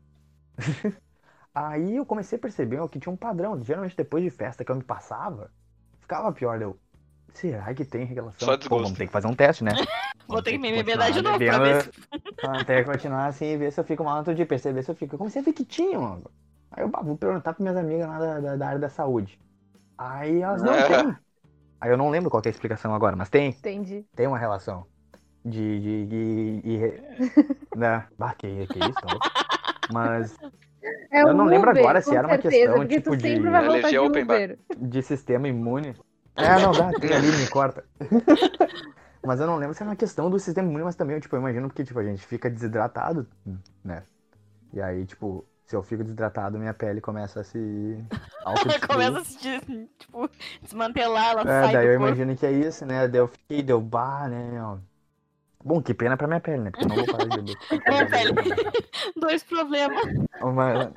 aí 1.55 1.97
eu 1.97 2.07
comecei 2.07 2.39
a 2.39 2.41
perceber 2.41 2.79
ó, 2.81 2.89
que 2.89 3.01
tinha 3.01 3.13
um 3.13 3.17
padrão. 3.17 3.63
Geralmente 3.63 3.97
depois 3.97 4.23
de 4.25 4.31
festa 4.31 4.65
que 4.65 4.71
eu 4.71 4.77
me 4.77 4.85
passava, 4.85 5.51
ficava 6.01 6.33
pior. 6.33 6.61
Eu. 6.61 6.79
Será 7.35 7.75
que 7.75 7.85
tem 7.85 8.05
relação? 8.05 8.47
Só 8.47 8.53
Pô, 8.53 8.59
desgosto. 8.59 8.85
vamos 8.85 8.99
ter 8.99 9.07
que 9.07 9.13
fazer 9.13 9.27
um 9.27 9.35
teste, 9.35 9.65
né? 9.65 9.73
Vou 10.29 10.43
ter 10.43 10.53
que 10.53 10.59
me 10.59 10.73
beber 10.73 10.97
de 11.13 11.23
novo 11.23 11.39
pra 11.39 11.39
bebendo, 11.39 11.65
ver 11.65 11.83
se. 11.85 11.91
Tem 12.67 12.77
que 12.79 12.85
continuar 12.85 13.27
assim 13.27 13.47
e 13.47 13.57
ver 13.57 13.73
se 13.73 13.81
eu 13.81 13.85
fico 13.85 14.03
mal 14.05 14.19
outro 14.19 14.35
dia, 14.35 14.47
perceber 14.47 14.83
se 14.83 14.91
eu 14.91 14.95
fico. 14.95 15.15
Eu 15.15 15.19
comecei 15.19 15.41
a 15.41 15.45
ver 15.45 15.53
que 15.53 15.65
tinha, 15.65 15.99
mano. 15.99 16.25
Aí 16.71 16.83
eu 16.83 16.91
vou 16.91 17.17
perguntar 17.17 17.53
para 17.55 17.63
minhas 17.63 17.77
amigas 17.77 18.09
lá 18.09 18.19
da, 18.19 18.41
da, 18.41 18.57
da 18.57 18.67
área 18.69 18.79
da 18.79 18.89
saúde. 18.89 19.39
Aí 19.99 20.41
elas 20.41 20.63
não 20.63 20.75
É. 20.75 20.89
tem. 20.89 21.17
Aí 21.81 21.91
eu 21.91 21.97
não 21.97 22.11
lembro 22.11 22.31
qual 22.31 22.43
que 22.43 22.49
é 22.49 22.51
a 22.51 22.55
explicação 22.55 22.95
agora, 22.95 23.17
mas 23.17 23.29
tem, 23.31 23.53
Entendi. 23.53 24.05
tem 24.15 24.27
uma 24.27 24.39
relação. 24.39 24.87
De. 25.45 25.81
de, 25.81 26.07
de, 26.07 26.63
de- 26.63 27.03
né? 27.77 28.07
Bah, 28.19 28.35
que, 28.35 28.67
que 28.69 28.79
isso, 28.81 29.01
tá? 29.01 29.09
Mas 29.89 30.37
É 31.11 31.23
Eu 31.23 31.35
não 31.35 31.45
lembro 31.45 31.71
Uber, 31.71 31.79
agora 31.83 32.01
se 32.01 32.15
era 32.15 32.27
uma 32.27 32.39
certeza, 32.39 32.73
questão, 32.73 32.87
tipo, 32.87 33.17
de 33.17 33.39
vai 33.41 33.69
de 33.69 34.59
de 34.77 35.03
sistema 35.03 35.49
imune. 35.49 35.95
É, 36.37 36.59
não 36.59 36.75
dá, 36.75 36.93
tem 36.95 37.13
ali, 37.13 37.33
me 37.33 37.47
corta. 37.47 37.85
Mas 39.25 39.41
eu 39.41 39.47
não 39.47 39.57
lembro 39.57 39.75
se 39.75 39.83
era 39.83 39.91
uma 39.91 39.97
questão 39.97 40.29
do 40.31 40.39
sistema 40.39 40.69
imune, 40.69 40.85
mas 40.85 40.97
também, 40.97 41.21
tipo, 41.21 41.35
eu 41.37 41.41
imagino 41.41 41.71
que, 41.71 41.85
tipo, 41.85 41.99
a 41.99 42.05
gente 42.05 42.27
fica 42.27 42.51
desidratado, 42.51 43.27
né? 43.85 44.03
E 44.73 44.81
aí, 44.83 45.07
tipo, 45.07 45.47
se 45.67 45.77
eu 45.77 45.83
fico 45.83 46.05
desidratado, 46.05 46.59
minha 46.59 46.75
pele 46.75 47.01
começa 47.01 47.41
a 47.41 47.45
se. 47.45 47.59
Começa 48.89 49.21
a 49.21 49.25
se 49.25 49.39
des- 49.39 49.89
tipo, 49.99 50.29
desmantelar, 50.63 51.31
ela 51.31 51.47
É, 51.47 51.49
sai 51.49 51.73
daí 51.73 51.87
eu 51.89 51.95
corpo. 51.97 52.23
imagino 52.23 52.37
que 52.37 52.47
é 52.47 52.53
isso, 52.53 52.87
né? 52.87 53.09
Daí 53.09 53.21
eu 53.21 53.27
fiquei, 53.29 53.63
deu 53.63 53.81
bar, 53.81 54.29
né? 54.29 54.63
ó. 54.63 54.79
Bom, 55.65 55.83
que 55.83 55.95
pena 55.95 56.17
pra 56.17 56.29
minha 56.29 56.41
pele, 56.41 56.63
né? 56.63 56.71
Porque 56.71 56.85
eu 56.85 56.89
não 56.91 56.97
vou 56.97 57.09
parar 57.09 57.27
de 57.27 57.33
beber. 57.33 57.59
Minha 57.87 58.07
pele. 58.07 58.33
Dois 59.17 59.43
problemas. 59.45 60.09
Mas, 60.41 60.93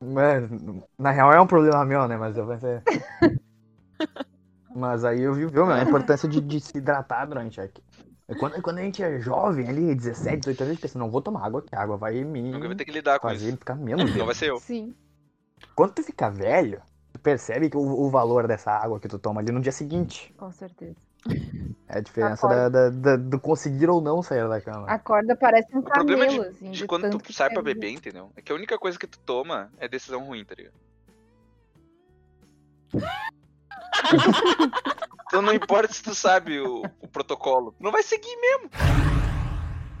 mas, 0.00 0.50
na 0.98 1.10
real 1.12 1.32
é 1.32 1.40
um 1.40 1.46
problema 1.46 1.84
meu, 1.86 2.08
né? 2.08 2.16
Mas 2.16 2.36
eu 2.36 2.46
pensei. 2.46 2.80
Mas 4.74 5.04
aí 5.04 5.20
eu 5.22 5.32
vi, 5.32 5.46
viu, 5.46 5.64
meu, 5.66 5.74
a 5.74 5.82
importância 5.82 6.28
de, 6.28 6.40
de 6.40 6.60
se 6.60 6.76
hidratar 6.76 7.26
durante 7.26 7.60
aqui. 7.60 7.82
Quando, 8.38 8.60
quando 8.62 8.78
a 8.78 8.82
gente 8.82 9.02
é 9.02 9.20
jovem, 9.20 9.68
ali, 9.68 9.94
17, 9.94 10.38
18 10.40 10.60
anos, 10.62 10.70
a 10.70 10.74
gente 10.74 10.82
pensa, 10.82 10.98
não 10.98 11.10
vou 11.10 11.20
tomar 11.22 11.44
água, 11.46 11.62
que 11.62 11.74
a 11.76 11.80
água 11.80 11.96
vai 11.96 12.24
me 12.24 12.42
Nunca 12.50 12.66
vai 12.66 12.76
ter 12.76 12.84
que 12.84 12.90
lidar 12.90 13.20
com 13.20 13.28
fazer 13.28 13.48
isso. 13.48 13.58
ficar 13.58 13.74
menos 13.76 14.14
Não 14.16 14.26
vai 14.26 14.34
ser 14.34 14.48
eu. 14.50 14.56
Sim. 14.58 14.94
Quando 15.76 15.92
tu 15.92 16.02
fica 16.02 16.30
velho, 16.30 16.82
tu 17.12 17.20
percebe 17.20 17.68
que 17.70 17.76
o, 17.76 17.80
o 17.80 18.10
valor 18.10 18.48
dessa 18.48 18.72
água 18.72 18.98
que 18.98 19.06
tu 19.08 19.18
toma 19.18 19.40
ali 19.40 19.52
no 19.52 19.60
dia 19.60 19.72
seguinte. 19.72 20.34
Com 20.36 20.50
certeza. 20.50 20.96
É 21.86 21.98
a 21.98 22.00
diferença 22.00 22.48
da, 22.48 22.68
da- 22.68 22.90
da- 22.90 23.16
do 23.16 23.38
conseguir 23.38 23.90
ou 23.90 24.00
não 24.00 24.22
sair 24.22 24.48
da 24.48 24.60
cama. 24.60 24.86
Acorda 24.88 25.36
parece 25.36 25.76
um 25.76 25.82
problema 25.82 26.24
camelo, 26.26 26.42
assim. 26.48 26.70
De 26.70 26.78
de 26.78 26.86
quando 26.86 27.10
tu 27.10 27.18
que 27.18 27.32
sai 27.32 27.50
tu 27.50 27.54
pra 27.54 27.62
quer 27.62 27.74
beber, 27.74 27.90
entendeu? 27.90 28.30
É 28.34 28.40
que 28.42 28.50
a 28.50 28.54
única 28.54 28.78
coisa 28.78 28.98
que 28.98 29.06
tu 29.06 29.18
toma 29.20 29.70
é 29.78 29.86
decisão 29.86 30.24
ruim, 30.24 30.44
tá 30.44 30.54
ligado? 30.56 30.74
Então 35.26 35.42
não 35.42 35.52
importa 35.52 35.92
se 35.92 36.02
tu 36.02 36.14
sabe 36.14 36.60
o, 36.60 36.82
o 37.00 37.08
protocolo. 37.08 37.74
Não 37.80 37.90
vai 37.90 38.02
seguir 38.02 38.36
mesmo. 38.36 38.70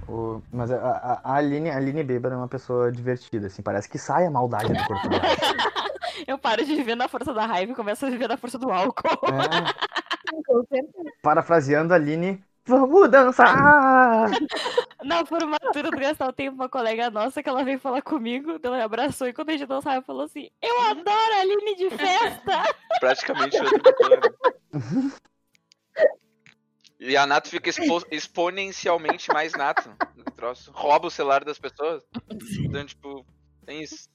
O- 0.08 0.42
mas 0.52 0.70
a, 0.70 0.76
a, 0.76 1.20
a 1.32 1.34
Aline, 1.36 1.70
a 1.70 1.76
Aline 1.76 2.02
bêbada 2.04 2.34
é 2.34 2.38
uma 2.38 2.48
pessoa 2.48 2.92
divertida, 2.92 3.46
assim, 3.46 3.62
parece 3.62 3.88
que 3.88 3.98
sai 3.98 4.26
a 4.26 4.30
maldade 4.30 4.72
do 4.72 4.84
corpo 4.84 5.08
dela. 5.08 5.22
Eu 6.26 6.38
paro 6.38 6.64
de 6.64 6.74
viver 6.76 6.94
na 6.94 7.08
força 7.08 7.34
da 7.34 7.44
raiva 7.44 7.72
e 7.72 7.74
começo 7.74 8.06
a 8.06 8.10
viver 8.10 8.28
na 8.28 8.36
força 8.36 8.56
do 8.58 8.70
álcool. 8.70 9.08
É, 9.26 9.74
parafraseando 11.22 11.92
a 11.92 11.96
Aline, 11.96 12.42
vamos 12.66 13.10
dançar! 13.10 14.30
Na 15.04 15.24
formatura 15.26 15.90
do 15.90 15.96
Gastão 15.96 16.32
tem 16.32 16.48
uma 16.48 16.68
colega 16.68 17.10
nossa 17.10 17.42
que 17.42 17.48
ela 17.48 17.64
veio 17.64 17.78
falar 17.78 18.02
comigo, 18.02 18.58
daí 18.58 18.72
ela 18.72 18.84
abraçou 18.84 19.26
e 19.28 19.32
quando 19.32 19.50
a 19.50 19.52
gente 19.52 19.66
dançava, 19.66 20.02
falou 20.02 20.22
assim: 20.24 20.48
Eu 20.62 20.80
adoro 20.82 21.34
a 21.34 21.40
Aline 21.40 21.76
de 21.76 21.90
festa! 21.90 22.62
Praticamente 23.00 23.58
todo. 23.58 24.34
E 27.00 27.16
a 27.16 27.26
Nato 27.26 27.48
fica 27.48 27.68
expo- 27.68 28.06
exponencialmente 28.10 29.30
mais 29.32 29.52
Nato. 29.52 29.90
no 30.16 30.24
troço. 30.24 30.70
Rouba 30.72 31.08
o 31.08 31.10
celular 31.10 31.44
das 31.44 31.58
pessoas. 31.58 32.02
Então, 32.60 32.86
tipo, 32.86 33.26
tem 33.66 33.82
isso. 33.82 34.08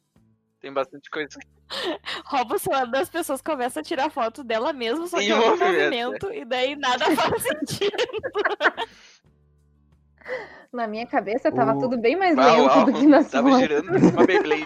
Tem 0.60 0.74
bastante 0.74 1.10
coisa. 1.10 1.38
Rouba 2.26 2.56
o 2.56 2.60
celular 2.60 2.86
das 2.88 3.10
pessoas, 3.10 3.41
começa 3.41 3.80
a 3.80 3.84
tirar 3.84 4.10
foto 4.10 4.43
dela 4.43 4.74
mesma, 4.74 5.08
só 5.08 5.17
que 5.17 5.24
Em 5.24 5.30
em 5.30 5.32
algum 5.32 5.58
movimento, 5.58 6.34
e 6.34 6.43
daí 6.45 6.76
nada 6.76 7.06
faz 7.15 7.43
sentido. 7.43 7.95
Na 10.72 10.88
minha 10.88 11.08
cabeça 11.08 11.52
tava 11.52 11.76
O- 11.76 11.80
tudo 11.80 11.98
bem 11.98 12.15
mais 12.17 12.38
Uau, 12.38 12.45
lento 12.62 12.76
uau, 12.76 12.86
do 12.86 12.93
que 12.93 13.08
na 13.08 13.24
Tava 13.24 13.50
sua. 13.50 13.60
girando 13.60 13.89
uma 13.98 14.26
Beyblade. 14.26 14.65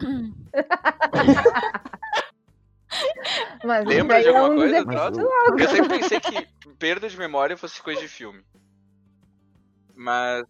Mas 3.64 3.84
Lembra 3.86 4.20
de 4.22 4.28
é 4.28 4.36
alguma 4.36 4.50
um 4.50 4.56
coisa, 4.56 4.82
logo. 4.84 5.58
Eu 5.58 5.68
sempre 5.68 5.98
pensei 5.98 6.20
que 6.20 6.46
perda 6.78 7.08
de 7.08 7.18
memória 7.18 7.56
fosse 7.56 7.82
coisa 7.82 8.00
de 8.00 8.06
filme. 8.08 8.40
Mas. 9.96 10.44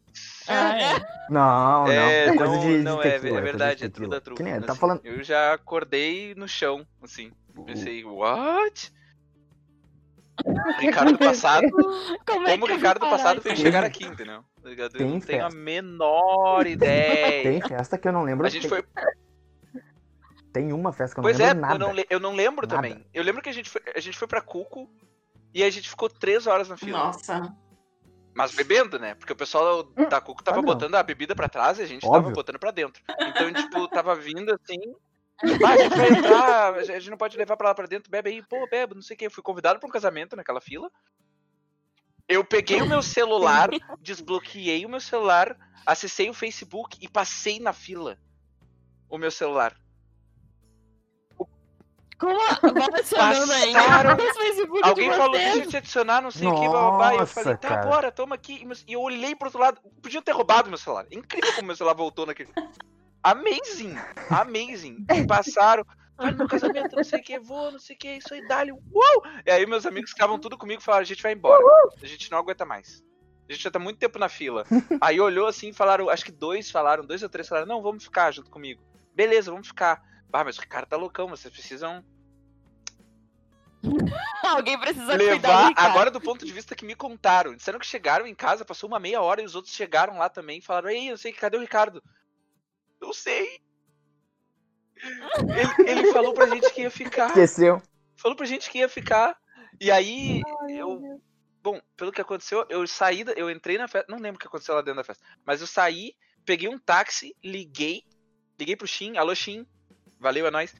Ah, 0.48 0.78
é. 0.78 0.98
Não, 1.30 1.84
não, 1.84 1.88
é, 1.88 2.24
é 2.26 2.36
coisa 2.36 2.44
não, 2.46 2.60
de, 2.60 2.78
de 2.78 2.82
não, 2.82 3.00
é, 3.00 3.02
tequila, 3.02 3.16
é 3.16 3.20
coisa 3.20 3.36
de 3.36 3.42
verdade, 3.42 3.84
é 3.84 3.88
tudo 3.88 4.08
da 4.08 4.20
truco. 4.20 4.36
Que 4.38 4.42
nem, 4.42 4.54
assim. 4.54 4.66
tá 4.66 4.74
falando... 4.74 5.00
Eu 5.04 5.22
já 5.22 5.52
acordei 5.52 6.34
no 6.34 6.48
chão, 6.48 6.86
assim. 7.02 7.30
Pensei, 7.66 8.04
what? 8.04 8.92
Ricardo 10.80 11.12
do 11.12 11.18
passado. 11.18 11.66
Como, 12.26 12.46
é 12.48 12.52
Como 12.52 12.66
Ricardo 12.66 13.00
passado 13.00 13.40
isso? 13.44 13.56
chegar 13.62 13.84
aqui, 13.84 14.04
entendeu? 14.04 14.42
Tá? 14.62 14.70
Eu 14.70 14.90
Tem 14.90 15.06
não 15.06 15.20
tenho 15.20 15.44
a 15.46 15.50
menor 15.50 16.66
ideia. 16.66 17.42
Tem 17.42 17.60
festa 17.60 17.96
que 17.98 18.08
eu 18.08 18.12
não 18.12 18.24
lembro. 18.24 18.46
A 18.46 18.50
gente 18.50 18.68
foi. 18.68 18.82
tem 20.52 20.72
uma 20.72 20.92
festa 20.92 21.14
que 21.14 21.20
eu 21.20 21.22
não 21.22 21.28
Pois 21.30 21.38
é, 21.40 21.48
lembro 21.52 21.60
nada. 21.60 21.74
eu 21.74 21.78
não, 21.78 21.92
le- 21.92 22.06
eu 22.10 22.20
não 22.20 22.34
lembro 22.34 22.66
Nada. 22.66 22.76
também. 22.76 23.06
Eu 23.14 23.22
lembro 23.22 23.42
que 23.42 23.48
a 23.48 23.52
gente 23.52 23.70
foi, 23.70 23.82
a 23.94 24.00
gente 24.00 24.18
foi 24.18 24.26
pra 24.26 24.40
Cuco 24.40 24.90
e 25.52 25.62
a 25.62 25.70
gente 25.70 25.88
ficou 25.88 26.08
três 26.08 26.46
horas 26.46 26.68
na 26.68 26.76
fila. 26.76 26.98
Nossa. 26.98 27.54
Mas 28.34 28.54
bebendo, 28.54 28.98
né? 28.98 29.14
Porque 29.14 29.32
o 29.32 29.36
pessoal 29.36 29.84
da 29.84 30.20
Cuco 30.20 30.42
tava 30.42 30.56
Padrão. 30.56 30.74
botando 30.74 30.94
a 30.96 31.02
bebida 31.02 31.34
pra 31.36 31.48
trás 31.48 31.78
e 31.78 31.82
a 31.82 31.86
gente 31.86 32.02
tava 32.02 32.16
Óbvio. 32.16 32.34
botando 32.34 32.58
pra 32.58 32.72
dentro. 32.72 33.02
Então, 33.20 33.52
tipo, 33.52 33.88
tava 33.88 34.14
vindo 34.16 34.52
assim. 34.52 34.80
Ah, 35.64 35.70
a 35.70 35.76
gente 35.76 35.96
vai 35.96 36.08
entrar, 36.10 36.74
a 36.74 36.82
gente 36.82 37.10
não 37.10 37.16
pode 37.16 37.36
levar 37.36 37.56
pra 37.56 37.68
lá 37.68 37.74
pra 37.74 37.86
dentro, 37.86 38.10
bebe 38.10 38.30
aí, 38.30 38.42
pô, 38.42 38.68
bebe, 38.68 38.94
não 38.94 39.02
sei 39.02 39.14
o 39.14 39.18
que. 39.18 39.26
Eu 39.26 39.30
fui 39.30 39.42
convidado 39.42 39.78
pra 39.78 39.88
um 39.88 39.92
casamento 39.92 40.36
naquela 40.36 40.60
fila. 40.60 40.90
Eu 42.28 42.44
peguei 42.44 42.80
o 42.80 42.86
meu 42.86 43.02
celular, 43.02 43.68
desbloqueei 44.00 44.84
o 44.86 44.88
meu 44.88 45.00
celular, 45.00 45.56
acessei 45.84 46.30
o 46.30 46.34
Facebook 46.34 46.98
e 47.00 47.08
passei 47.08 47.60
na 47.60 47.72
fila 47.72 48.18
o 49.08 49.18
meu 49.18 49.30
celular. 49.30 49.76
Como? 52.18 52.38
Facebook 53.04 54.80
Alguém 54.82 55.10
falou, 55.10 55.32
vocês. 55.32 55.52
deixa 55.52 55.64
eu 55.64 55.70
te 55.70 55.76
adicionar, 55.78 56.22
não 56.22 56.30
sei 56.30 56.46
o 56.46 56.54
que, 56.54 56.68
bababá. 56.68 57.14
E 57.14 57.18
eu 57.18 57.26
falei, 57.26 57.56
tá, 57.56 57.68
cara. 57.68 57.86
bora, 57.86 58.12
toma 58.12 58.34
aqui. 58.34 58.66
E 58.86 58.92
eu 58.92 59.00
olhei 59.00 59.34
pro 59.34 59.48
outro 59.48 59.60
lado, 59.60 59.80
podiam 60.02 60.22
ter 60.22 60.32
roubado 60.32 60.68
meu 60.68 60.78
celular. 60.78 61.06
Incrível 61.10 61.52
como 61.54 61.66
meu 61.66 61.76
celular 61.76 61.94
voltou 61.94 62.26
naquele. 62.26 62.50
Amazing! 63.22 63.96
Amazing! 64.30 65.06
E 65.12 65.26
passaram. 65.26 65.84
Vai 66.16 66.30
no 66.30 66.38
meu 66.38 66.48
casamento, 66.48 66.94
não 66.94 67.02
sei 67.02 67.20
o 67.20 67.22
que, 67.22 67.38
vou, 67.40 67.72
não 67.72 67.78
sei 67.78 67.96
o 67.96 67.98
que, 67.98 68.08
isso 68.08 68.32
aí, 68.32 68.46
dá-lhe. 68.46 68.70
Uou! 68.70 69.22
E 69.44 69.50
aí 69.50 69.66
meus 69.66 69.84
amigos 69.84 70.10
ficavam 70.10 70.38
tudo 70.38 70.56
comigo 70.56 70.80
e 70.80 70.84
falaram, 70.84 71.02
a 71.02 71.06
gente 71.06 71.22
vai 71.22 71.32
embora. 71.32 71.60
A 72.00 72.06
gente 72.06 72.30
não 72.30 72.38
aguenta 72.38 72.64
mais. 72.64 73.02
A 73.48 73.52
gente 73.52 73.62
já 73.62 73.70
tá 73.70 73.78
muito 73.78 73.98
tempo 73.98 74.18
na 74.18 74.28
fila. 74.28 74.64
Aí 75.00 75.20
olhou 75.20 75.46
assim 75.46 75.68
e 75.68 75.72
falaram, 75.72 76.08
acho 76.08 76.24
que 76.24 76.32
dois 76.32 76.70
falaram, 76.70 77.04
dois 77.04 77.22
ou 77.22 77.28
três 77.28 77.48
falaram, 77.48 77.66
não, 77.66 77.82
vamos 77.82 78.04
ficar 78.04 78.30
junto 78.30 78.50
comigo. 78.50 78.82
Beleza, 79.14 79.50
vamos 79.50 79.68
ficar. 79.68 80.02
Ah, 80.36 80.42
mas 80.44 80.58
o 80.58 80.60
Ricardo 80.60 80.88
tá 80.88 80.96
loucão, 80.96 81.28
vocês 81.28 81.52
precisam 81.52 82.04
Alguém 84.42 84.78
precisa 84.80 85.16
cuidar 85.16 85.24
levar 85.34 85.68
Ricardo. 85.68 85.90
agora 85.90 86.10
do 86.10 86.20
ponto 86.20 86.44
de 86.44 86.52
vista 86.52 86.74
que 86.74 86.84
me 86.84 86.94
contaram. 86.94 87.54
Disseram 87.54 87.78
que 87.78 87.86
chegaram 87.86 88.26
em 88.26 88.34
casa, 88.34 88.64
passou 88.64 88.88
uma 88.88 88.98
meia 88.98 89.20
hora 89.20 89.42
e 89.42 89.44
os 89.44 89.54
outros 89.54 89.74
chegaram 89.74 90.18
lá 90.18 90.28
também 90.28 90.58
e 90.58 90.62
falaram: 90.62 90.88
Ei, 90.90 91.10
eu 91.10 91.16
sei 91.18 91.32
que 91.32 91.38
cadê 91.38 91.56
o 91.56 91.60
Ricardo? 91.60 92.02
Não 93.00 93.12
sei. 93.12 93.60
Ele, 94.96 95.90
ele 95.90 96.12
falou 96.12 96.32
pra 96.34 96.46
gente 96.48 96.68
que 96.72 96.80
ia 96.80 96.90
ficar. 96.90 97.26
Esqueceu. 97.28 97.80
Falou 98.16 98.36
pra 98.36 98.46
gente 98.46 98.70
que 98.70 98.78
ia 98.78 98.88
ficar. 98.88 99.38
E 99.80 99.90
aí, 99.90 100.40
eu. 100.70 101.20
Bom, 101.62 101.80
pelo 101.96 102.12
que 102.12 102.20
aconteceu, 102.20 102.66
eu 102.68 102.86
saí, 102.86 103.22
da- 103.24 103.32
eu 103.32 103.50
entrei 103.50 103.76
na 103.78 103.86
festa. 103.88 104.10
Não 104.10 104.18
lembro 104.18 104.36
o 104.36 104.38
que 104.40 104.46
aconteceu 104.46 104.74
lá 104.74 104.80
dentro 104.82 104.96
da 104.96 105.04
festa. 105.04 105.24
Mas 105.44 105.60
eu 105.60 105.66
saí, 105.66 106.14
peguei 106.44 106.68
um 106.68 106.78
táxi, 106.78 107.34
liguei, 107.42 108.02
liguei 108.58 108.76
pro 108.76 108.86
Shin, 108.86 109.16
alô 109.16 109.34
Shin, 109.34 109.66
valeu, 110.24 110.46
é 110.46 110.50
nóis. 110.50 110.74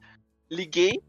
Liguei, 0.51 0.99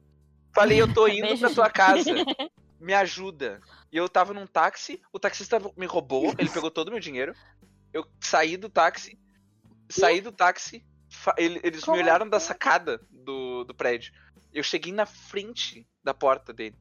falei, 0.55 0.81
eu 0.81 0.93
tô 0.93 1.09
indo 1.09 1.37
pra 1.39 1.51
tua 1.51 1.71
casa, 1.71 2.11
me 2.79 2.95
ajuda. 2.95 3.61
E 3.91 3.97
eu 3.97 4.09
tava 4.09 4.33
num 4.35 4.47
táxi, 4.47 5.01
o 5.13 5.19
taxista 5.19 5.59
me 5.77 5.87
roubou, 5.87 6.33
ele 6.39 6.51
pegou 6.51 6.71
todo 6.71 6.89
o 6.89 6.91
meu 6.93 7.01
dinheiro. 7.01 7.35
Eu 7.93 8.07
saí 8.21 8.57
do 8.57 8.69
táxi, 8.69 9.19
saí 9.89 10.21
do 10.21 10.31
táxi, 10.31 10.85
eles 11.39 11.83
Como 11.83 11.97
me 11.97 12.03
olharam 12.03 12.29
da 12.29 12.37
assim? 12.37 12.49
sacada 12.49 13.01
do, 13.11 13.65
do 13.65 13.75
prédio. 13.75 14.13
Eu 14.53 14.63
cheguei 14.63 14.93
na 14.93 15.07
frente 15.07 15.87
da 16.05 16.13
porta 16.13 16.53
dele 16.53 16.77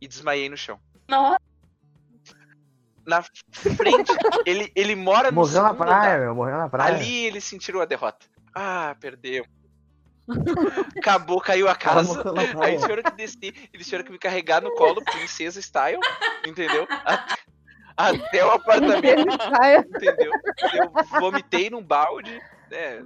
e 0.00 0.08
desmaiei 0.08 0.48
no 0.48 0.56
chão. 0.56 0.80
Nossa, 1.08 1.38
Na 3.06 3.22
frente, 3.22 4.12
ele, 4.46 4.70
ele 4.74 4.94
mora 4.96 5.30
no 5.30 5.36
Morreu 5.36 5.62
na 5.62 5.74
praia, 5.74 5.96
andar. 6.14 6.20
meu, 6.20 6.34
morreu 6.34 6.56
na 6.58 6.68
praia. 6.68 6.94
Ali 6.94 7.26
eles 7.26 7.44
sentiram 7.44 7.80
a 7.80 7.84
derrota. 7.84 8.26
Ah, 8.54 8.96
perdeu. 9.00 9.44
Acabou, 10.96 11.40
caiu 11.40 11.68
a 11.68 11.74
casa. 11.74 12.14
morreu 12.14 12.32
na 12.32 12.64
Aí 12.64 12.72
eles 12.72 12.82
tiveram 12.82 13.02
que 13.02 13.10
descer, 13.12 13.68
eles 13.72 13.86
tiveram 13.86 14.04
que 14.04 14.12
me 14.12 14.18
carregar 14.18 14.60
no 14.62 14.72
colo, 14.74 15.02
princesa 15.04 15.60
style, 15.60 16.00
entendeu? 16.46 16.86
Até, 17.96 18.44
o 18.44 18.50
apartamento, 18.50 19.26
entendeu? 19.94 20.32
Eu 20.72 21.20
vomitei 21.20 21.68
num 21.70 21.82
balde. 21.82 22.40
né? 22.70 23.04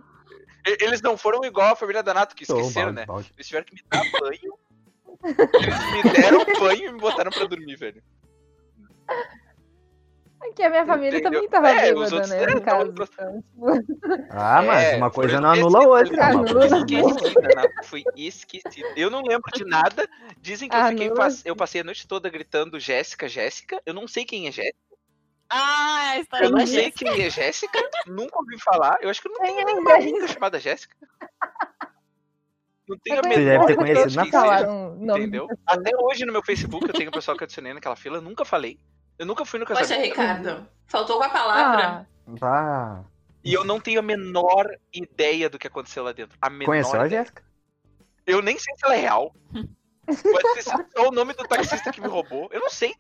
Eles 0.80 1.02
não 1.02 1.16
foram 1.18 1.44
igual 1.44 1.72
a 1.72 1.76
família 1.76 2.02
da 2.02 2.14
Nato, 2.14 2.34
que 2.34 2.44
esqueceram, 2.44 2.92
né? 2.92 3.04
Eles 3.36 3.46
tiveram 3.46 3.66
que 3.66 3.74
me 3.74 3.82
dar 3.90 4.02
banho. 4.20 4.58
Eles 5.24 6.04
me 6.04 6.12
deram 6.12 6.44
banho 6.60 6.88
e 6.88 6.92
me 6.92 7.00
botaram 7.00 7.30
pra 7.30 7.44
dormir, 7.46 7.76
velho. 7.76 8.02
Que 10.52 10.62
a 10.62 10.70
minha 10.70 10.84
família 10.86 11.18
Entendeu? 11.18 11.32
também 11.42 11.48
tava 11.48 11.70
É, 11.70 11.74
os 11.94 12.10
bêbada, 12.10 12.14
outros- 12.16 12.30
né? 12.30 12.42
é, 12.42 12.46
No 12.46 12.54
não, 12.54 12.62
caso. 12.62 12.86
outros- 12.86 13.10
Então, 13.12 13.42
tipo, 13.86 14.26
Ah, 14.30 14.62
mas 14.62 14.92
É, 14.92 14.96
uma 14.96 15.10
coisa 15.10 15.40
não 15.40 15.50
anula 15.50 15.78
a 15.84 15.88
outra. 15.88 16.26
Anula. 16.26 16.68
não. 16.68 16.78
Esquecida, 16.78 17.48
Nato, 17.54 17.72
Fui 17.84 18.04
esquecido. 18.16 18.88
Eu 18.96 19.10
não 19.10 19.22
lembro 19.22 19.50
de 19.54 19.64
nada. 19.64 20.08
Dizem 20.40 20.68
que 20.68 20.76
eu, 20.76 20.84
fiquei, 20.86 21.10
eu 21.44 21.56
passei 21.56 21.80
a 21.80 21.84
noite 21.84 22.06
toda 22.06 22.28
gritando 22.28 22.78
Jéssica, 22.80 23.28
Jéssica. 23.28 23.80
Eu 23.86 23.94
não 23.94 24.06
sei 24.08 24.24
quem 24.24 24.46
é 24.48 24.52
Jéssica. 24.52 24.76
Ah, 25.48 26.10
a 26.12 26.18
história 26.18 26.46
Eu 26.46 26.50
não 26.50 26.66
sei 26.66 26.84
Jéssica. 26.84 27.12
quem 27.12 27.22
é 27.22 27.30
Jéssica. 27.30 27.78
nunca 28.06 28.38
ouvi 28.38 28.58
falar. 28.60 28.98
Eu 29.00 29.08
acho 29.10 29.20
que 29.22 29.28
eu 29.28 29.32
não 29.32 29.44
é 29.44 29.64
nenhuma 29.64 29.94
amiga 29.94 30.26
chamada 30.28 30.58
Jéssica. 30.58 30.96
Não 32.88 32.98
tenho 32.98 33.18
a 33.18 33.22
Você 33.22 33.28
deve 33.28 33.40
menor 33.46 33.66
ter 33.66 33.72
ideia 33.72 33.94
conhecido 33.94 34.16
na 34.16 34.60
o 34.68 34.94
nome 34.96 35.20
Entendeu? 35.20 35.48
Até 35.66 35.90
hoje 35.96 36.26
no 36.26 36.32
meu 36.32 36.42
Facebook 36.42 36.86
eu 36.86 36.92
tenho 36.92 37.08
um 37.08 37.12
pessoal 37.12 37.36
que 37.36 37.42
eu 37.42 37.46
adicionei 37.46 37.72
naquela 37.72 37.96
fila. 37.96 38.20
Nunca 38.20 38.44
falei. 38.44 38.78
Eu 39.18 39.26
nunca 39.26 39.44
fui 39.44 39.58
no 39.60 39.66
poxa, 39.66 39.80
casamento. 39.80 40.04
Ricardo. 40.06 40.68
Faltou 40.86 41.18
com 41.18 41.24
a 41.24 41.28
palavra. 41.28 42.06
Ah, 42.42 42.46
Ah, 42.46 43.04
E 43.44 43.52
eu 43.52 43.64
não 43.64 43.78
tenho 43.80 44.00
a 44.00 44.02
menor 44.02 44.66
ideia 44.92 45.48
do 45.48 45.58
que 45.58 45.66
aconteceu 45.66 46.02
lá 46.04 46.12
dentro. 46.12 46.36
A 46.40 46.50
menor 46.50 46.66
conheceu 46.66 47.00
a 47.00 47.06
ideia. 47.06 47.22
Jéssica? 47.22 47.42
Eu 48.26 48.40
nem 48.42 48.58
sei 48.58 48.74
se 48.76 48.84
ela 48.84 48.94
é 48.96 49.00
real. 49.00 49.34
Pode 50.06 50.62
ser 50.62 50.62
só 50.62 51.08
o 51.08 51.10
nome 51.12 51.32
do 51.34 51.44
taxista 51.44 51.92
que 51.92 52.00
me 52.00 52.08
roubou. 52.08 52.48
Eu 52.52 52.60
não 52.60 52.70
sei. 52.70 52.94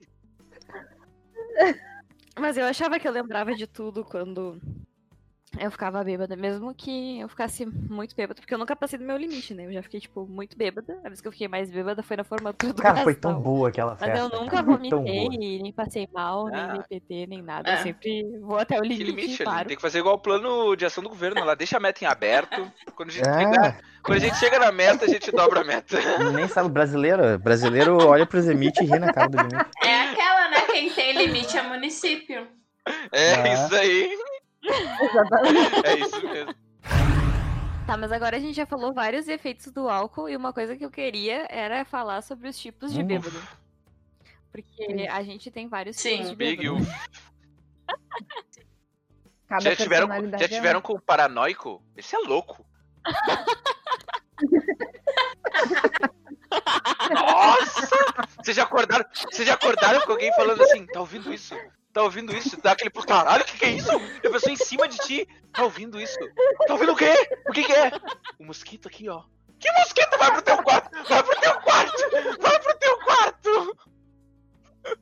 Mas 2.38 2.56
eu 2.56 2.64
achava 2.64 2.98
que 2.98 3.06
eu 3.06 3.12
lembrava 3.12 3.54
de 3.54 3.66
tudo 3.66 4.04
quando 4.04 4.60
eu 5.58 5.70
ficava 5.70 6.02
bêbada, 6.04 6.36
mesmo 6.36 6.74
que 6.74 7.20
eu 7.20 7.28
ficasse 7.28 7.64
muito 7.66 8.14
bêbada, 8.16 8.40
porque 8.40 8.52
eu 8.54 8.58
nunca 8.58 8.74
passei 8.76 8.98
do 8.98 9.04
meu 9.04 9.16
limite, 9.16 9.54
né? 9.54 9.66
Eu 9.66 9.72
já 9.72 9.82
fiquei, 9.82 10.00
tipo, 10.00 10.26
muito 10.26 10.56
bêbada. 10.56 10.98
A 11.04 11.08
vez 11.08 11.20
que 11.20 11.28
eu 11.28 11.32
fiquei 11.32 11.48
mais 11.48 11.70
bêbada 11.70 12.02
foi 12.02 12.16
na 12.16 12.24
formatura 12.24 12.72
do 12.72 12.82
Cara, 12.82 13.02
foi 13.02 13.14
tão 13.14 13.40
boa 13.40 13.68
aquela 13.68 13.96
Mas 13.98 14.00
festa. 14.00 14.18
eu 14.18 14.40
nunca 14.40 14.62
vomitei, 14.62 15.28
nem 15.60 15.72
passei 15.72 16.08
mal, 16.12 16.46
nem 16.46 16.60
Ah. 16.60 16.72
me 16.74 16.82
PT, 16.88 17.26
nem 17.26 17.42
nada. 17.42 17.70
É. 17.70 17.74
Eu 17.74 17.78
sempre 17.82 18.38
vou 18.40 18.58
até 18.58 18.78
o 18.78 18.82
Que 18.82 18.88
limite, 18.88 19.10
limite, 19.10 19.30
e 19.30 19.34
ali. 19.34 19.44
paro. 19.44 19.68
Tem 19.68 19.76
que 19.76 19.82
fazer 19.82 19.98
igual 19.98 20.14
o 20.16 20.18
plano 20.18 20.74
de 20.76 20.84
ação 20.84 21.02
do 21.02 21.08
governo 21.10 21.44
lá. 21.44 21.54
Deixa 21.54 21.76
a 21.76 21.80
meta 21.80 22.04
em 22.04 22.06
aberto. 22.06 22.70
Quando 22.94 23.10
a 23.10 23.12
gente, 23.12 23.28
É, 23.28 23.32
chegar, 23.38 23.80
quando 24.02 24.16
a 24.18 24.20
gente 24.20 24.36
chega 24.36 24.58
na 24.58 24.72
meta, 24.72 25.04
a 25.04 25.08
gente 25.08 25.30
dobra 25.30 25.60
a 25.60 25.64
meta. 25.64 25.96
nem 26.32 26.48
sabe 26.48 26.68
brasileiro. 26.68 27.38
Brasileiro 27.38 27.96
olha 28.06 28.26
pros 28.26 28.46
limite 28.46 28.82
e 28.82 28.86
ri 28.86 28.98
na 28.98 29.12
cara 29.12 29.28
do 29.28 29.36
limite. 29.38 29.66
É 29.84 30.00
aquela, 30.10 30.48
né? 30.50 30.60
Quem 30.70 30.90
tem 30.90 31.12
limite 31.16 31.56
é 31.56 31.62
município. 31.62 32.46
É 33.12 33.34
Ah. 33.34 33.48
isso 33.66 33.74
aí. 33.76 34.10
Exatamente. 34.64 35.86
É 35.86 35.98
isso 35.98 36.28
mesmo. 36.28 36.54
Tá, 37.86 37.98
mas 37.98 38.12
agora 38.12 38.36
a 38.36 38.40
gente 38.40 38.54
já 38.54 38.64
falou 38.64 38.94
vários 38.94 39.28
efeitos 39.28 39.70
do 39.70 39.88
álcool 39.88 40.28
e 40.28 40.36
uma 40.36 40.52
coisa 40.52 40.76
que 40.76 40.84
eu 40.84 40.90
queria 40.90 41.46
era 41.50 41.84
falar 41.84 42.22
sobre 42.22 42.48
os 42.48 42.58
tipos 42.58 42.92
de 42.92 43.02
bêbado. 43.02 43.40
Porque 44.50 45.06
a 45.10 45.22
gente 45.22 45.50
tem 45.50 45.68
vários 45.68 45.96
Sim. 45.96 46.16
tipos 46.16 46.30
de 46.30 46.36
Big 46.36 46.62
bêbado. 46.62 46.86
Cada 49.46 49.60
Já 49.60 49.76
tiveram, 49.76 50.08
já 50.08 50.46
é 50.46 50.48
tiveram 50.48 50.80
com 50.80 50.94
o 50.94 51.00
paranoico? 51.00 51.82
Esse 51.96 52.16
é 52.16 52.18
louco. 52.20 52.64
Nossa! 57.12 57.88
Vocês 58.42 58.56
já 58.56 58.62
acordaram? 58.62 59.04
Vocês 59.30 59.46
já 59.46 59.54
acordaram 59.54 60.00
com 60.02 60.12
alguém 60.12 60.32
falando 60.34 60.62
assim, 60.62 60.86
tá 60.86 61.00
ouvindo 61.00 61.32
isso? 61.32 61.54
Tá 61.94 62.02
ouvindo 62.02 62.36
isso? 62.36 62.60
Dá 62.60 62.72
aquele 62.72 62.90
por 62.90 63.06
caralho, 63.06 63.42
o 63.42 63.46
que, 63.46 63.56
que 63.56 63.64
é 63.64 63.70
isso? 63.70 63.88
E 64.22 64.26
a 64.26 64.30
pessoa 64.30 64.52
em 64.52 64.56
cima 64.56 64.88
de 64.88 64.98
ti, 64.98 65.28
tá 65.52 65.62
ouvindo 65.62 66.00
isso? 66.00 66.18
Tá 66.66 66.74
ouvindo 66.74 66.92
o 66.92 66.96
quê? 66.96 67.14
O 67.48 67.52
que, 67.52 67.62
que 67.62 67.72
é? 67.72 67.92
O 68.40 68.44
mosquito 68.44 68.88
aqui, 68.88 69.08
ó. 69.08 69.22
Que 69.60 69.70
mosquito? 69.78 70.18
Vai 70.18 70.32
pro 70.32 70.42
teu 70.42 70.62
quarto! 70.62 70.90
Vai 71.08 71.22
pro 71.22 71.40
teu 71.40 71.54
quarto! 71.60 72.02
Vai 72.40 72.58
pro 72.60 72.78
teu 72.78 72.98
quarto! 72.98 73.76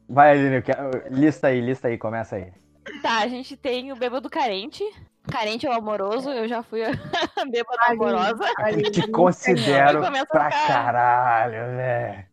Vai, 0.08 0.30
Aline, 0.32 0.56
eu 0.56 1.18
lista 1.18 1.46
aí, 1.48 1.60
lista 1.62 1.88
aí, 1.88 1.96
começa 1.96 2.36
aí. 2.36 2.52
Tá, 3.00 3.20
a 3.20 3.26
gente 3.28 3.56
tem 3.56 3.90
o 3.90 3.96
bêbado 3.96 4.28
carente. 4.28 4.84
Carente 5.30 5.66
ou 5.66 5.72
amoroso, 5.72 6.30
eu 6.30 6.46
já 6.46 6.62
fui 6.62 6.84
a 6.84 6.90
bêbada 7.50 7.82
Ali. 7.86 7.92
amorosa. 7.96 8.44
Ali, 8.58 8.90
Te 8.90 9.08
considero 9.10 10.00
pra 10.28 10.50
caralho, 10.50 11.76
velho. 11.76 12.26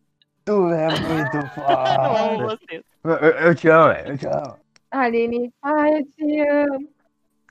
Tu 0.44 0.52
é 0.72 0.86
muito 1.00 1.36
Eu 1.36 2.16
amo 2.16 2.38
foda. 2.38 2.56
vocês. 2.58 2.89
Eu, 3.02 3.10
eu- 3.12 3.54
te 3.54 3.68
amo, 3.68 3.88
velho, 3.94 4.08
eu 4.12 4.18
te 4.18 4.26
amo. 4.26 4.56
Aline, 4.90 5.52
ai, 5.62 6.00
eu 6.00 6.06
te 6.06 6.40
amo. 6.48 6.88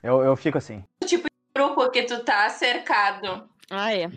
Eu, 0.02 0.22
eu 0.22 0.36
fico 0.36 0.58
assim. 0.58 0.84
Grupo 1.54 1.90
que 1.90 2.04
tu 2.04 2.22
tá 2.24 2.48
cercado. 2.48 3.48
Ah, 3.70 3.92
é. 3.94 4.08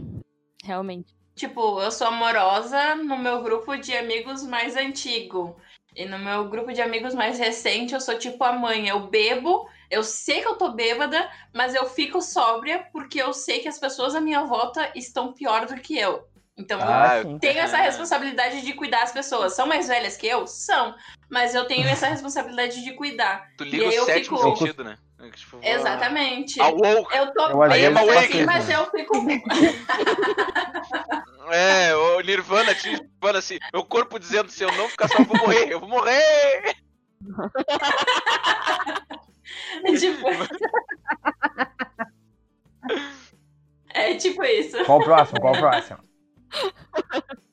Realmente. 0.63 1.13
Tipo, 1.35 1.81
eu 1.81 1.91
sou 1.91 2.07
amorosa 2.07 2.95
no 2.95 3.17
meu 3.17 3.41
grupo 3.41 3.75
de 3.75 3.95
amigos 3.97 4.43
mais 4.43 4.75
antigo. 4.75 5.57
E 5.95 6.05
no 6.05 6.19
meu 6.19 6.47
grupo 6.47 6.71
de 6.71 6.81
amigos 6.81 7.13
mais 7.15 7.39
recente, 7.39 7.93
eu 7.93 7.99
sou 8.01 8.17
tipo 8.17 8.43
a 8.43 8.53
mãe. 8.53 8.87
Eu 8.87 9.07
bebo, 9.07 9.67
eu 9.89 10.03
sei 10.03 10.41
que 10.41 10.47
eu 10.47 10.55
tô 10.55 10.71
bêbada, 10.71 11.27
mas 11.53 11.73
eu 11.73 11.85
fico 11.87 12.21
sóbria 12.21 12.87
porque 12.91 13.21
eu 13.21 13.33
sei 13.33 13.59
que 13.59 13.67
as 13.67 13.79
pessoas 13.79 14.13
à 14.15 14.21
minha 14.21 14.43
volta 14.43 14.91
estão 14.95 15.33
pior 15.33 15.65
do 15.65 15.75
que 15.75 15.97
eu. 15.97 16.25
Então 16.55 16.79
eu 16.79 16.85
Ah, 16.87 17.17
eu 17.19 17.39
tenho 17.39 17.59
essa 17.59 17.77
Ah. 17.77 17.81
responsabilidade 17.81 18.61
de 18.61 18.73
cuidar 18.73 19.01
as 19.03 19.11
pessoas. 19.11 19.55
São 19.55 19.65
mais 19.65 19.87
velhas 19.87 20.15
que 20.15 20.27
eu? 20.27 20.45
São. 20.45 20.93
Mas 21.29 21.55
eu 21.55 21.65
tenho 21.65 21.87
essa 21.87 22.07
responsabilidade 22.07 22.83
de 22.83 22.93
cuidar. 22.93 23.47
Tu 23.57 23.63
liga 23.63 23.77
E 23.77 23.81
aí 23.87 23.89
o 23.89 23.93
eu 24.01 24.05
sétimo 24.05 24.37
fico- 24.37 24.57
sentido, 24.57 24.83
né? 24.83 24.97
Tipo, 25.35 25.57
Exatamente. 25.63 26.61
A 26.61 26.67
woke. 26.67 27.15
Eu 27.15 27.33
tô 27.33 27.47
Eu, 27.49 27.63
às 27.63 27.71
vezes, 27.73 27.87
bêbada, 27.87 28.13
faço 28.13 28.27
sim, 28.27 28.37
isso, 28.37 28.45
mas 28.45 28.69
eu 28.69 28.85
fico. 28.91 29.13
É, 31.51 31.93
o 31.93 32.21
Nirvana 32.21 32.73
tinha 32.73 32.97
Nirvana 32.97 33.39
assim, 33.39 33.59
meu 33.73 33.83
corpo 33.83 34.17
dizendo 34.17 34.49
se 34.49 34.63
eu 34.63 34.71
não 34.73 34.87
ficar 34.87 35.09
só, 35.09 35.17
eu 35.19 35.25
vou 35.25 35.37
morrer, 35.37 35.73
eu 35.73 35.79
vou 35.79 35.89
morrer! 35.89 36.75
tipo... 39.99 40.25
É 43.95 44.15
tipo 44.15 44.43
isso. 44.43 44.83
Qual 44.85 44.99
o 44.99 45.03
próximo? 45.03 45.39
Qual 45.39 45.53
o 45.53 45.57
próximo? 45.57 45.99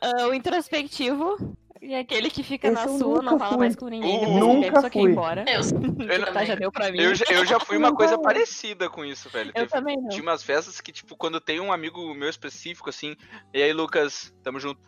Ah, 0.00 0.26
o 0.28 0.34
introspectivo 0.34 1.56
é 1.80 1.98
aquele 1.98 2.30
que 2.30 2.42
fica 2.42 2.68
Esse 2.68 2.74
na 2.74 2.88
sua, 2.88 3.22
não 3.22 3.38
fala 3.38 3.50
fui. 3.52 3.58
mais 3.58 3.76
com 3.76 3.86
ninguém, 3.88 4.16
Uh, 4.16 4.20
depois 4.20 4.40
nunca 4.40 4.54
que 4.54 4.70
bebe, 4.70 4.80
só 4.80 4.90
quer 4.90 4.98
ir 4.98 5.02
fui. 5.02 5.10
embora. 5.12 5.44
Eu, 5.48 5.60
Eu, 6.12 6.18
não- 6.20 6.32
Tá, 6.32 6.44
já 6.44 6.54
deu 6.54 6.70
pra 6.72 6.90
mim. 6.92 7.00
eu 7.00 7.14
já, 7.14 7.24
eu 7.30 7.44
já 7.46 7.58
fui 7.60 7.76
uma 7.76 7.94
coisa 7.94 8.18
parecida 8.18 8.88
com 8.88 9.04
isso, 9.04 9.28
velho. 9.30 9.48
Eu 9.50 9.52
Teve- 9.66 9.68
também 9.70 9.96
não. 10.00 10.08
tinha 10.08 10.22
umas 10.22 10.42
festas 10.42 10.80
que, 10.80 10.92
tipo, 10.92 11.16
quando 11.16 11.40
tem 11.40 11.60
um 11.60 11.72
amigo 11.72 12.14
meu 12.14 12.28
específico, 12.28 12.88
assim, 12.90 13.16
e 13.52 13.62
aí, 13.62 13.72
Lucas, 13.72 14.32
tamo 14.42 14.60
junto. 14.60 14.80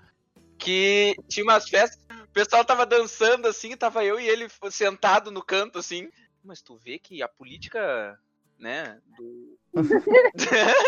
Que 0.58 1.14
tinha 1.28 1.44
umas 1.44 1.68
festas, 1.68 2.00
o 2.22 2.28
pessoal 2.32 2.64
tava 2.64 2.86
dançando, 2.86 3.46
assim, 3.48 3.76
tava 3.76 4.04
eu 4.04 4.18
e 4.20 4.28
ele 4.28 4.48
sentado 4.70 5.30
no 5.30 5.42
canto, 5.42 5.78
assim. 5.78 6.08
Mas 6.44 6.60
tu 6.62 6.76
vê 6.76 6.98
que 6.98 7.22
a 7.22 7.28
política, 7.28 8.18
né, 8.58 8.98
do... 9.16 9.58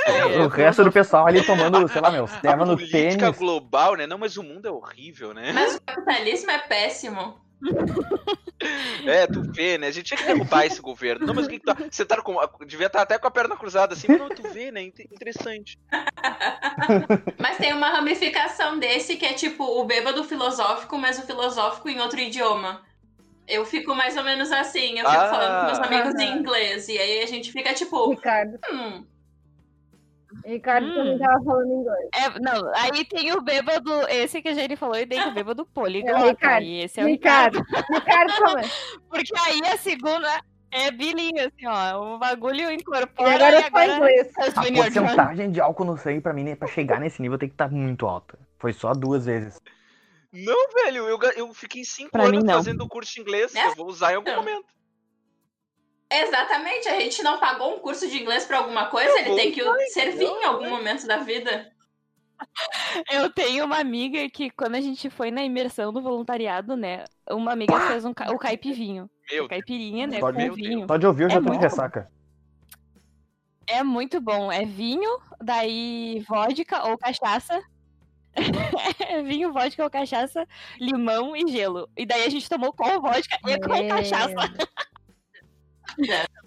É, 0.06 0.38
o 0.40 0.48
resto 0.48 0.84
do 0.84 0.92
pessoal 0.92 1.26
ali 1.26 1.44
tomando, 1.44 1.86
sei 1.88 2.00
lá, 2.00 2.10
meu, 2.10 2.26
a 2.26 2.40
leva 2.42 2.64
no 2.64 2.76
política 2.76 3.18
tênis. 3.18 3.38
global, 3.38 3.96
né? 3.96 4.06
Não, 4.06 4.18
mas 4.18 4.36
o 4.36 4.42
mundo 4.42 4.66
é 4.66 4.70
horrível, 4.70 5.34
né? 5.34 5.52
mas 5.52 5.76
o 5.76 5.80
capitalismo 5.82 6.50
é 6.50 6.58
péssimo. 6.58 7.40
É, 9.06 9.26
tu 9.26 9.42
vê, 9.52 9.76
né? 9.76 9.88
A 9.88 9.90
gente 9.90 10.06
tinha 10.06 10.16
que 10.18 10.24
derrubar 10.24 10.64
esse 10.64 10.80
governo. 10.80 11.26
Não, 11.26 11.34
mas 11.34 11.46
o 11.46 11.48
que, 11.50 11.60
que 11.60 11.66
tu. 11.66 11.74
Você 11.90 12.04
tá 12.06 12.20
com. 12.22 12.36
Devia 12.66 12.86
estar 12.86 13.02
até 13.02 13.18
com 13.18 13.28
a 13.28 13.30
perna 13.30 13.54
cruzada 13.54 13.92
assim, 13.92 14.06
mas 14.08 14.18
não, 14.18 14.28
tu 14.30 14.42
vê, 14.50 14.72
né? 14.72 14.82
Inte- 14.82 15.06
Interessante. 15.12 15.78
Mas 17.38 17.58
tem 17.58 17.72
uma 17.74 17.90
ramificação 17.90 18.78
desse 18.78 19.16
que 19.16 19.26
é 19.26 19.34
tipo 19.34 19.62
o 19.62 19.84
bêbado 19.84 20.24
filosófico, 20.24 20.96
mas 20.98 21.18
o 21.18 21.22
filosófico 21.26 21.88
em 21.88 22.00
outro 22.00 22.18
idioma. 22.18 22.82
Eu 23.48 23.64
fico 23.64 23.94
mais 23.94 24.16
ou 24.16 24.24
menos 24.24 24.50
assim, 24.50 24.98
eu 24.98 25.08
fico 25.08 25.22
Ah. 25.22 25.28
falando 25.28 25.60
com 25.60 25.66
meus 25.66 25.78
amigos 25.80 26.20
em 26.20 26.38
inglês. 26.38 26.88
E 26.88 26.98
aí 26.98 27.22
a 27.22 27.26
gente 27.26 27.52
fica 27.52 27.72
tipo, 27.74 28.10
Ricardo. 28.10 28.58
hum, 28.72 29.04
Ricardo 30.44 30.86
Hum. 30.88 30.94
também 30.94 31.18
tava 31.18 31.42
falando 31.44 31.72
inglês. 31.72 32.08
É, 32.14 32.38
não, 32.40 32.72
aí 32.74 33.04
tem 33.04 33.32
o 33.32 33.40
bêbado, 33.40 33.90
esse 34.08 34.42
que 34.42 34.48
a 34.48 34.54
gente 34.54 34.76
falou, 34.76 34.96
e 34.96 35.06
tem 35.06 35.20
o 35.28 35.32
bêbado 35.32 35.64
poliglota. 35.66 36.18
É 36.26 36.28
Ricardo. 36.30 36.64
E 36.64 36.82
esse 36.82 37.00
é 37.00 37.04
o 37.04 37.06
Ricardo. 37.06 37.62
Ricardo. 37.92 38.58
É? 38.58 38.62
Porque 39.08 39.32
aí 39.38 39.60
a 39.72 39.76
segunda 39.78 40.28
é 40.72 40.90
bilingue, 40.90 41.40
assim, 41.40 41.66
ó. 41.66 42.14
O 42.16 42.18
bagulho 42.18 42.70
E 42.70 42.74
incorpora 42.74 43.34
agora 43.34 43.58
e 43.58 43.60
só 43.62 43.66
agora... 43.68 43.96
inglês. 43.96 44.36
é 44.36 44.48
A 44.48 44.52
porcentagem 44.82 45.50
de 45.52 45.60
álcool 45.60 45.84
no 45.84 45.96
sangue 45.96 46.20
pra 46.20 46.32
mim, 46.34 46.44
né, 46.44 46.56
pra 46.56 46.68
chegar 46.68 47.00
nesse 47.00 47.22
nível, 47.22 47.38
tem 47.38 47.48
que 47.48 47.54
estar 47.54 47.70
muito 47.70 48.06
alta. 48.06 48.36
Foi 48.58 48.72
só 48.72 48.92
duas 48.92 49.24
vezes. 49.26 49.58
Não, 50.44 50.68
velho, 50.72 51.08
eu, 51.08 51.18
eu 51.36 51.54
fiquei 51.54 51.84
cinco 51.84 52.10
Pra 52.10 52.24
anos 52.24 52.40
mim, 52.40 52.46
não. 52.46 52.54
fazendo 52.54 52.86
curso 52.88 53.14
de 53.14 53.20
inglês. 53.20 53.54
É? 53.54 53.66
Eu 53.66 53.74
vou 53.74 53.86
usar 53.88 54.12
em 54.12 54.16
algum 54.16 54.30
Não. 54.30 54.36
momento. 54.38 54.66
exatamente, 56.10 56.88
a 56.88 57.00
gente 57.00 57.22
não 57.22 57.38
pagou 57.40 57.74
um 57.74 57.78
curso 57.80 58.08
de 58.08 58.20
inglês 58.22 58.44
pra 58.44 58.58
alguma 58.58 58.86
coisa, 58.86 59.10
ele 59.18 59.28
vou 59.28 59.36
tem 59.36 59.52
que 59.52 59.62
usar, 59.62 59.76
servir 59.92 60.24
em 60.24 60.30
entendeu? 60.30 60.48
algum 60.50 60.70
momento 60.70 61.06
da 61.06 61.18
vida. 61.18 61.72
Eu 63.10 63.32
tenho 63.32 63.64
uma 63.64 63.78
amiga 63.78 64.28
que, 64.28 64.50
quando 64.50 64.74
a 64.74 64.80
gente 64.80 65.08
foi 65.08 65.30
na 65.30 65.42
imersão 65.42 65.90
do 65.92 66.02
voluntariado, 66.02 66.76
né? 66.76 67.04
Uma 67.30 67.52
amiga 67.52 67.80
fez 67.88 68.04
um, 68.04 68.12
ca- 68.12 68.30
o 68.30 68.38
caipivinho. 68.38 69.08
Meu, 69.32 69.48
Caipirinha, 69.48 70.06
né? 70.06 70.20
Só 70.20 70.30
com 70.32 70.38
de- 70.38 70.50
vinho. 70.50 70.86
Só 70.86 70.96
de 70.98 71.06
ouvir 71.06 71.22
eu 71.24 71.30
já 71.30 71.38
É 71.38 71.42
tô 71.42 71.50
de 71.50 71.56
ressaca. 71.58 72.10
É 73.66 73.82
muito 73.82 74.20
bom. 74.20 74.52
É 74.52 74.64
vinho, 74.64 75.18
daí 75.42 76.22
vodka 76.28 76.88
ou 76.88 76.96
cachaça. 76.98 77.60
É 79.08 79.22
vinho, 79.24 79.52
vodka 79.52 79.82
ou 79.82 79.90
cachaça, 79.90 80.46
limão 80.78 81.34
e 81.34 81.46
gelo. 81.50 81.88
E 81.96 82.04
daí 82.04 82.24
a 82.24 82.30
gente 82.30 82.48
tomou 82.48 82.72
com 82.72 83.00
vodka 83.00 83.38
e 83.46 83.58
com 83.58 83.88
cachaça. 83.88 84.34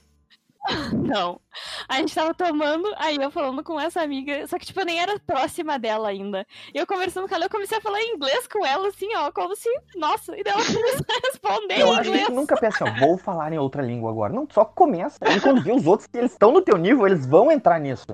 Não. 0.93 1.39
A 1.87 1.95
gente 1.95 2.13
tava 2.13 2.33
tomando, 2.33 2.93
aí 2.97 3.15
eu 3.15 3.31
falando 3.31 3.63
com 3.63 3.79
essa 3.79 4.01
amiga, 4.01 4.45
só 4.45 4.59
que, 4.59 4.65
tipo, 4.67 4.79
eu 4.79 4.85
nem 4.85 4.99
era 4.99 5.19
próxima 5.19 5.79
dela 5.79 6.09
ainda. 6.09 6.45
E 6.73 6.77
eu 6.77 6.85
conversando 6.85 7.27
com 7.27 7.33
ela, 7.33 7.45
eu 7.45 7.49
comecei 7.49 7.77
a 7.77 7.81
falar 7.81 8.03
inglês 8.03 8.45
com 8.47 8.63
ela, 8.63 8.89
assim, 8.89 9.07
ó, 9.15 9.31
como 9.31 9.55
se, 9.55 9.69
nossa, 9.95 10.37
e 10.37 10.43
daí 10.43 10.53
ela 10.53 10.65
começou 10.65 11.05
a 11.09 11.27
responder 11.27 11.79
Eu 11.79 11.87
em 11.87 11.99
inglês. 11.99 12.25
tu 12.27 12.33
nunca 12.33 12.57
pensa, 12.57 12.85
ó, 12.85 12.99
vou 12.99 13.17
falar 13.17 13.51
em 13.51 13.57
outra 13.57 13.81
língua 13.81 14.11
agora. 14.11 14.31
Não, 14.31 14.47
só 14.51 14.63
começa. 14.63 15.17
E 15.35 15.41
quando 15.41 15.63
vê 15.63 15.71
os 15.71 15.87
outros 15.87 16.07
que 16.07 16.17
eles 16.17 16.33
estão 16.33 16.51
no 16.51 16.61
teu 16.61 16.77
nível, 16.77 17.07
eles 17.07 17.25
vão 17.25 17.51
entrar 17.51 17.79
nisso. 17.79 18.05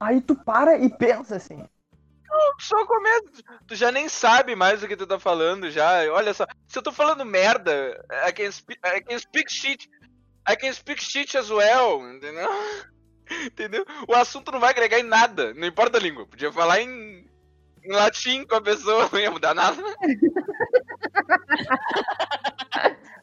Aí 0.00 0.20
tu 0.20 0.34
para 0.34 0.78
e 0.78 0.88
pensa 0.88 1.36
assim. 1.36 1.62
Só 2.60 2.86
começa. 2.86 3.42
Tu 3.66 3.74
já 3.74 3.92
nem 3.92 4.08
sabe 4.08 4.54
mais 4.54 4.82
o 4.82 4.88
que 4.88 4.96
tu 4.96 5.06
tá 5.06 5.18
falando 5.18 5.70
já. 5.70 6.10
Olha 6.12 6.34
só, 6.34 6.46
se 6.66 6.78
eu 6.78 6.82
tô 6.82 6.92
falando 6.92 7.24
merda, 7.24 8.04
I 8.26 8.32
can 8.32 8.50
speak, 8.50 8.80
I 8.84 9.00
can 9.00 9.18
speak 9.18 9.52
shit. 9.52 9.88
I 10.48 10.56
can 10.56 10.72
speak 10.72 11.02
shit 11.02 11.36
as 11.36 11.50
well, 11.50 12.00
entendeu? 12.10 12.48
Entendeu? 13.44 13.84
O 14.08 14.14
assunto 14.14 14.50
não 14.50 14.58
vai 14.58 14.70
agregar 14.70 14.98
em 14.98 15.02
nada, 15.02 15.52
não 15.52 15.66
importa 15.66 15.98
a 15.98 16.00
língua. 16.00 16.26
Podia 16.26 16.50
falar 16.50 16.80
em, 16.80 17.28
em 17.84 17.92
latim 17.92 18.46
com 18.46 18.54
a 18.54 18.60
pessoa, 18.60 19.08
não 19.12 19.20
ia 19.20 19.30
mudar 19.30 19.54
nada. 19.54 19.82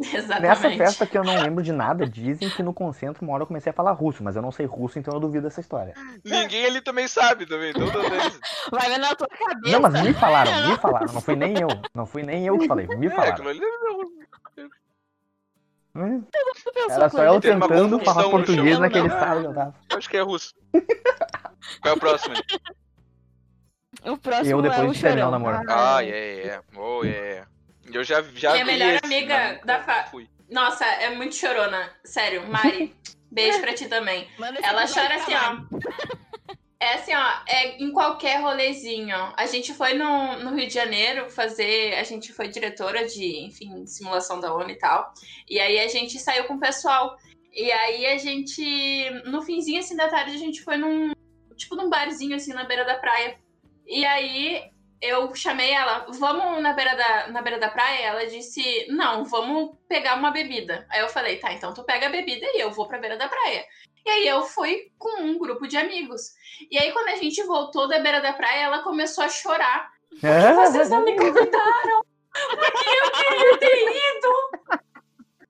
Exatamente. 0.14 0.42
Nessa 0.48 0.70
festa 0.70 1.06
que 1.06 1.18
eu 1.18 1.22
não 1.22 1.34
lembro 1.42 1.62
de 1.62 1.72
nada, 1.72 2.08
dizem 2.08 2.48
que 2.48 2.62
no 2.62 2.72
concentro 2.72 3.22
uma 3.22 3.34
hora 3.34 3.42
eu 3.42 3.46
comecei 3.46 3.70
a 3.70 3.74
falar 3.74 3.92
russo, 3.92 4.24
mas 4.24 4.34
eu 4.34 4.40
não 4.42 4.50
sei 4.50 4.64
russo, 4.64 4.98
então 4.98 5.12
eu 5.12 5.20
duvido 5.20 5.44
dessa 5.46 5.60
história. 5.60 5.92
Ninguém 6.24 6.64
ali 6.64 6.80
também 6.80 7.06
sabe 7.06 7.44
também. 7.44 7.68
Eles. 7.70 8.40
Vai 8.72 8.88
ver 8.88 8.98
na 8.98 9.14
tua 9.14 9.28
cabeça. 9.28 9.72
Não, 9.72 9.80
mas 9.80 10.02
me 10.02 10.14
falaram, 10.14 10.68
me 10.70 10.76
falaram. 10.80 11.12
Não 11.12 11.20
fui 11.20 11.36
nem 11.36 11.58
eu. 11.60 11.68
Não 11.94 12.06
fui 12.06 12.22
nem 12.22 12.46
eu 12.46 12.58
que 12.58 12.66
falei, 12.66 12.86
me 12.86 13.06
É, 13.06 13.10
falaram. 13.10 13.48
ali 13.48 13.60
Hum, 15.92 16.24
Era 16.88 17.08
só 17.10 17.24
eu 17.24 17.40
tentando 17.40 17.98
falar 18.04 18.30
português 18.30 18.74
chão, 18.74 18.80
naquele 18.80 19.08
não. 19.08 19.14
estado 19.16 19.40
que 19.40 19.46
eu 19.48 19.54
tava. 19.54 19.74
acho 19.96 20.08
que 20.08 20.16
é 20.16 20.20
russo. 20.20 20.54
Qual 21.82 21.92
é 21.94 21.96
o 21.96 21.98
próximo? 22.00 22.34
O 24.04 24.16
próximo 24.16 24.50
Eu 24.50 24.58
é 24.60 24.62
depois 24.62 24.90
o 24.90 24.94
de 24.94 25.00
terminar 25.00 25.28
o 25.28 25.30
namoro. 25.32 25.60
Ah, 25.68 25.98
é, 26.04 26.46
é. 26.46 26.60
Oh, 26.76 27.04
é. 27.04 27.44
Eu 27.92 28.04
já, 28.04 28.22
já 28.34 28.52
Minha 28.52 28.64
vi 28.64 28.72
melhor 28.72 28.94
esse, 28.94 29.04
amiga 29.04 29.60
da 29.64 29.82
fa- 29.82 30.04
fui. 30.04 30.28
Nossa, 30.50 30.84
é 30.84 31.10
muito 31.10 31.34
chorona. 31.34 31.90
Sério, 32.04 32.46
Mari, 32.48 32.94
beijo 33.30 33.60
pra 33.60 33.72
ti 33.74 33.88
também. 33.88 34.28
Ela 34.62 34.86
chora 34.86 35.14
assim, 35.16 35.32
ó. 35.34 35.80
É 36.82 36.94
assim, 36.94 37.12
ó, 37.14 37.30
é 37.46 37.76
em 37.76 37.92
qualquer 37.92 38.40
rolezinho. 38.40 39.14
A 39.36 39.44
gente 39.46 39.74
foi 39.74 39.92
no, 39.92 40.38
no 40.38 40.54
Rio 40.56 40.66
de 40.66 40.72
Janeiro 40.72 41.28
fazer. 41.28 41.94
A 41.94 42.02
gente 42.04 42.32
foi 42.32 42.48
diretora 42.48 43.06
de, 43.06 43.44
enfim, 43.44 43.86
simulação 43.86 44.40
da 44.40 44.54
ONU 44.54 44.70
e 44.70 44.78
tal. 44.78 45.12
E 45.48 45.60
aí 45.60 45.78
a 45.78 45.88
gente 45.88 46.18
saiu 46.18 46.44
com 46.44 46.54
o 46.54 46.60
pessoal. 46.60 47.16
E 47.52 47.70
aí 47.70 48.06
a 48.06 48.16
gente. 48.16 49.10
No 49.26 49.42
finzinho 49.42 49.78
assim 49.78 49.94
da 49.94 50.08
tarde, 50.08 50.34
a 50.34 50.38
gente 50.38 50.62
foi 50.62 50.78
num. 50.78 51.12
Tipo 51.54 51.76
num 51.76 51.90
barzinho 51.90 52.34
assim 52.34 52.54
na 52.54 52.64
beira 52.64 52.84
da 52.86 52.94
praia. 52.94 53.38
E 53.86 54.02
aí 54.06 54.70
eu 55.00 55.34
chamei 55.34 55.70
ela, 55.70 56.06
vamos 56.18 56.62
na 56.62 56.72
beira 56.72 56.94
da, 56.94 57.28
na 57.28 57.42
beira 57.42 57.58
da 57.58 57.70
praia? 57.70 58.06
Ela 58.06 58.26
disse, 58.26 58.86
não, 58.88 59.24
vamos 59.24 59.76
pegar 59.88 60.16
uma 60.16 60.30
bebida. 60.30 60.86
Aí 60.90 61.00
eu 61.00 61.08
falei, 61.08 61.38
tá, 61.38 61.52
então 61.52 61.72
tu 61.72 61.82
pega 61.84 62.06
a 62.06 62.10
bebida 62.10 62.46
e 62.46 62.60
eu 62.60 62.70
vou 62.70 62.86
pra 62.86 62.98
beira 62.98 63.16
da 63.16 63.28
praia. 63.28 63.64
E 64.04 64.10
aí 64.10 64.28
eu 64.28 64.42
fui 64.42 64.90
com 64.98 65.22
um 65.22 65.38
grupo 65.38 65.66
de 65.66 65.76
amigos. 65.76 66.32
E 66.70 66.78
aí 66.78 66.92
quando 66.92 67.08
a 67.08 67.16
gente 67.16 67.42
voltou 67.44 67.88
da 67.88 67.98
beira 67.98 68.20
da 68.20 68.32
praia, 68.32 68.64
ela 68.64 68.82
começou 68.82 69.24
a 69.24 69.28
chorar. 69.28 69.90
Vocês 70.20 70.90
não 70.90 71.04
me 71.04 71.16
convidaram! 71.16 72.04
Porque 72.32 72.88
eu 72.88 73.10
queria 73.10 73.58
ter 73.58 74.16
ido! 74.16 74.80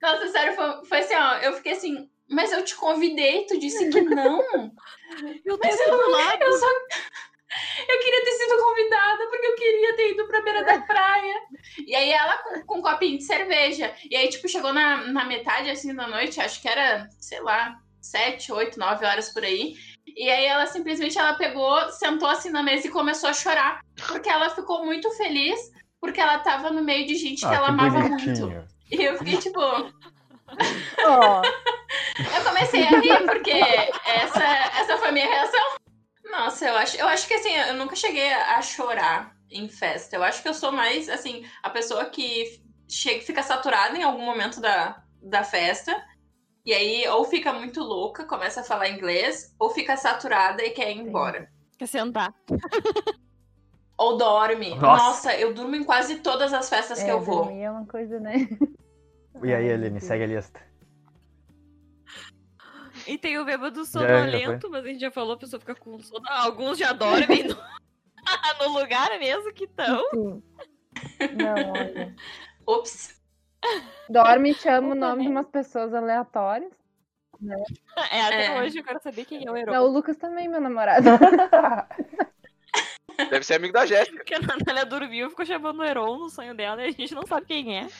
Nossa, 0.00 0.28
sério, 0.28 0.54
foi, 0.54 0.84
foi 0.84 0.98
assim, 0.98 1.14
ó. 1.14 1.34
Eu 1.38 1.52
fiquei 1.54 1.72
assim, 1.72 2.08
mas 2.28 2.52
eu 2.52 2.64
te 2.64 2.74
convidei, 2.76 3.44
tu 3.46 3.58
disse 3.58 3.90
que 3.90 4.00
não. 4.02 4.40
Eu 5.44 5.58
tô 5.58 5.66
Mas 5.66 5.80
eu, 5.80 5.92
outro 5.92 6.10
lado. 6.10 6.42
eu 6.42 6.52
só. 6.52 6.66
Eu 7.88 7.98
queria 7.98 8.24
ter 8.24 8.30
sido 8.32 8.62
convidada, 8.62 9.26
porque 9.28 9.46
eu 9.46 9.54
queria 9.56 9.96
ter 9.96 10.10
ido 10.12 10.26
pra 10.26 10.42
beira 10.42 10.64
da 10.64 10.80
praia. 10.80 11.34
E 11.86 11.94
aí 11.94 12.10
ela 12.10 12.38
com, 12.38 12.62
com 12.64 12.78
um 12.78 12.82
copinho 12.82 13.18
de 13.18 13.24
cerveja. 13.24 13.92
E 14.08 14.16
aí, 14.16 14.28
tipo, 14.28 14.48
chegou 14.48 14.72
na, 14.72 14.98
na 15.08 15.24
metade 15.24 15.68
assim 15.70 15.94
da 15.94 16.06
noite, 16.06 16.40
acho 16.40 16.60
que 16.62 16.68
era, 16.68 17.08
sei 17.18 17.40
lá, 17.40 17.76
sete, 18.00 18.52
oito, 18.52 18.78
nove 18.78 19.04
horas 19.04 19.30
por 19.30 19.42
aí. 19.44 19.74
E 20.06 20.28
aí 20.30 20.44
ela 20.46 20.66
simplesmente 20.66 21.18
ela 21.18 21.34
pegou, 21.34 21.90
sentou 21.90 22.28
assim 22.28 22.50
na 22.50 22.62
mesa 22.62 22.86
e 22.86 22.90
começou 22.90 23.28
a 23.30 23.34
chorar. 23.34 23.80
Porque 24.06 24.28
ela 24.28 24.50
ficou 24.50 24.84
muito 24.84 25.10
feliz, 25.16 25.58
porque 26.00 26.20
ela 26.20 26.38
tava 26.38 26.70
no 26.70 26.82
meio 26.82 27.06
de 27.06 27.16
gente 27.16 27.40
que 27.40 27.46
Ah, 27.46 27.54
ela 27.54 27.66
que 27.66 27.72
amava 27.72 27.98
muito. 28.00 28.24
bonitinho. 28.24 28.68
E 28.90 29.04
eu 29.04 29.18
fiquei 29.18 29.36
tipo. 29.38 29.60
Ó, 29.60 31.42
Eu 32.36 32.44
comecei 32.44 32.82
a 32.86 32.90
rir, 33.00 33.24
porque 33.24 33.50
essa, 33.50 34.44
essa 34.80 34.98
foi 34.98 35.08
a 35.08 35.12
minha 35.12 35.26
reação. 35.26 35.69
Nossa, 36.40 36.66
eu 36.66 36.74
acho, 36.74 36.96
eu 36.96 37.06
acho 37.06 37.28
que 37.28 37.34
assim, 37.34 37.54
eu 37.54 37.74
nunca 37.74 37.94
cheguei 37.94 38.32
a 38.32 38.62
chorar 38.62 39.36
em 39.50 39.68
festa. 39.68 40.16
Eu 40.16 40.22
acho 40.22 40.40
que 40.40 40.48
eu 40.48 40.54
sou 40.54 40.72
mais, 40.72 41.06
assim, 41.10 41.44
a 41.62 41.68
pessoa 41.68 42.06
que 42.06 42.62
chega, 42.88 43.20
fica 43.20 43.42
saturada 43.42 43.94
em 43.98 44.02
algum 44.02 44.24
momento 44.24 44.58
da, 44.58 45.04
da 45.22 45.44
festa. 45.44 45.94
E 46.64 46.72
aí, 46.72 47.06
ou 47.08 47.26
fica 47.26 47.52
muito 47.52 47.82
louca, 47.82 48.24
começa 48.24 48.62
a 48.62 48.64
falar 48.64 48.88
inglês, 48.88 49.54
ou 49.58 49.68
fica 49.68 49.98
saturada 49.98 50.64
e 50.64 50.70
quer 50.70 50.90
ir 50.90 51.00
embora. 51.00 51.46
Quer 51.76 51.86
sentar. 51.86 52.32
Ou 53.98 54.16
dorme. 54.16 54.70
Nossa. 54.70 54.86
Nossa, 54.86 55.36
eu 55.36 55.52
durmo 55.52 55.76
em 55.76 55.84
quase 55.84 56.20
todas 56.20 56.54
as 56.54 56.70
festas 56.70 57.02
que 57.02 57.10
é, 57.10 57.12
eu 57.12 57.20
vou. 57.20 57.44
dormir 57.44 57.60
é 57.60 57.70
uma 57.70 57.84
coisa, 57.84 58.18
né? 58.18 58.48
E 59.42 59.52
aí, 59.52 59.68
Ai, 59.68 59.72
Aline, 59.76 60.00
segue 60.00 60.24
a 60.24 60.26
lista. 60.26 60.69
E 63.06 63.18
tem 63.18 63.38
o 63.38 63.44
bêbado 63.44 63.84
já 63.84 63.90
sonolento, 63.90 64.70
mas 64.70 64.84
a 64.84 64.88
gente 64.88 65.00
já 65.00 65.10
falou, 65.10 65.34
a 65.34 65.38
pessoa 65.38 65.60
fica 65.60 65.74
com 65.74 65.98
sono. 66.00 66.24
Alguns 66.28 66.78
já 66.78 66.92
dormem 66.92 67.44
no, 67.44 67.56
no 68.60 68.78
lugar 68.78 69.18
mesmo 69.18 69.52
que 69.52 69.64
estão. 69.64 70.02
Não, 71.34 71.72
olha. 71.72 72.14
Ops. 72.66 73.20
Dorme 74.08 74.50
e 74.50 74.54
chama 74.54 74.92
o 74.92 74.94
nome 74.94 75.18
né? 75.18 75.24
de 75.24 75.30
umas 75.30 75.46
pessoas 75.48 75.92
aleatórias. 75.94 76.72
É, 78.10 78.20
até 78.22 78.46
É. 78.46 78.60
hoje 78.60 78.78
eu 78.78 78.84
quero 78.84 79.00
saber 79.02 79.24
quem 79.24 79.46
é 79.46 79.50
o 79.50 79.56
herói. 79.56 79.74
Não, 79.74 79.84
o 79.84 79.88
Lucas 79.92 80.16
também, 80.16 80.48
meu 80.48 80.60
namorado. 80.60 81.08
Deve 83.30 83.44
ser 83.44 83.54
amigo 83.54 83.72
da 83.72 83.84
Jéssica. 83.84 84.16
Porque 84.16 84.34
a 84.34 84.38
Natália 84.40 84.84
dormiu 84.86 85.26
e 85.26 85.30
ficou 85.30 85.44
chamando 85.44 85.80
o 85.80 85.84
Heron 85.84 86.18
no 86.18 86.30
sonho 86.30 86.54
dela 86.54 86.82
e 86.82 86.88
a 86.88 86.90
gente 86.90 87.14
não 87.14 87.26
sabe 87.26 87.46
quem 87.46 87.78
é. 87.78 87.86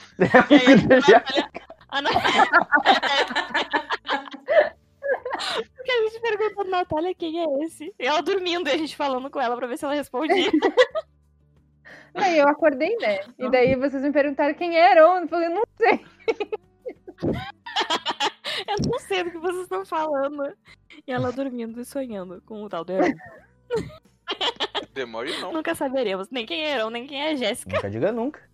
E 0.51 0.55
aí, 0.55 1.01
Já- 1.07 1.25
a 1.89 2.01
Natália. 2.03 2.49
Porque 5.75 5.91
a 5.91 6.03
gente 6.03 6.21
perguntou 6.21 6.65
pra 6.65 6.79
Natália 6.79 7.15
quem 7.15 7.41
é 7.41 7.65
esse. 7.65 7.95
E 7.99 8.07
ela 8.07 8.21
dormindo 8.21 8.69
e 8.69 8.73
a 8.73 8.77
gente 8.77 8.97
falando 8.97 9.31
com 9.31 9.41
ela 9.41 9.57
pra 9.57 9.67
ver 9.67 9.79
se 9.79 9.85
ela 9.85 9.95
respondia. 9.95 10.51
Aí 12.15 12.39
eu 12.39 12.49
acordei, 12.49 12.97
né? 12.97 13.21
E 13.39 13.49
daí 13.51 13.77
vocês 13.77 14.03
me 14.03 14.13
perguntaram 14.13 14.55
quem 14.55 14.77
era. 14.77 15.01
Eu 15.01 15.29
falei, 15.29 15.49
não 15.49 15.63
sei. 15.77 16.05
Eu 18.67 18.77
não 18.91 18.99
sei 18.99 19.25
do 19.25 19.31
que 19.31 19.39
vocês 19.39 19.63
estão 19.63 19.85
falando. 19.87 20.53
E 21.07 21.13
ela 21.13 21.33
dormindo 21.33 21.81
e 21.81 21.85
sonhando 21.85 22.43
com 22.43 22.63
o 22.63 22.69
tal 22.69 22.85
do 22.85 22.93
Heron. 22.93 23.15
Demore 24.93 25.39
não. 25.41 25.53
Nunca 25.53 25.75
saberemos 25.75 26.29
nem 26.31 26.45
quem 26.45 26.65
é 26.65 26.75
Heron, 26.75 26.91
nem 26.91 27.07
quem 27.07 27.23
é 27.23 27.37
Jéssica. 27.37 27.77
Nunca 27.77 27.91
diga 27.91 28.13
nunca. 28.13 28.50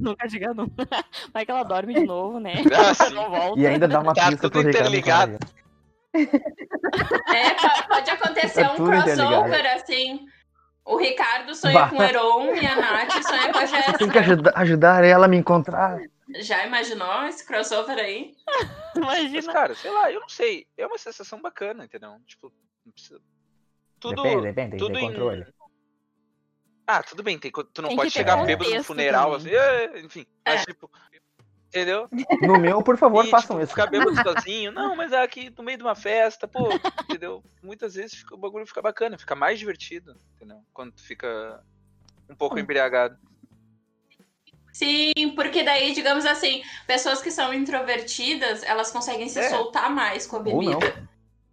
nunca 0.04 0.26
diga 0.28 0.52
nunca. 0.54 0.72
Vai 1.32 1.44
que 1.44 1.50
ela 1.50 1.62
dorme 1.62 1.94
de 1.94 2.04
novo, 2.04 2.40
né? 2.40 2.54
Ah, 2.74 2.94
sim. 2.94 3.14
Não 3.14 3.30
volta. 3.30 3.60
E 3.60 3.66
ainda 3.66 3.86
dá 3.86 4.00
uma 4.00 4.14
Tá 4.14 4.26
pista 4.28 4.48
tudo 4.50 4.52
pro 4.52 4.60
Ricardo. 4.62 4.86
interligado. 4.88 5.38
É, 6.14 7.50
po- 7.54 7.88
pode 7.88 8.10
acontecer 8.10 8.62
Tá 8.64 8.72
um 8.72 8.76
crossover, 8.76 9.66
assim. 9.74 10.26
O 10.84 10.96
Ricardo 10.96 11.54
sonha 11.54 11.74
Bah. 11.74 11.88
com 11.90 11.96
o 11.98 12.02
Heron 12.02 12.54
e 12.56 12.66
a 12.66 12.74
Nath 12.76 13.22
sonha 13.22 13.52
com 13.52 13.58
a 13.58 13.66
Tem 13.66 14.08
que 14.08 14.14
Jéssica. 14.14 14.20
ajudar, 14.20 14.52
ajudar 14.56 15.04
ela 15.04 15.26
a 15.26 15.28
me 15.28 15.36
encontrar. 15.36 16.00
Já 16.40 16.64
imaginou 16.66 17.24
esse 17.24 17.46
crossover 17.46 17.98
aí? 17.98 18.34
Mas, 18.96 19.18
Imagina. 19.30 19.52
cara, 19.52 19.74
sei 19.74 19.90
lá, 19.90 20.10
eu 20.10 20.20
não 20.20 20.28
sei. 20.28 20.66
É 20.76 20.86
uma 20.86 20.98
sensação 20.98 21.40
bacana, 21.40 21.84
entendeu? 21.84 22.16
Tipo, 22.26 22.52
não 22.84 22.92
precisa. 22.92 23.20
Tudo. 24.00 24.22
Depende, 24.22 24.42
depende, 24.42 24.70
tem 24.70 24.78
tudo 24.78 24.92
ter 24.94 25.00
em- 25.00 25.08
controle. 25.08 25.46
Ah, 26.92 27.02
tudo 27.04 27.22
bem, 27.22 27.38
tem, 27.38 27.52
tu 27.52 27.80
não 27.82 27.88
Tem 27.90 27.96
pode 27.96 28.10
chegar 28.10 28.44
bêbado 28.44 28.74
no 28.74 28.82
funeral, 28.82 29.34
assim, 29.34 29.50
também. 29.50 29.60
é, 29.60 30.00
enfim. 30.00 30.26
Mas, 30.44 30.64
tipo, 30.64 30.90
entendeu? 31.68 32.08
No 32.42 32.58
meu, 32.58 32.82
por 32.82 32.96
favor, 32.96 33.24
E, 33.24 33.30
façam 33.30 33.56
tipo, 33.56 33.62
isso. 33.62 33.70
Ficar 33.70 33.86
bêbado 33.86 34.16
sozinho. 34.20 34.72
Não, 34.72 34.96
mas 34.96 35.12
é 35.12 35.22
aqui 35.22 35.52
no 35.56 35.62
meio 35.62 35.78
de 35.78 35.84
uma 35.84 35.94
festa, 35.94 36.48
pô, 36.48 36.80
entendeu? 37.04 37.44
Muitas 37.62 37.94
vezes 37.94 38.18
fica- 38.18 38.34
o 38.34 38.38
bagulho 38.38 38.66
fica 38.66 38.82
bacana, 38.82 39.16
fica 39.16 39.36
mais 39.36 39.56
divertido, 39.58 40.20
entendeu? 40.34 40.64
Quando 40.72 40.90
tu 40.92 41.02
fica 41.04 41.62
um 42.28 42.34
pouco 42.34 42.58
embriagado. 42.58 43.16
Sim, 44.72 45.12
porque 45.36 45.62
daí, 45.62 45.92
digamos 45.92 46.24
assim, 46.26 46.62
pessoas 46.86 47.20
que 47.22 47.30
são 47.30 47.52
introvertidas, 47.54 48.62
elas 48.64 48.90
conseguem 48.90 49.28
se 49.28 49.38
É. 49.38 49.48
soltar 49.50 49.90
mais 49.90 50.26
com 50.26 50.36
a 50.36 50.38
Ou 50.40 50.62
não. 50.62 50.78
bebida. 50.78 51.09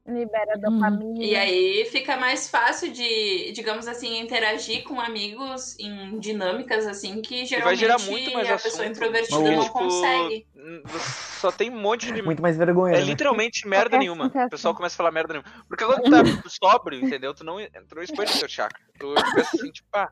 Libera 0.07 0.53
Hum. 0.55 0.59
dopamina. 0.61 1.23
E 1.23 1.35
aí 1.35 1.85
fica 1.91 2.15
mais 2.15 2.47
fácil 2.49 2.91
de, 2.93 3.51
digamos 3.51 3.87
assim, 3.87 4.19
interagir 4.19 4.83
com 4.85 5.01
amigos 5.01 5.77
em 5.77 6.17
dinâmicas 6.17 6.87
assim 6.87 7.21
que 7.21 7.45
geralmente 7.45 7.65
vai 7.65 7.75
gerar 7.75 7.99
muito 7.99 8.31
mais 8.33 8.49
a 8.49 8.55
assunto. 8.55 8.71
pessoa 8.71 8.87
introvertida 8.87 9.39
Mas, 9.41 9.51
não 9.55 9.63
tipo, 9.63 9.73
consegue. 9.73 10.47
Só 11.41 11.51
tem 11.51 11.69
um 11.69 11.79
monte 11.79 12.11
de. 12.11 12.21
Muito 12.21 12.41
mais 12.41 12.57
vergonha. 12.57 12.95
É 12.95 12.99
né? 12.99 13.05
literalmente 13.05 13.67
merda 13.67 13.89
Qualquer 13.89 13.99
nenhuma. 13.99 14.25
sensação. 14.27 14.45
O 14.47 14.49
pessoal 14.49 14.75
começa 14.75 14.95
a 14.95 14.97
falar 14.97 15.11
merda 15.11 15.33
nenhuma. 15.33 15.65
Porque 15.67 15.85
quando 15.85 16.01
tu 16.03 16.09
tá 16.09 16.23
sóbrio, 16.63 16.99
entendeu? 17.05 17.33
Tu 17.33 17.43
não, 17.43 17.57
não 17.57 18.01
expande 18.03 18.33
o 18.33 18.39
teu 18.39 18.47
chakra. 18.49 18.79
Tu 18.99 19.13
pensa 19.35 19.55
assim, 19.55 19.71
tipo, 19.71 19.87
ah, 19.93 20.09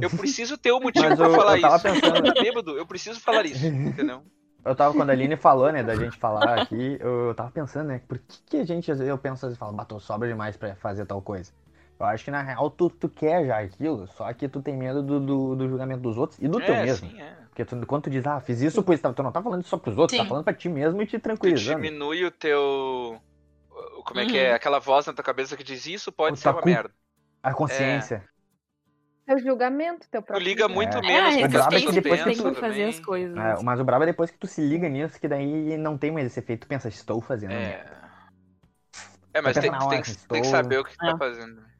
eu 0.00 0.10
preciso 0.10 0.58
ter 0.58 0.72
um 0.72 0.80
motivo 0.80 1.06
Mas 1.08 1.18
pra 1.18 1.26
eu- 1.28 1.34
falar 1.34 1.56
eu 1.56 1.60
tava 1.62 1.76
isso. 1.76 2.00
pensando- 2.00 2.26
eu 2.26 2.34
tô 2.34 2.42
bêbado, 2.42 2.76
eu 2.78 2.86
preciso 2.86 3.20
falar 3.20 3.46
isso, 3.46 3.64
entendeu? 3.64 4.22
Eu 4.64 4.76
tava, 4.76 4.94
quando 4.94 5.10
a 5.10 5.12
Aline 5.14 5.36
falou, 5.36 5.72
né, 5.72 5.82
da 5.82 5.96
gente 5.96 6.18
falar 6.18 6.56
aqui, 6.56 6.96
eu, 7.00 7.28
eu 7.28 7.34
tava 7.34 7.50
pensando, 7.50 7.88
né, 7.88 8.00
por 8.06 8.18
que, 8.18 8.42
que 8.46 8.56
a 8.58 8.64
gente, 8.64 8.90
às 8.92 8.98
vezes, 8.98 9.08
eu 9.10 9.18
penso 9.18 9.46
assim, 9.46 9.56
fala, 9.56 9.72
batou 9.72 9.98
sobra 10.00 10.28
demais 10.28 10.56
pra 10.56 10.74
fazer 10.76 11.06
tal 11.06 11.22
coisa. 11.22 11.52
Eu 11.98 12.06
acho 12.06 12.24
que, 12.24 12.30
na 12.30 12.42
real, 12.42 12.70
tu, 12.70 12.90
tu 12.90 13.08
quer 13.08 13.46
já 13.46 13.58
aquilo, 13.60 14.06
só 14.08 14.32
que 14.34 14.48
tu 14.48 14.62
tem 14.62 14.76
medo 14.76 15.02
do, 15.02 15.20
do, 15.20 15.56
do 15.56 15.68
julgamento 15.68 16.02
dos 16.02 16.16
outros 16.18 16.38
e 16.40 16.48
do 16.48 16.60
teu 16.60 16.76
é, 16.76 16.86
mesmo. 16.86 17.10
sim, 17.10 17.20
é. 17.20 17.48
Porque 17.48 17.64
tu, 17.64 17.86
quando 17.86 18.04
tu 18.04 18.10
diz, 18.10 18.26
ah, 18.26 18.40
fiz 18.40 18.60
isso, 18.60 18.82
pois 18.82 19.00
tu 19.00 19.22
não 19.22 19.32
tá 19.32 19.42
falando 19.42 19.62
só 19.64 19.76
pros 19.78 19.96
outros, 19.98 20.14
Sim. 20.14 20.16
tá 20.16 20.24
falando 20.24 20.44
pra 20.44 20.54
ti 20.54 20.68
mesmo 20.68 21.00
e 21.02 21.06
te 21.06 21.18
Tu 21.40 21.52
tranquilizando. 21.58 21.90
diminui 21.92 22.24
o 22.24 22.30
teu. 22.30 23.20
Como 24.06 24.20
é 24.20 24.26
que 24.26 24.36
Uhum. 24.36 24.38
é? 24.38 24.54
Aquela 24.54 24.78
voz 24.78 25.06
na 25.06 25.12
tua 25.14 25.24
cabeça 25.24 25.56
que 25.56 25.64
diz 25.64 25.86
isso 25.86 26.12
pode 26.12 26.36
O 26.36 26.36
ser 26.38 26.50
uma 26.50 26.62
culpa. 26.62 26.62
merda. 26.62 26.94
A 27.42 27.54
consciência. 27.54 28.29
Teu 29.30 29.38
julgamento, 29.38 30.08
teu 30.10 30.20
Tu 30.20 30.24
próprio 30.26 30.44
liga 30.44 30.62
julgamento. 30.68 30.94
muito 30.96 31.06
É. 31.06 31.12
É, 31.12 31.14
menos 31.22 31.30
pro 31.30 31.38
que 31.38 31.44
as 31.44 31.52
brabo 31.52 31.76
é 31.76 31.80
que 31.80 31.92
depois 31.92 32.22
que 32.24 32.34
tu 32.42 32.54
fazer 32.56 32.84
as 32.84 32.98
coisas. 33.00 33.36
É, 33.36 33.62
mas 33.62 33.78
o 33.78 33.84
brabo 33.84 34.02
é 34.02 34.06
depois 34.08 34.30
que 34.30 34.38
tu 34.38 34.46
se 34.48 34.60
liga 34.60 34.88
nisso, 34.88 35.20
que 35.20 35.28
daí 35.28 35.76
não 35.76 35.96
tem 35.96 36.10
mais 36.10 36.26
esse 36.26 36.40
efeito, 36.40 36.62
tu 36.62 36.66
pensa, 36.68 36.88
estou 36.88 37.20
fazendo 37.20 37.52
É. 37.52 37.58
merda. 37.58 38.00
É, 39.32 39.40
mas 39.40 39.54
tem, 39.56 39.70
tu 39.70 39.78
tem, 39.78 39.86
hora, 39.86 40.02
que, 40.02 40.10
assim, 40.10 40.26
tem 40.28 40.40
que 40.40 40.46
estou- 40.48 40.60
saber 40.62 40.78
o 40.80 40.84
que 40.84 40.90
tu 40.90 40.96
tá 40.98 41.10
É. 41.12 41.16
fazendo. 41.16 41.70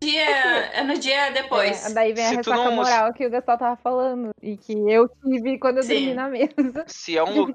Dia, 0.00 0.24
é 0.24 0.84
no 0.84 0.96
dia 0.96 1.32
depois. 1.32 1.84
É, 1.90 1.92
daí 1.92 2.12
vem 2.14 2.24
a 2.24 2.28
Se 2.28 2.34
tu 2.36 2.50
ressaca 2.50 2.70
não- 2.70 2.76
moral 2.76 3.12
que 3.12 3.26
o 3.26 3.30
Gastão 3.30 3.58
tava 3.58 3.76
falando. 3.76 4.30
E 4.40 4.56
que 4.56 4.72
eu 4.72 5.08
tive 5.08 5.58
quando 5.58 5.78
eu 5.78 5.82
Sim. 5.82 5.88
dormi 5.94 6.14
na 6.14 6.28
mesa. 6.28 6.84
Se 6.86 7.18
é 7.18 7.24
um, 7.24 7.46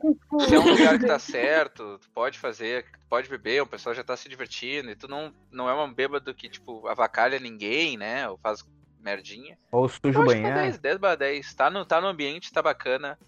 se 0.42 0.54
é 0.56 0.60
um 0.60 0.70
lugar 0.70 1.00
que 1.00 1.08
tá 1.08 1.18
certo, 1.18 1.98
tu 2.00 2.10
pode 2.12 2.38
fazer, 2.38 2.84
tu 2.84 3.08
pode 3.10 3.30
beber, 3.30 3.62
o 3.62 3.66
pessoal 3.66 3.96
já 3.96 4.04
tá 4.04 4.16
se 4.18 4.28
divertindo, 4.28 4.92
e 4.92 4.96
tu 4.96 5.08
não, 5.08 5.34
não 5.52 5.70
é 5.70 5.74
um 5.84 5.92
bêbado 5.94 6.34
que, 6.36 6.50
tipo, 6.50 6.86
avacalha 6.88 7.40
ninguém, 7.40 7.96
né? 7.98 8.28
Ou 8.28 8.38
faz 8.38 8.62
merdinha. 9.04 9.58
Ou 9.72 9.88
suja 9.90 10.18
Eu 10.18 10.22
o 10.22 10.26
que 10.26 10.32
é 10.32 10.36
banheiro. 10.36 10.56
10, 10.56 10.78
10 10.80 10.98
barra 10.98 11.16
10. 11.16 11.54
Tá 11.54 11.70
no, 11.70 11.86
tá 11.86 12.00
no 12.02 12.08
ambiente, 12.08 12.52
tá 12.52 12.62
bacana. 12.62 13.20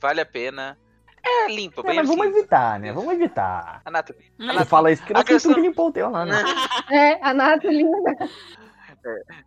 Vale 0.00 0.20
a 0.20 0.26
pena. 0.26 0.78
É 1.26 1.48
limpo, 1.50 1.80
É, 1.80 1.84
bem 1.84 1.96
mas 1.96 2.06
vamos 2.08 2.26
assim. 2.26 2.36
evitar, 2.38 2.78
né? 2.80 2.92
Vamos 2.92 3.14
evitar. 3.14 3.80
A 3.84 3.90
Nathalie. 3.90 4.32
Hum. 4.38 4.48
Tu 4.58 4.66
fala 4.66 4.92
isso 4.92 5.02
A 5.08 5.14
não 5.14 5.24
questão- 5.24 5.54
que 5.54 5.60
limpou 5.60 5.88
o 5.88 5.92
teu 5.92 6.10
lá, 6.10 6.24
né? 6.26 6.32
É, 6.92 7.18
a 7.26 7.32
Nathalie. 7.32 7.84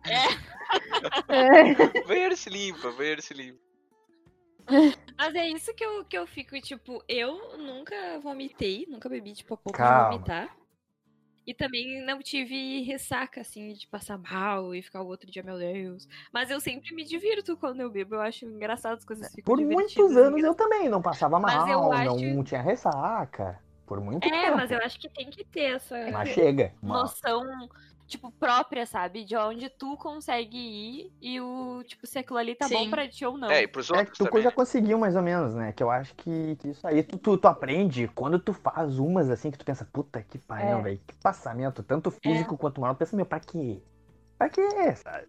É. 0.06 0.28
Banheiro 2.06 2.36
se 2.36 2.50
limpa, 2.50 2.90
banheiro 2.92 3.22
se 3.22 3.34
limpa. 3.34 3.58
Mas 5.16 5.34
é 5.34 5.48
isso 5.48 5.72
que 5.74 5.82
eu, 5.84 6.04
que 6.04 6.18
eu 6.18 6.26
fico, 6.26 6.60
tipo, 6.60 7.02
eu 7.08 7.56
nunca 7.56 8.18
vomitei, 8.20 8.86
nunca 8.88 9.08
bebi, 9.08 9.32
tipo, 9.32 9.54
a 9.54 9.56
pouco 9.56 9.76
pra 9.76 10.10
vomitar. 10.10 10.54
E 11.48 11.54
também 11.54 12.04
não 12.04 12.18
tive 12.20 12.82
ressaca, 12.82 13.40
assim, 13.40 13.72
de 13.72 13.86
passar 13.86 14.18
mal 14.18 14.74
e 14.74 14.82
ficar 14.82 15.00
o 15.00 15.06
outro 15.06 15.30
dia, 15.30 15.42
meu 15.42 15.56
Deus. 15.56 16.06
Mas 16.30 16.50
eu 16.50 16.60
sempre 16.60 16.94
me 16.94 17.02
divirto 17.02 17.56
quando 17.56 17.80
eu 17.80 17.90
bebo, 17.90 18.16
eu 18.16 18.20
acho 18.20 18.44
engraçado 18.44 18.98
as 18.98 19.04
coisas 19.06 19.34
ficam 19.34 19.56
Por 19.56 19.64
muitos 19.64 20.14
anos 20.14 20.44
eu 20.44 20.54
também 20.54 20.90
não 20.90 21.00
passava 21.00 21.40
mal, 21.40 21.90
acho- 21.90 22.20
não 22.34 22.44
tinha 22.44 22.60
ressaca. 22.60 23.58
Por 23.86 23.98
muito 23.98 24.26
É, 24.26 24.30
tempo. 24.30 24.56
mas 24.58 24.70
eu 24.70 24.76
acho 24.80 25.00
que 25.00 25.08
tem 25.08 25.30
que 25.30 25.42
ter 25.42 25.76
essa 25.76 25.96
Mas 26.12 26.28
chega. 26.28 26.74
Noção, 26.82 27.42
tipo, 28.08 28.30
própria, 28.32 28.86
sabe? 28.86 29.24
De 29.24 29.36
onde 29.36 29.68
tu 29.68 29.96
consegue 29.98 30.56
ir 30.56 31.12
e 31.20 31.40
o, 31.40 31.84
tipo, 31.84 32.06
se 32.06 32.18
aquilo 32.18 32.38
ali 32.38 32.54
tá 32.54 32.66
bom 32.68 32.78
Sim. 32.84 32.90
pra 32.90 33.06
ti 33.06 33.24
ou 33.24 33.36
não. 33.38 33.50
É, 33.50 33.62
e 33.62 33.68
pros 33.68 33.88
É 33.90 33.92
que 33.92 33.98
outros 34.00 34.18
tu 34.18 34.24
também. 34.24 34.42
já 34.42 34.48
né? 34.48 34.54
conseguiu 34.56 34.98
mais 34.98 35.14
ou 35.14 35.22
menos, 35.22 35.54
né? 35.54 35.72
Que 35.72 35.82
eu 35.82 35.90
acho 35.90 36.14
que, 36.16 36.56
que 36.56 36.68
isso 36.68 36.86
aí 36.86 37.02
tu, 37.02 37.18
tu, 37.18 37.36
tu 37.36 37.46
aprende 37.46 38.08
quando 38.14 38.38
tu 38.38 38.52
faz 38.52 38.98
umas 38.98 39.30
assim 39.30 39.50
que 39.50 39.58
tu 39.58 39.64
pensa, 39.64 39.84
puta 39.84 40.22
que 40.22 40.38
pariu, 40.38 40.78
É. 40.78 40.82
velho. 40.82 41.00
Que 41.06 41.14
passamento, 41.22 41.82
tanto 41.82 42.10
físico 42.10 42.56
quanto 42.56 42.80
moral. 42.80 42.94
Tu 42.94 42.98
pensa, 42.98 43.14
meu, 43.16 43.26
pra 43.26 43.38
quê? 43.38 43.80
Pra 44.38 44.48
quê, 44.48 44.66
sabe? 44.96 45.28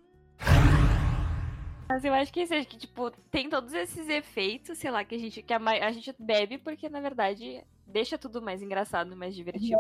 Mas 1.88 2.06
eu 2.06 2.14
acho 2.14 2.32
que 2.32 2.46
seja 2.46 2.66
que, 2.68 2.78
tipo, 2.78 3.10
tem 3.32 3.50
todos 3.50 3.74
esses 3.74 4.08
efeitos, 4.08 4.78
sei 4.78 4.92
lá, 4.92 5.04
que 5.04 5.16
a 5.16 5.18
gente, 5.18 5.42
que 5.42 5.52
a, 5.54 5.58
a 5.58 5.92
gente 5.92 6.14
bebe 6.20 6.60
porque, 6.60 6.88
na 6.88 7.02
verdade, 7.02 7.64
deixa 7.90 8.18
tudo 8.18 8.42
mais 8.42 8.62
engraçado, 8.62 9.16
mais 9.16 9.36
divertido. 9.36 9.78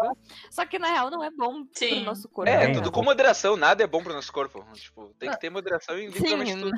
Só 0.49 0.66
que, 0.66 0.80
na 0.80 0.89
real, 0.89 1.10
não 1.10 1.24
é 1.24 1.30
bom 1.32 1.66
Sim. 1.74 1.89
pro 1.89 1.99
nosso 2.05 2.30
corpo. 2.30 2.49
É, 2.49 2.66
Bem, 2.66 2.74
tudo 2.74 2.91
com 2.91 3.03
moderação, 3.03 3.55
nada 3.55 3.84
é 3.84 3.88
bom 3.88 4.03
pro 4.03 4.14
nosso 4.14 4.32
corpo. 4.32 4.66
Tipo, 4.74 5.14
tem 5.20 5.30
que 5.30 5.39
ter 5.39 5.49
moderação 5.49 5.97
em 5.97 6.07
literalmente 6.07 6.53
Sim, 6.53 6.60
tudo. 6.62 6.78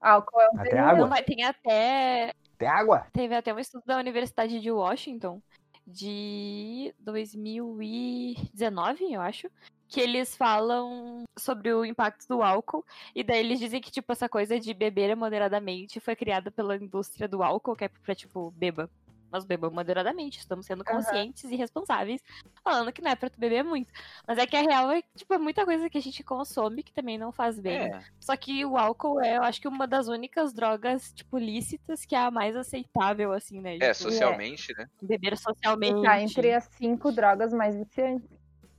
Álcool 0.00 0.40
é 0.40 0.48
um 0.50 0.60
Até 0.60 0.70
veneno. 0.70 0.88
água. 0.88 1.08
não 1.08 1.22
tem 1.22 1.44
até 1.44 2.34
Tem 2.58 2.68
água. 2.68 3.06
Teve 3.12 3.34
até 3.34 3.54
um 3.54 3.58
estudo 3.58 3.84
da 3.86 3.98
Universidade 3.98 4.60
de 4.60 4.70
Washington 4.70 5.40
de 5.86 6.94
2019, 7.00 9.12
eu 9.12 9.20
acho, 9.20 9.48
que 9.88 10.00
eles 10.00 10.34
falam 10.34 11.24
sobre 11.38 11.72
o 11.72 11.84
impacto 11.84 12.26
do 12.26 12.42
álcool 12.42 12.84
e 13.14 13.22
daí 13.22 13.40
eles 13.40 13.58
dizem 13.58 13.80
que 13.80 13.90
tipo 13.90 14.10
essa 14.10 14.28
coisa 14.28 14.58
de 14.58 14.72
beber 14.72 15.14
moderadamente 15.14 16.00
foi 16.00 16.16
criada 16.16 16.50
pela 16.50 16.76
indústria 16.76 17.28
do 17.28 17.42
álcool, 17.42 17.76
que 17.76 17.84
é 17.84 17.88
pra 17.88 18.14
tipo 18.14 18.50
beba. 18.52 18.88
Mas 19.32 19.46
beba 19.46 19.70
moderadamente, 19.70 20.38
estamos 20.38 20.66
sendo 20.66 20.84
conscientes 20.84 21.50
e 21.50 21.56
responsáveis, 21.56 22.22
falando 22.62 22.92
que 22.92 23.00
não 23.00 23.10
é 23.10 23.16
pra 23.16 23.30
tu 23.30 23.40
beber 23.40 23.64
muito. 23.64 23.90
Mas 24.28 24.36
é 24.36 24.46
que 24.46 24.54
a 24.54 24.60
real 24.60 24.90
é 24.90 25.00
que, 25.00 25.08
tipo, 25.16 25.32
é 25.32 25.38
muita 25.38 25.64
coisa 25.64 25.88
que 25.88 25.96
a 25.96 26.02
gente 26.02 26.22
consome 26.22 26.82
que 26.82 26.92
também 26.92 27.16
não 27.16 27.32
faz 27.32 27.58
bem. 27.58 27.78
É, 27.78 28.00
Só 28.20 28.36
que 28.36 28.62
o 28.64 28.76
álcool 28.76 29.22
é, 29.22 29.38
eu 29.38 29.42
acho 29.42 29.58
que 29.58 29.66
uma 29.66 29.86
das 29.86 30.06
únicas 30.06 30.52
drogas, 30.52 31.10
tipo, 31.14 31.38
lícitas 31.38 32.04
que 32.04 32.14
é 32.14 32.18
a 32.18 32.30
mais 32.30 32.54
aceitável, 32.54 33.32
assim, 33.32 33.58
né? 33.58 33.76
é, 33.76 33.92
Tipo, 33.92 34.10
socialmente, 34.10 34.74
né? 34.76 34.86
Beber 35.00 35.38
socialmente. 35.38 36.02
tá 36.02 36.20
entre 36.20 36.52
as 36.52 36.64
cinco 36.64 37.10
drogas 37.10 37.54
mais 37.54 37.74
viciantes. 37.74 38.28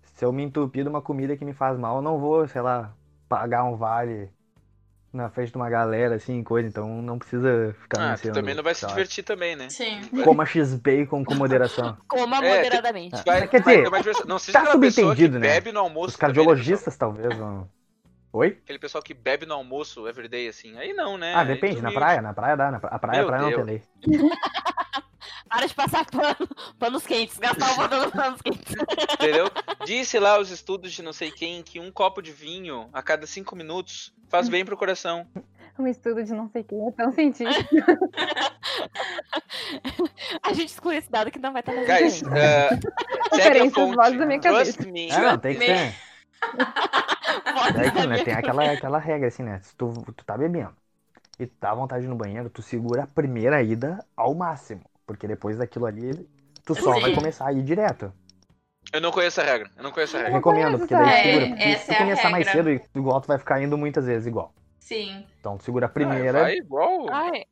Se 0.03 0.23
eu 0.23 0.31
me 0.31 0.43
entupir 0.43 0.83
de 0.83 0.89
uma 0.89 1.01
comida 1.01 1.35
que 1.35 1.43
me 1.43 1.53
faz 1.53 1.79
mal, 1.79 1.95
eu 1.95 2.01
não 2.03 2.19
vou, 2.19 2.47
sei 2.47 2.61
lá, 2.61 2.95
pagar 3.27 3.63
um 3.63 3.75
vale 3.75 4.29
na 5.13 5.29
frente 5.29 5.51
de 5.51 5.57
uma 5.57 5.69
galera, 5.69 6.15
assim, 6.15 6.43
coisa. 6.43 6.67
Então 6.67 7.01
não 7.01 7.19
precisa 7.19 7.75
ficar 7.81 8.13
Ah, 8.13 8.17
tu 8.17 8.31
também 8.31 8.55
não 8.55 8.63
vai 8.63 8.73
se 8.73 8.85
divertir 8.87 9.23
também, 9.23 9.55
né? 9.55 9.69
Sim. 9.69 10.01
Coma 10.23 10.45
X-Bacon 10.45 11.23
com 11.23 11.35
moderação. 11.35 11.95
Coma 12.09 12.43
É, 12.43 12.57
moderadamente. 12.57 13.21
Tu 13.21 13.25
vai, 13.25 13.47
Quer 13.47 13.61
vai 13.61 13.75
dizer, 13.75 13.83
ter 13.83 13.89
uma 13.89 13.97
diversão. 13.99 14.25
Não 14.25 14.39
seja 14.39 14.57
tá 14.57 14.63
aquela 14.63 14.79
pessoa 14.79 15.15
que 15.15 15.21
subentendido, 15.21 15.39
né? 15.39 15.47
bebe 15.47 15.71
no 15.71 15.79
almoço. 15.79 16.09
Os 16.09 16.17
também, 16.17 16.29
né, 16.29 16.43
cardiologistas, 16.43 16.97
talvez, 16.97 17.37
vão... 17.37 17.69
Oi? 18.33 18.49
pessoal? 18.49 18.61
Aquele 18.63 18.79
pessoal 18.79 19.03
que 19.03 19.13
bebe 19.13 19.45
no 19.45 19.53
almoço 19.53 20.07
everyday, 20.07 20.47
assim. 20.47 20.75
Aí 20.77 20.91
não, 20.93 21.19
né? 21.19 21.35
Ah, 21.35 21.41
Aí 21.41 21.47
depende, 21.47 21.75
tu 21.75 21.83
na 21.83 21.91
praia, 21.91 22.19
na 22.19 22.33
praia 22.33 22.57
dá, 22.57 22.71
na 22.71 22.79
pra... 22.79 22.89
a 22.89 22.97
praia, 22.97 23.19
Meu 23.19 23.27
a 23.27 23.31
praia 23.31 23.43
não 23.43 23.55
tem 23.55 23.63
lei. 23.63 23.83
Para 25.53 25.67
de 25.67 25.75
passar 25.75 26.03
pano, 26.09 26.49
panos 26.79 27.05
quentes, 27.05 27.37
gastar 27.37 27.73
o 27.73 27.75
botando 27.75 28.11
panos 28.11 28.41
quentes. 28.41 28.73
Entendeu? 29.13 29.45
Disse 29.85 30.17
lá 30.17 30.39
os 30.39 30.49
estudos 30.49 30.91
de 30.91 31.03
não 31.03 31.13
sei 31.13 31.29
quem 31.29 31.61
que 31.61 31.79
um 31.79 31.91
copo 31.91 32.23
de 32.23 32.31
vinho 32.31 32.89
a 32.91 33.03
cada 33.03 33.27
cinco 33.27 33.55
minutos 33.55 34.11
faz 34.29 34.49
bem 34.49 34.65
pro 34.65 34.75
coração. 34.75 35.27
Um 35.77 35.85
estudo 35.85 36.23
de 36.23 36.33
não 36.33 36.49
sei 36.49 36.63
quem 36.63 36.87
é 36.87 36.91
tão 36.91 37.11
científico. 37.11 37.69
A 40.41 40.53
gente 40.53 40.69
exclui 40.69 40.97
esse 40.97 41.11
dado 41.11 41.29
que 41.29 41.37
não 41.37 41.53
vai 41.53 41.61
estar 41.61 41.73
nas 41.73 41.85
Guys, 41.85 42.23
uh, 42.23 42.25
segue 43.35 43.59
a 43.59 43.69
fonte. 43.69 43.95
vozes 43.95 44.17
da 44.17 44.25
minha 44.25 44.39
Trust 44.39 44.77
cabeça. 44.77 44.91
me. 44.91 45.11
Ah, 45.11 45.19
não, 45.19 45.37
tem 45.37 45.53
que 45.53 45.59
ter. 45.65 45.93
É 47.75 47.81
que, 47.91 48.07
né, 48.07 48.23
tem 48.23 48.33
aquela, 48.33 48.71
aquela 48.71 48.97
regra 48.97 49.27
assim, 49.27 49.43
né? 49.43 49.59
Se 49.61 49.75
tu, 49.75 49.93
tu 50.15 50.25
tá 50.25 50.35
bebendo 50.35 50.75
e 51.39 51.45
dá 51.59 51.75
vontade 51.75 52.01
de 52.01 52.07
ir 52.07 52.09
no 52.09 52.15
banheiro, 52.15 52.49
tu 52.49 52.63
segura 52.63 53.03
a 53.03 53.07
primeira 53.07 53.61
ida 53.61 54.03
ao 54.15 54.33
máximo. 54.33 54.81
Porque 55.05 55.27
depois 55.27 55.57
daquilo 55.57 55.85
ali, 55.85 56.27
tu 56.65 56.73
só 56.75 56.91
vai 56.99 57.09
Sim. 57.09 57.15
começar 57.15 57.47
a 57.47 57.53
ir 57.53 57.63
direto. 57.63 58.13
Eu 58.91 59.01
não 59.01 59.11
conheço 59.11 59.41
a 59.41 59.43
regra. 59.43 59.69
Eu 59.75 59.83
não 59.83 59.91
conheço 59.91 60.15
a 60.15 60.19
Eu 60.19 60.23
regra. 60.23 60.37
recomendo, 60.37 60.77
porque 60.77 60.93
daí 60.95 61.09
É, 61.09 61.23
segura. 61.23 61.47
Porque 61.47 61.75
se 61.77 61.91
é 61.91 61.95
tu 61.95 61.97
a 61.97 61.97
começar 61.97 62.29
mais 62.29 62.47
cedo, 62.47 62.69
igual 62.95 63.21
tu 63.21 63.27
vai 63.27 63.37
ficar 63.39 63.61
indo 63.61 63.77
muitas 63.77 64.05
vezes 64.05 64.27
igual. 64.27 64.53
Sim. 64.79 65.25
Então 65.39 65.57
tu 65.57 65.63
segura 65.63 65.87
a 65.87 65.89
Ah, 65.89 65.91
primeira. 65.93 66.39
vai 66.39 66.55
igual. 66.55 67.07
Ai, 67.11 67.45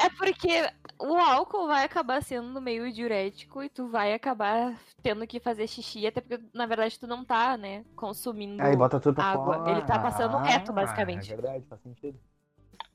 é 0.00 0.10
porque 0.18 0.68
o 1.00 1.16
álcool 1.16 1.66
vai 1.66 1.84
acabar 1.84 2.22
sendo 2.22 2.60
meio 2.60 2.92
diurético 2.92 3.62
e 3.62 3.68
tu 3.68 3.88
vai 3.88 4.12
acabar 4.12 4.78
tendo 5.02 5.26
que 5.26 5.40
fazer 5.40 5.66
xixi, 5.66 6.06
até 6.06 6.20
porque, 6.20 6.42
na 6.54 6.66
verdade, 6.66 6.98
tu 6.98 7.06
não 7.06 7.24
tá, 7.24 7.56
né, 7.56 7.84
consumindo 7.96 8.62
Aí 8.62 8.76
bota 8.76 9.00
tudo 9.00 9.16
pra 9.16 9.24
água. 9.24 9.58
fora. 9.58 9.70
Ele 9.70 9.82
tá 9.82 9.98
passando 9.98 10.36
reto, 10.38 10.70
Ah, 10.70 10.74
basicamente. 10.74 11.32
É 11.32 11.36
verdade, 11.36 11.64
faz 11.68 11.80
sentido. 11.82 12.18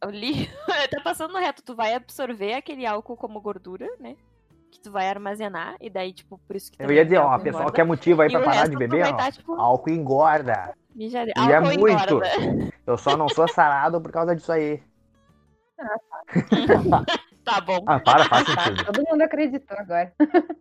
O 0.05 0.09
li... 0.09 0.49
Ele 0.67 0.87
tá 0.89 1.01
passando 1.03 1.37
reto. 1.37 1.63
Tu 1.63 1.75
vai 1.75 1.93
absorver 1.93 2.53
aquele 2.53 2.85
álcool 2.85 3.17
como 3.17 3.41
gordura, 3.41 3.87
né, 3.99 4.15
que 4.71 4.79
tu 4.79 4.91
vai 4.91 5.09
armazenar, 5.09 5.75
e 5.81 5.89
daí, 5.89 6.13
tipo, 6.13 6.37
por 6.45 6.55
isso 6.55 6.71
que 6.71 6.81
Eu 6.83 6.91
ia 6.91 7.03
dizer, 7.03 7.17
ó, 7.17 7.27
a 7.27 7.31
álcool 7.33 7.43
pessoa 7.43 7.61
engorda. 7.63 7.75
quer 7.75 7.83
motivo 7.85 8.21
aí 8.21 8.29
E 8.29 8.31
pra 8.31 8.41
parar 8.43 8.67
de 8.67 8.75
beber, 8.77 9.05
ó. 9.07 9.13
tá, 9.17 9.31
tipo, 9.31 9.53
Álcool 9.55 9.89
engorda. 9.91 10.75
mijade- 10.93 11.31
E 11.35 11.51
é 11.51 11.55
álcool 11.55 11.79
muito. 11.79 12.03
engorda. 12.03 12.29
Eu 12.85 12.97
só 12.97 13.17
não 13.17 13.27
sou 13.29 13.47
sarado 13.47 13.99
por 14.01 14.11
causa 14.11 14.35
disso 14.35 14.51
aí. 14.51 14.83
Tá 17.47 17.61
bom. 17.61 17.79
Ah, 17.87 17.97
para, 17.97 18.25
faz 18.25 18.45
sentido. 18.75 18.83
Todo 18.91 19.05
mundo 19.09 19.21
acreditou 19.21 19.77
agora. 19.77 20.13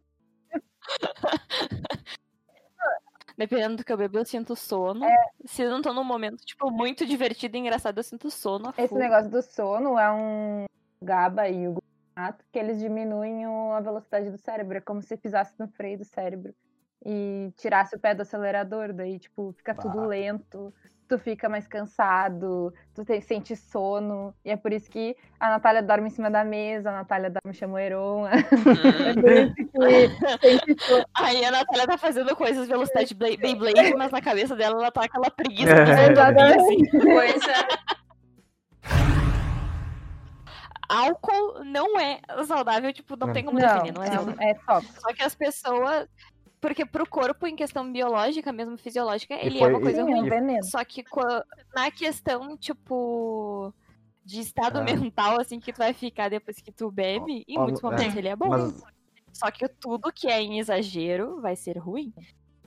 Dependendo 3.37 3.77
do 3.77 3.85
que 3.85 3.93
eu 3.93 3.97
bebo, 3.97 4.19
eu 4.19 4.25
sinto 4.25 4.57
sono. 4.57 5.05
É. 5.05 5.17
Se 5.45 5.63
eu 5.63 5.71
não 5.71 5.83
tô 5.83 5.93
num 5.93 6.05
momento, 6.05 6.45
tipo, 6.45 6.71
muito 6.71 7.05
divertido 7.05 7.57
e 7.57 7.61
engraçado, 7.61 7.99
eu 7.99 8.03
sinto 8.03 8.31
sono. 8.31 8.73
Esse 8.79 8.89
full. 8.89 8.99
negócio 8.99 9.31
do 9.31 9.43
sono 9.43 9.99
é 9.99 10.11
um 10.11 10.65
GABA 11.03 11.49
e 11.49 11.69
o 11.69 11.73
glutamato 11.75 12.45
que 12.51 12.59
eles 12.59 12.79
diminuem 12.79 13.45
a 13.45 13.81
velocidade 13.81 14.31
do 14.31 14.39
cérebro. 14.39 14.79
É 14.79 14.81
como 14.81 15.03
se 15.03 15.17
pisasse 15.17 15.55
no 15.59 15.69
freio 15.69 15.99
do 15.99 16.05
cérebro 16.05 16.55
e 17.05 17.53
tirasse 17.59 17.95
o 17.95 17.99
pé 17.99 18.15
do 18.15 18.23
acelerador. 18.23 18.93
Daí, 18.95 19.19
tipo, 19.19 19.53
fica 19.53 19.75
tudo 19.75 20.01
Ah. 20.01 20.07
lento, 20.07 20.73
tu 21.09 21.19
fica 21.19 21.49
mais 21.49 21.67
cansado, 21.67 22.73
tu 22.95 23.05
tem, 23.05 23.21
sente 23.21 23.55
sono. 23.57 24.35
E 24.45 24.51
é 24.51 24.57
por 24.57 24.73
isso 24.73 24.91
que 24.91 25.17
a 25.39 25.51
Natália 25.51 25.83
dorme 25.83 26.09
em 26.09 26.11
cima 26.11 26.31
da 26.31 26.45
mesa, 26.45 26.91
a 26.91 26.93
Natália 26.93 27.31
dorme 27.31 27.55
chamoeron. 27.57 28.27
É 28.37 28.37
Hum, 28.37 29.55
por 29.73 29.89
isso 29.89 30.17
que 30.19 30.39
sente 30.39 30.83
sono. 30.85 31.05
Aí 31.15 31.45
a 31.45 31.51
Natália 31.51 31.87
tá 31.87 31.99
fazendo 31.99 32.35
coisas 32.37 32.67
velocidade 32.69 33.15
Blade- 33.15 33.37
Beyblade, 33.37 33.95
mas 33.97 34.11
na 34.13 34.21
cabeça 34.21 34.55
dela 34.57 34.77
ela 34.81 34.91
tá 34.91 35.05
aquela 35.05 35.31
preguiça. 35.31 35.71
É. 35.73 36.09
de 36.09 36.15
dormir, 36.15 36.43
assim. 36.43 36.83
Exatamente. 36.83 36.91
Coisa. 37.01 37.69
Álcool 40.89 41.65
não 41.65 41.99
é 41.99 42.21
saudável, 42.47 42.93
tipo, 42.93 43.17
não 43.17 43.27
Não. 43.27 43.35
tem 43.35 43.45
como 43.45 43.59
Não, 43.59 43.67
definir, 43.67 43.93
não 43.93 44.03
é 44.05 44.47
é, 44.47 44.51
é 44.51 44.55
tóxico. 44.55 45.01
Só 45.01 45.13
que 45.13 45.23
as 45.23 45.35
pessoas. 45.35 46.09
Porque 46.67 46.85
pro 46.85 47.09
corpo, 47.09 47.47
em 47.47 47.55
questão 47.55 47.93
biológica, 47.93 48.53
mesmo 48.53 48.77
fisiológica, 48.77 49.35
ele 49.35 49.61
foi- 49.61 49.69
é 49.69 49.71
uma 49.71 49.81
coisa 49.81 49.99
e- 49.99 50.01
é 50.01 50.05
um 50.05 50.29
ruim. 50.29 50.63
Só 50.65 50.85
que 50.85 51.05
na 51.75 51.91
questão, 51.93 52.57
tipo. 52.57 53.73
De 54.25 54.41
estado 54.41 54.81
Ah. 54.81 54.83
mental, 54.83 55.41
assim, 55.41 55.61
que 55.61 55.73
tu 55.73 55.79
vai 55.79 55.93
ficar 55.93 56.29
depois 56.29 56.57
que 56.57 56.73
tu 56.73 56.91
bebe, 56.91 57.45
em 57.47 57.57
Ó, 57.57 57.63
muitos 57.63 57.81
é. 57.81 57.87
momentos 57.87 58.17
ele 58.17 58.27
é 58.27 58.35
bom. 58.35 58.49
Mas 58.49 58.83
Só 59.33 59.49
que 59.53 59.69
tudo 59.69 60.13
que 60.13 60.27
é 60.27 60.43
em 60.43 60.59
exagero 60.59 61.41
vai 61.41 61.55
ser 61.55 61.79
ruim. 61.79 62.13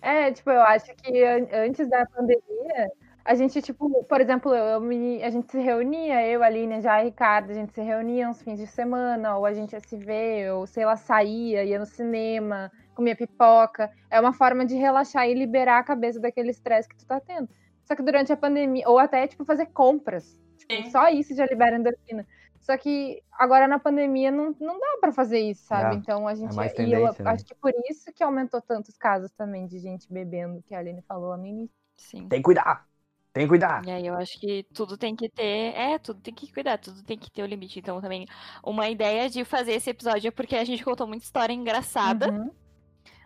É, 0.02 0.32
tipo, 0.32 0.50
eu 0.50 0.62
acho 0.62 0.86
que 0.96 1.22
an- 1.26 1.50
antes 1.52 1.90
da 1.90 2.06
pandemia, 2.06 2.90
a 3.26 3.36
gente, 3.36 3.62
tipo, 3.62 4.04
por 4.06 4.22
exemplo, 4.22 4.54
eu 4.56 4.80
me- 4.80 5.22
a 5.22 5.30
gente 5.30 5.52
se 5.52 5.60
reunia, 5.60 6.26
eu, 6.26 6.42
a 6.42 6.46
Aline, 6.46 6.80
já 6.80 6.94
a 6.94 7.02
Ricardo, 7.02 7.50
a 7.50 7.54
gente 7.54 7.74
se 7.74 7.82
reunia 7.82 8.30
uns 8.30 8.42
fins 8.42 8.58
de 8.58 8.68
semana, 8.68 9.36
ou 9.36 9.46
a 9.46 9.54
gente 9.54 9.74
ia 9.74 9.82
se 9.82 9.98
ver, 9.98 10.54
ou 10.54 10.66
sei 10.66 10.86
lá, 10.86 10.96
saía, 10.96 11.66
ia 11.66 11.78
no 11.78 11.86
cinema, 11.86 12.72
comia 13.00 13.16
pipoca. 13.16 13.90
É 14.10 14.20
uma 14.20 14.34
forma 14.34 14.66
de 14.66 14.76
relaxar 14.76 15.28
e 15.28 15.34
liberar 15.34 15.80
a 15.80 15.84
cabeça 15.84 16.20
daquele 16.20 16.52
estresse 16.52 16.90
que 16.90 16.98
tu 16.98 17.06
tá 17.06 17.20
tendo. 17.20 17.48
Só 17.86 17.96
que 17.96 18.04
durante 18.04 18.32
a 18.34 18.38
pandemia, 18.38 18.88
ou 18.88 19.00
até, 19.00 19.26
tipo, 19.26 19.46
fazer 19.46 19.68
compras. 19.68 20.38
Tipo, 20.58 20.92
só 20.92 21.08
isso 21.10 21.34
já 21.34 21.46
libera 21.46 21.78
endorfina. 21.78 22.28
Só 22.60 22.78
que 22.78 23.24
agora 23.32 23.68
na 23.68 23.80
pandemia 23.80 24.30
não, 24.30 24.54
não 24.60 24.78
dá 24.78 24.98
pra 25.00 25.12
fazer 25.14 25.40
isso, 25.40 25.64
sabe? 25.64 25.96
É, 25.96 25.98
então 25.98 26.28
a 26.28 26.36
gente. 26.36 26.54
mais 26.54 26.74
e 26.78 26.92
eu 26.92 27.06
né? 27.06 27.14
acho 27.26 27.46
que 27.46 27.56
por 27.56 27.74
isso 27.90 28.12
que 28.14 28.22
aumentou 28.22 28.62
tantos 28.62 28.98
casos 28.98 29.32
também 29.32 29.66
de 29.66 29.80
gente 29.80 30.12
bebendo, 30.12 30.62
que 30.62 30.76
a 30.76 30.80
Aline 30.80 31.02
falou 31.02 31.30
lá 31.30 31.38
no 31.38 31.48
início. 31.48 31.74
Sim. 31.96 32.28
tem 32.28 32.40
que 32.40 32.44
cuidar. 32.44 32.86
Tem 33.32 33.44
que 33.44 33.50
cuidar. 33.50 33.86
E 33.86 33.92
aí 33.92 34.06
eu 34.06 34.16
acho 34.16 34.40
que 34.40 34.66
tudo 34.74 34.98
tem 34.98 35.16
que 35.16 35.30
ter. 35.30 35.74
É, 35.76 35.98
tudo 35.98 36.20
tem 36.20 36.34
que 36.34 36.52
cuidar, 36.52 36.78
tudo 36.78 37.02
tem 37.04 37.18
que 37.18 37.32
ter 37.32 37.44
o 37.44 37.46
limite. 37.46 37.80
Então, 37.80 38.02
também, 38.02 38.28
uma 38.64 38.90
ideia 38.90 39.30
de 39.30 39.46
fazer 39.46 39.74
esse 39.74 39.90
episódio 39.90 40.28
é 40.28 40.32
porque 40.32 40.56
a 40.56 40.64
gente 40.64 40.84
contou 40.84 41.08
muita 41.08 41.24
história 41.24 41.54
engraçada, 41.54 42.32
Uhum. 42.32 42.52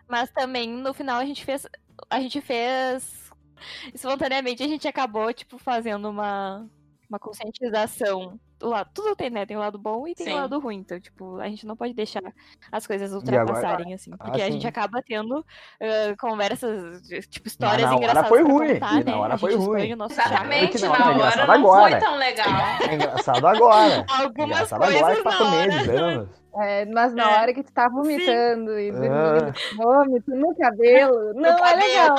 Mas 0.08 0.30
também 0.30 0.68
no 0.70 0.94
final 0.94 1.18
a 1.20 1.24
gente 1.24 1.44
fez. 1.44 1.66
A 2.10 2.20
gente 2.20 2.40
fez. 2.40 3.30
Espontaneamente 3.94 4.62
a 4.62 4.68
gente 4.68 4.86
acabou, 4.88 5.32
tipo, 5.32 5.58
fazendo 5.58 6.08
uma, 6.10 6.68
uma 7.08 7.18
conscientização. 7.18 8.38
O 8.64 8.68
lado, 8.70 8.90
tudo 8.94 9.14
tem, 9.14 9.28
né? 9.30 9.44
Tem 9.46 9.56
o 9.56 9.60
lado 9.60 9.78
bom 9.78 10.08
e 10.08 10.14
tem 10.14 10.26
Sim. 10.26 10.32
o 10.32 10.36
lado 10.36 10.58
ruim. 10.58 10.78
Então, 10.78 10.98
tipo, 10.98 11.38
a 11.38 11.48
gente 11.48 11.66
não 11.66 11.76
pode 11.76 11.92
deixar 11.94 12.22
as 12.72 12.86
coisas 12.86 13.12
agora- 13.12 13.42
ultrapassarem, 13.42 13.92
assim. 13.94 14.10
Porque 14.16 14.40
a 14.40 14.44
assim- 14.44 14.52
gente 14.52 14.66
acaba 14.66 15.00
tendo 15.06 15.44
ah, 15.82 16.14
conversas, 16.18 17.02
tipo, 17.28 17.46
histórias 17.46 17.82
na 17.82 17.88
hora 17.88 17.96
engraçadas 17.96 18.28
foi 18.28 18.42
pra 18.44 18.52
ruim, 18.52 18.72
contar, 18.74 18.92
e 19.00 19.04
na 19.04 19.10
né? 19.12 19.16
hora 19.16 19.34
a 19.34 19.38
foi 19.38 19.52
gente 19.52 19.64
ruim. 19.66 19.92
Exatamente, 19.92 20.80
não, 20.82 20.88
na 20.88 20.96
é 20.96 21.00
hora 21.02 21.14
engraçado 21.14 21.46
não 21.46 21.46
foi 21.46 21.58
agora. 21.60 22.00
tão 22.00 22.16
legal. 22.16 22.46
É 22.90 22.94
engraçado 22.94 23.46
agora. 23.46 24.06
Algumas 24.10 24.48
engraçado 24.50 24.80
coisas 24.80 25.02
agora, 25.02 25.22
na 25.24 25.30
hora. 25.44 25.66
meses, 25.68 25.88
anos. 25.88 26.28
É, 26.56 26.84
mas 26.86 27.14
na 27.14 27.22
É. 27.30 27.40
hora 27.42 27.52
que 27.54 27.62
tu 27.64 27.72
tá 27.72 27.88
vomitando 27.88 28.78
e 28.78 28.90
Ah. 28.90 28.92
dormindo, 28.92 29.54
vômito 29.76 30.30
no 30.36 30.56
cabelo, 30.56 31.32
não 31.34 31.50
é 31.50 31.58
cabelo. 31.58 31.80
legal. 31.80 32.14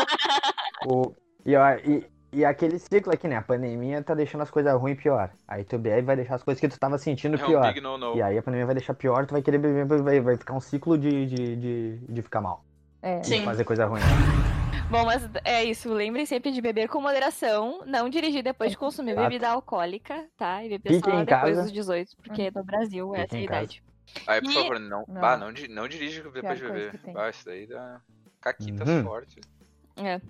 O, 0.87 1.13
e, 1.45 1.55
ó, 1.55 1.69
e, 1.75 2.05
e 2.35 2.45
aquele 2.45 2.77
ciclo 2.79 3.13
aqui, 3.13 3.27
né? 3.27 3.37
A 3.37 3.41
pandemia 3.41 4.01
tá 4.03 4.13
deixando 4.13 4.41
as 4.41 4.49
coisas 4.51 4.73
ruins 4.79 4.97
pior. 5.01 5.31
Aí 5.47 5.63
tu 5.63 5.77
bebe 5.77 6.01
vai 6.01 6.15
deixar 6.15 6.35
as 6.35 6.43
coisas 6.43 6.59
que 6.59 6.67
tu 6.67 6.79
tava 6.79 6.97
sentindo 6.97 7.37
É 7.37 7.43
um 7.43 7.47
pior. 7.47 7.67
big 7.67 7.81
no 7.81 7.97
no. 7.97 8.15
E 8.15 8.21
aí 8.21 8.37
a 8.37 8.43
pandemia 8.43 8.65
vai 8.65 8.75
deixar 8.75 8.93
pior, 8.93 9.25
tu 9.25 9.31
vai 9.31 9.41
querer 9.41 9.57
beber, 9.57 9.85
vai, 10.01 10.19
vai 10.19 10.37
ficar 10.37 10.53
um 10.53 10.59
ciclo 10.59 10.97
de, 10.97 11.25
de, 11.25 11.55
de, 11.55 11.97
de 12.07 12.21
ficar 12.21 12.41
mal. 12.41 12.63
É. 13.01 13.19
De 13.19 13.27
Sim. 13.27 13.43
fazer 13.45 13.63
coisa 13.63 13.85
ruim. 13.85 14.01
Bom, 14.89 15.03
mas 15.05 15.27
é 15.43 15.63
isso. 15.63 15.91
Lembrem 15.91 16.25
sempre 16.25 16.51
de 16.51 16.61
beber 16.61 16.87
com 16.87 17.01
moderação. 17.01 17.81
Não 17.85 18.07
dirigir 18.09 18.43
depois 18.43 18.71
de 18.71 18.77
consumir 18.77 19.11
Exato. 19.11 19.27
bebida 19.27 19.49
alcoólica, 19.49 20.25
tá? 20.37 20.63
E 20.63 20.69
beber 20.69 20.93
Fiquem 20.95 21.13
só 21.13 21.23
depois 21.23 21.41
casa. 21.55 21.63
dos 21.63 21.71
18, 21.71 22.17
porque 22.17 22.51
no 22.53 22.63
Brasil 22.63 23.15
essa 23.15 23.21
é 23.21 23.23
a 23.23 23.27
Fiquem 23.27 23.43
em 23.43 23.47
casa. 23.47 23.63
idade. 23.63 23.83
Aí, 24.27 24.41
por 24.41 24.51
E- 24.51 24.53
favor, 24.53 24.79
não. 24.79 25.03
Não. 25.07 25.21
Bah, 25.21 25.37
não, 25.37 25.51
não 25.69 25.87
dirige 25.87 26.21
depois 26.21 26.41
Pior 26.41 26.55
de 26.55 26.61
beber. 26.61 26.99
Bah, 27.13 27.29
isso 27.29 27.45
daí 27.45 27.65
dá 27.65 27.99
caquitas 28.39 28.87
Uhum. 28.87 29.03
fortes. 29.03 29.43
É. 29.97 30.21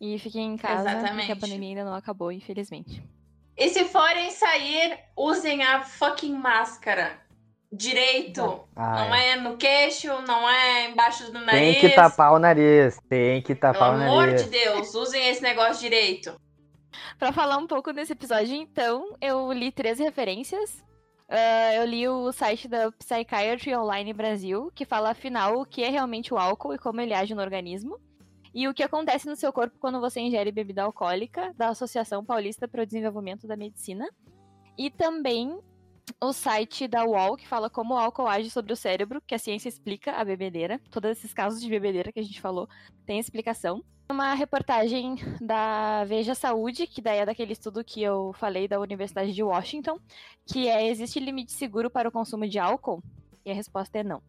E 0.00 0.18
fiquem 0.18 0.54
em 0.54 0.56
casa, 0.56 0.82
porque 0.84 0.96
a 0.96 1.00
Exatamente. 1.00 1.40
pandemia 1.40 1.68
ainda 1.70 1.84
não 1.84 1.94
acabou, 1.94 2.30
infelizmente. 2.30 3.02
E 3.56 3.68
se 3.68 3.84
forem 3.84 4.30
sair, 4.30 4.98
usem 5.16 5.62
a 5.64 5.82
fucking 5.82 6.34
máscara. 6.34 7.18
Direito. 7.70 8.64
Ah, 8.74 9.04
não 9.04 9.14
é. 9.14 9.30
é 9.30 9.36
no 9.36 9.56
queixo, 9.56 10.08
não 10.26 10.48
é 10.48 10.90
embaixo 10.90 11.26
do 11.26 11.32
Tem 11.32 11.44
nariz. 11.44 11.80
que 11.80 11.88
tapar 11.90 12.32
o 12.32 12.38
nariz. 12.38 12.98
Tem 13.08 13.42
que 13.42 13.54
Pelo 13.54 13.72
tapar 13.72 13.90
o 13.90 14.02
amor 14.02 14.26
nariz. 14.26 14.44
de 14.44 14.50
Deus, 14.50 14.94
usem 14.94 15.28
esse 15.28 15.42
negócio 15.42 15.80
direito. 15.82 16.34
Pra 17.18 17.32
falar 17.32 17.58
um 17.58 17.66
pouco 17.66 17.92
desse 17.92 18.12
episódio, 18.12 18.54
então, 18.54 19.14
eu 19.20 19.52
li 19.52 19.70
três 19.70 19.98
referências. 19.98 20.82
Ah, 21.28 21.74
eu 21.74 21.84
li 21.84 22.08
o 22.08 22.32
site 22.32 22.66
da 22.68 22.90
Psychiatry 22.92 23.74
Online 23.76 24.14
Brasil, 24.14 24.72
que 24.74 24.86
fala 24.86 25.10
afinal 25.10 25.60
o 25.60 25.66
que 25.66 25.82
é 25.84 25.90
realmente 25.90 26.32
o 26.32 26.38
álcool 26.38 26.72
e 26.74 26.78
como 26.78 27.00
ele 27.02 27.12
age 27.12 27.34
no 27.34 27.42
organismo. 27.42 27.98
E 28.58 28.66
o 28.66 28.74
que 28.74 28.82
acontece 28.82 29.28
no 29.28 29.36
seu 29.36 29.52
corpo 29.52 29.76
quando 29.78 30.00
você 30.00 30.18
ingere 30.18 30.50
bebida 30.50 30.82
alcoólica, 30.82 31.54
da 31.56 31.68
Associação 31.68 32.24
Paulista 32.24 32.66
para 32.66 32.82
o 32.82 32.86
Desenvolvimento 32.86 33.46
da 33.46 33.56
Medicina. 33.56 34.10
E 34.76 34.90
também 34.90 35.56
o 36.20 36.32
site 36.32 36.88
da 36.88 37.04
UOL, 37.04 37.36
que 37.36 37.46
fala 37.46 37.70
como 37.70 37.94
o 37.94 37.96
álcool 37.96 38.26
age 38.26 38.50
sobre 38.50 38.72
o 38.72 38.76
cérebro, 38.76 39.22
que 39.24 39.32
a 39.32 39.38
ciência 39.38 39.68
explica 39.68 40.10
a 40.10 40.24
bebedeira. 40.24 40.80
Todos 40.90 41.12
esses 41.12 41.32
casos 41.32 41.60
de 41.60 41.70
bebedeira 41.70 42.10
que 42.10 42.18
a 42.18 42.22
gente 42.24 42.40
falou 42.40 42.68
têm 43.06 43.20
explicação. 43.20 43.84
Uma 44.10 44.34
reportagem 44.34 45.14
da 45.40 46.02
Veja 46.06 46.34
Saúde, 46.34 46.88
que 46.88 47.00
daí 47.00 47.18
é 47.20 47.26
daquele 47.26 47.52
estudo 47.52 47.84
que 47.84 48.02
eu 48.02 48.32
falei 48.40 48.66
da 48.66 48.80
Universidade 48.80 49.32
de 49.32 49.42
Washington, 49.44 50.00
que 50.44 50.66
é 50.66 50.88
existe 50.88 51.20
limite 51.20 51.52
seguro 51.52 51.88
para 51.88 52.08
o 52.08 52.12
consumo 52.12 52.48
de 52.48 52.58
álcool? 52.58 53.04
E 53.44 53.52
a 53.52 53.54
resposta 53.54 53.98
é 53.98 54.02
não. 54.02 54.20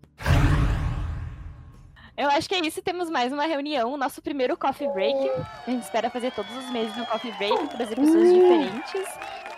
Eu 2.20 2.30
acho 2.30 2.50
que 2.50 2.56
é 2.56 2.60
isso, 2.60 2.82
temos 2.82 3.10
mais 3.10 3.32
uma 3.32 3.46
reunião, 3.46 3.96
nosso 3.96 4.22
primeiro 4.22 4.58
coffee 4.58 4.90
break. 4.90 5.18
A 5.66 5.72
gente 5.72 5.84
espera 5.84 6.10
fazer 6.10 6.34
todos 6.34 6.54
os 6.54 6.70
meses 6.70 6.94
um 6.98 7.06
coffee 7.06 7.32
break, 7.32 7.70
trazer 7.70 7.96
pessoas 7.96 8.34
diferentes, 8.34 9.06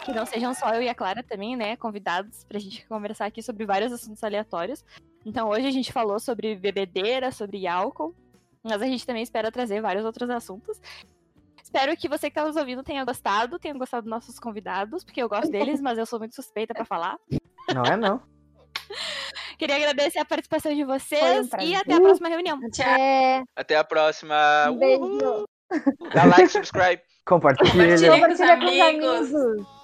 que 0.05 0.13
não 0.13 0.27
sejam 0.27 0.53
só 0.53 0.71
eu 0.75 0.83
e 0.83 0.87
a 0.87 0.93
Clara 0.93 1.23
também, 1.23 1.55
né, 1.55 1.75
convidados 1.75 2.43
pra 2.43 2.59
gente 2.59 2.85
conversar 2.85 3.25
aqui 3.25 3.41
sobre 3.41 3.65
vários 3.65 3.91
assuntos 3.91 4.23
aleatórios. 4.23 4.85
Então 5.25 5.49
hoje 5.49 5.65
a 5.65 5.71
gente 5.71 5.91
falou 5.91 6.19
sobre 6.19 6.55
bebedeira, 6.55 7.31
sobre 7.31 7.65
álcool, 7.65 8.13
mas 8.61 8.79
a 8.79 8.85
gente 8.85 9.07
também 9.07 9.23
espera 9.23 9.51
trazer 9.51 9.81
vários 9.81 10.05
outros 10.05 10.29
assuntos. 10.29 10.79
Espero 11.63 11.97
que 11.97 12.07
você 12.07 12.29
que 12.29 12.35
tá 12.35 12.45
nos 12.45 12.57
ouvindo 12.57 12.83
tenha 12.83 13.03
gostado, 13.03 13.57
tenha 13.57 13.73
gostado 13.73 14.03
dos 14.03 14.11
nossos 14.11 14.37
convidados, 14.37 15.03
porque 15.03 15.23
eu 15.23 15.27
gosto 15.27 15.49
deles, 15.49 15.81
mas 15.81 15.97
eu 15.97 16.05
sou 16.05 16.19
muito 16.19 16.35
suspeita 16.35 16.75
pra 16.75 16.85
falar. 16.85 17.17
Não 17.73 17.81
é 17.83 17.97
não. 17.97 18.21
Queria 19.61 19.75
agradecer 19.75 20.17
a 20.17 20.25
participação 20.25 20.73
de 20.73 20.83
vocês 20.83 21.47
um 21.53 21.61
e 21.61 21.75
até 21.75 21.93
a 21.93 22.01
próxima 22.01 22.29
reunião. 22.29 22.59
Tchau. 22.71 22.83
É, 22.83 23.43
Até 23.55 23.75
a 23.77 23.83
próxima. 23.83 24.35
um 24.71 24.75
beijo. 24.79 25.45
Dá 26.15 26.23
like, 26.25 26.47
subscribe. 26.47 26.99
Compartilha. 27.27 27.95
Compartilha. 27.95 28.09
com 28.25 28.31
os 28.33 28.39
Compartilha 28.39 28.57
com 28.57 28.65
os 28.65 28.79
amigos. 28.81 29.35
amigos. 29.35 29.80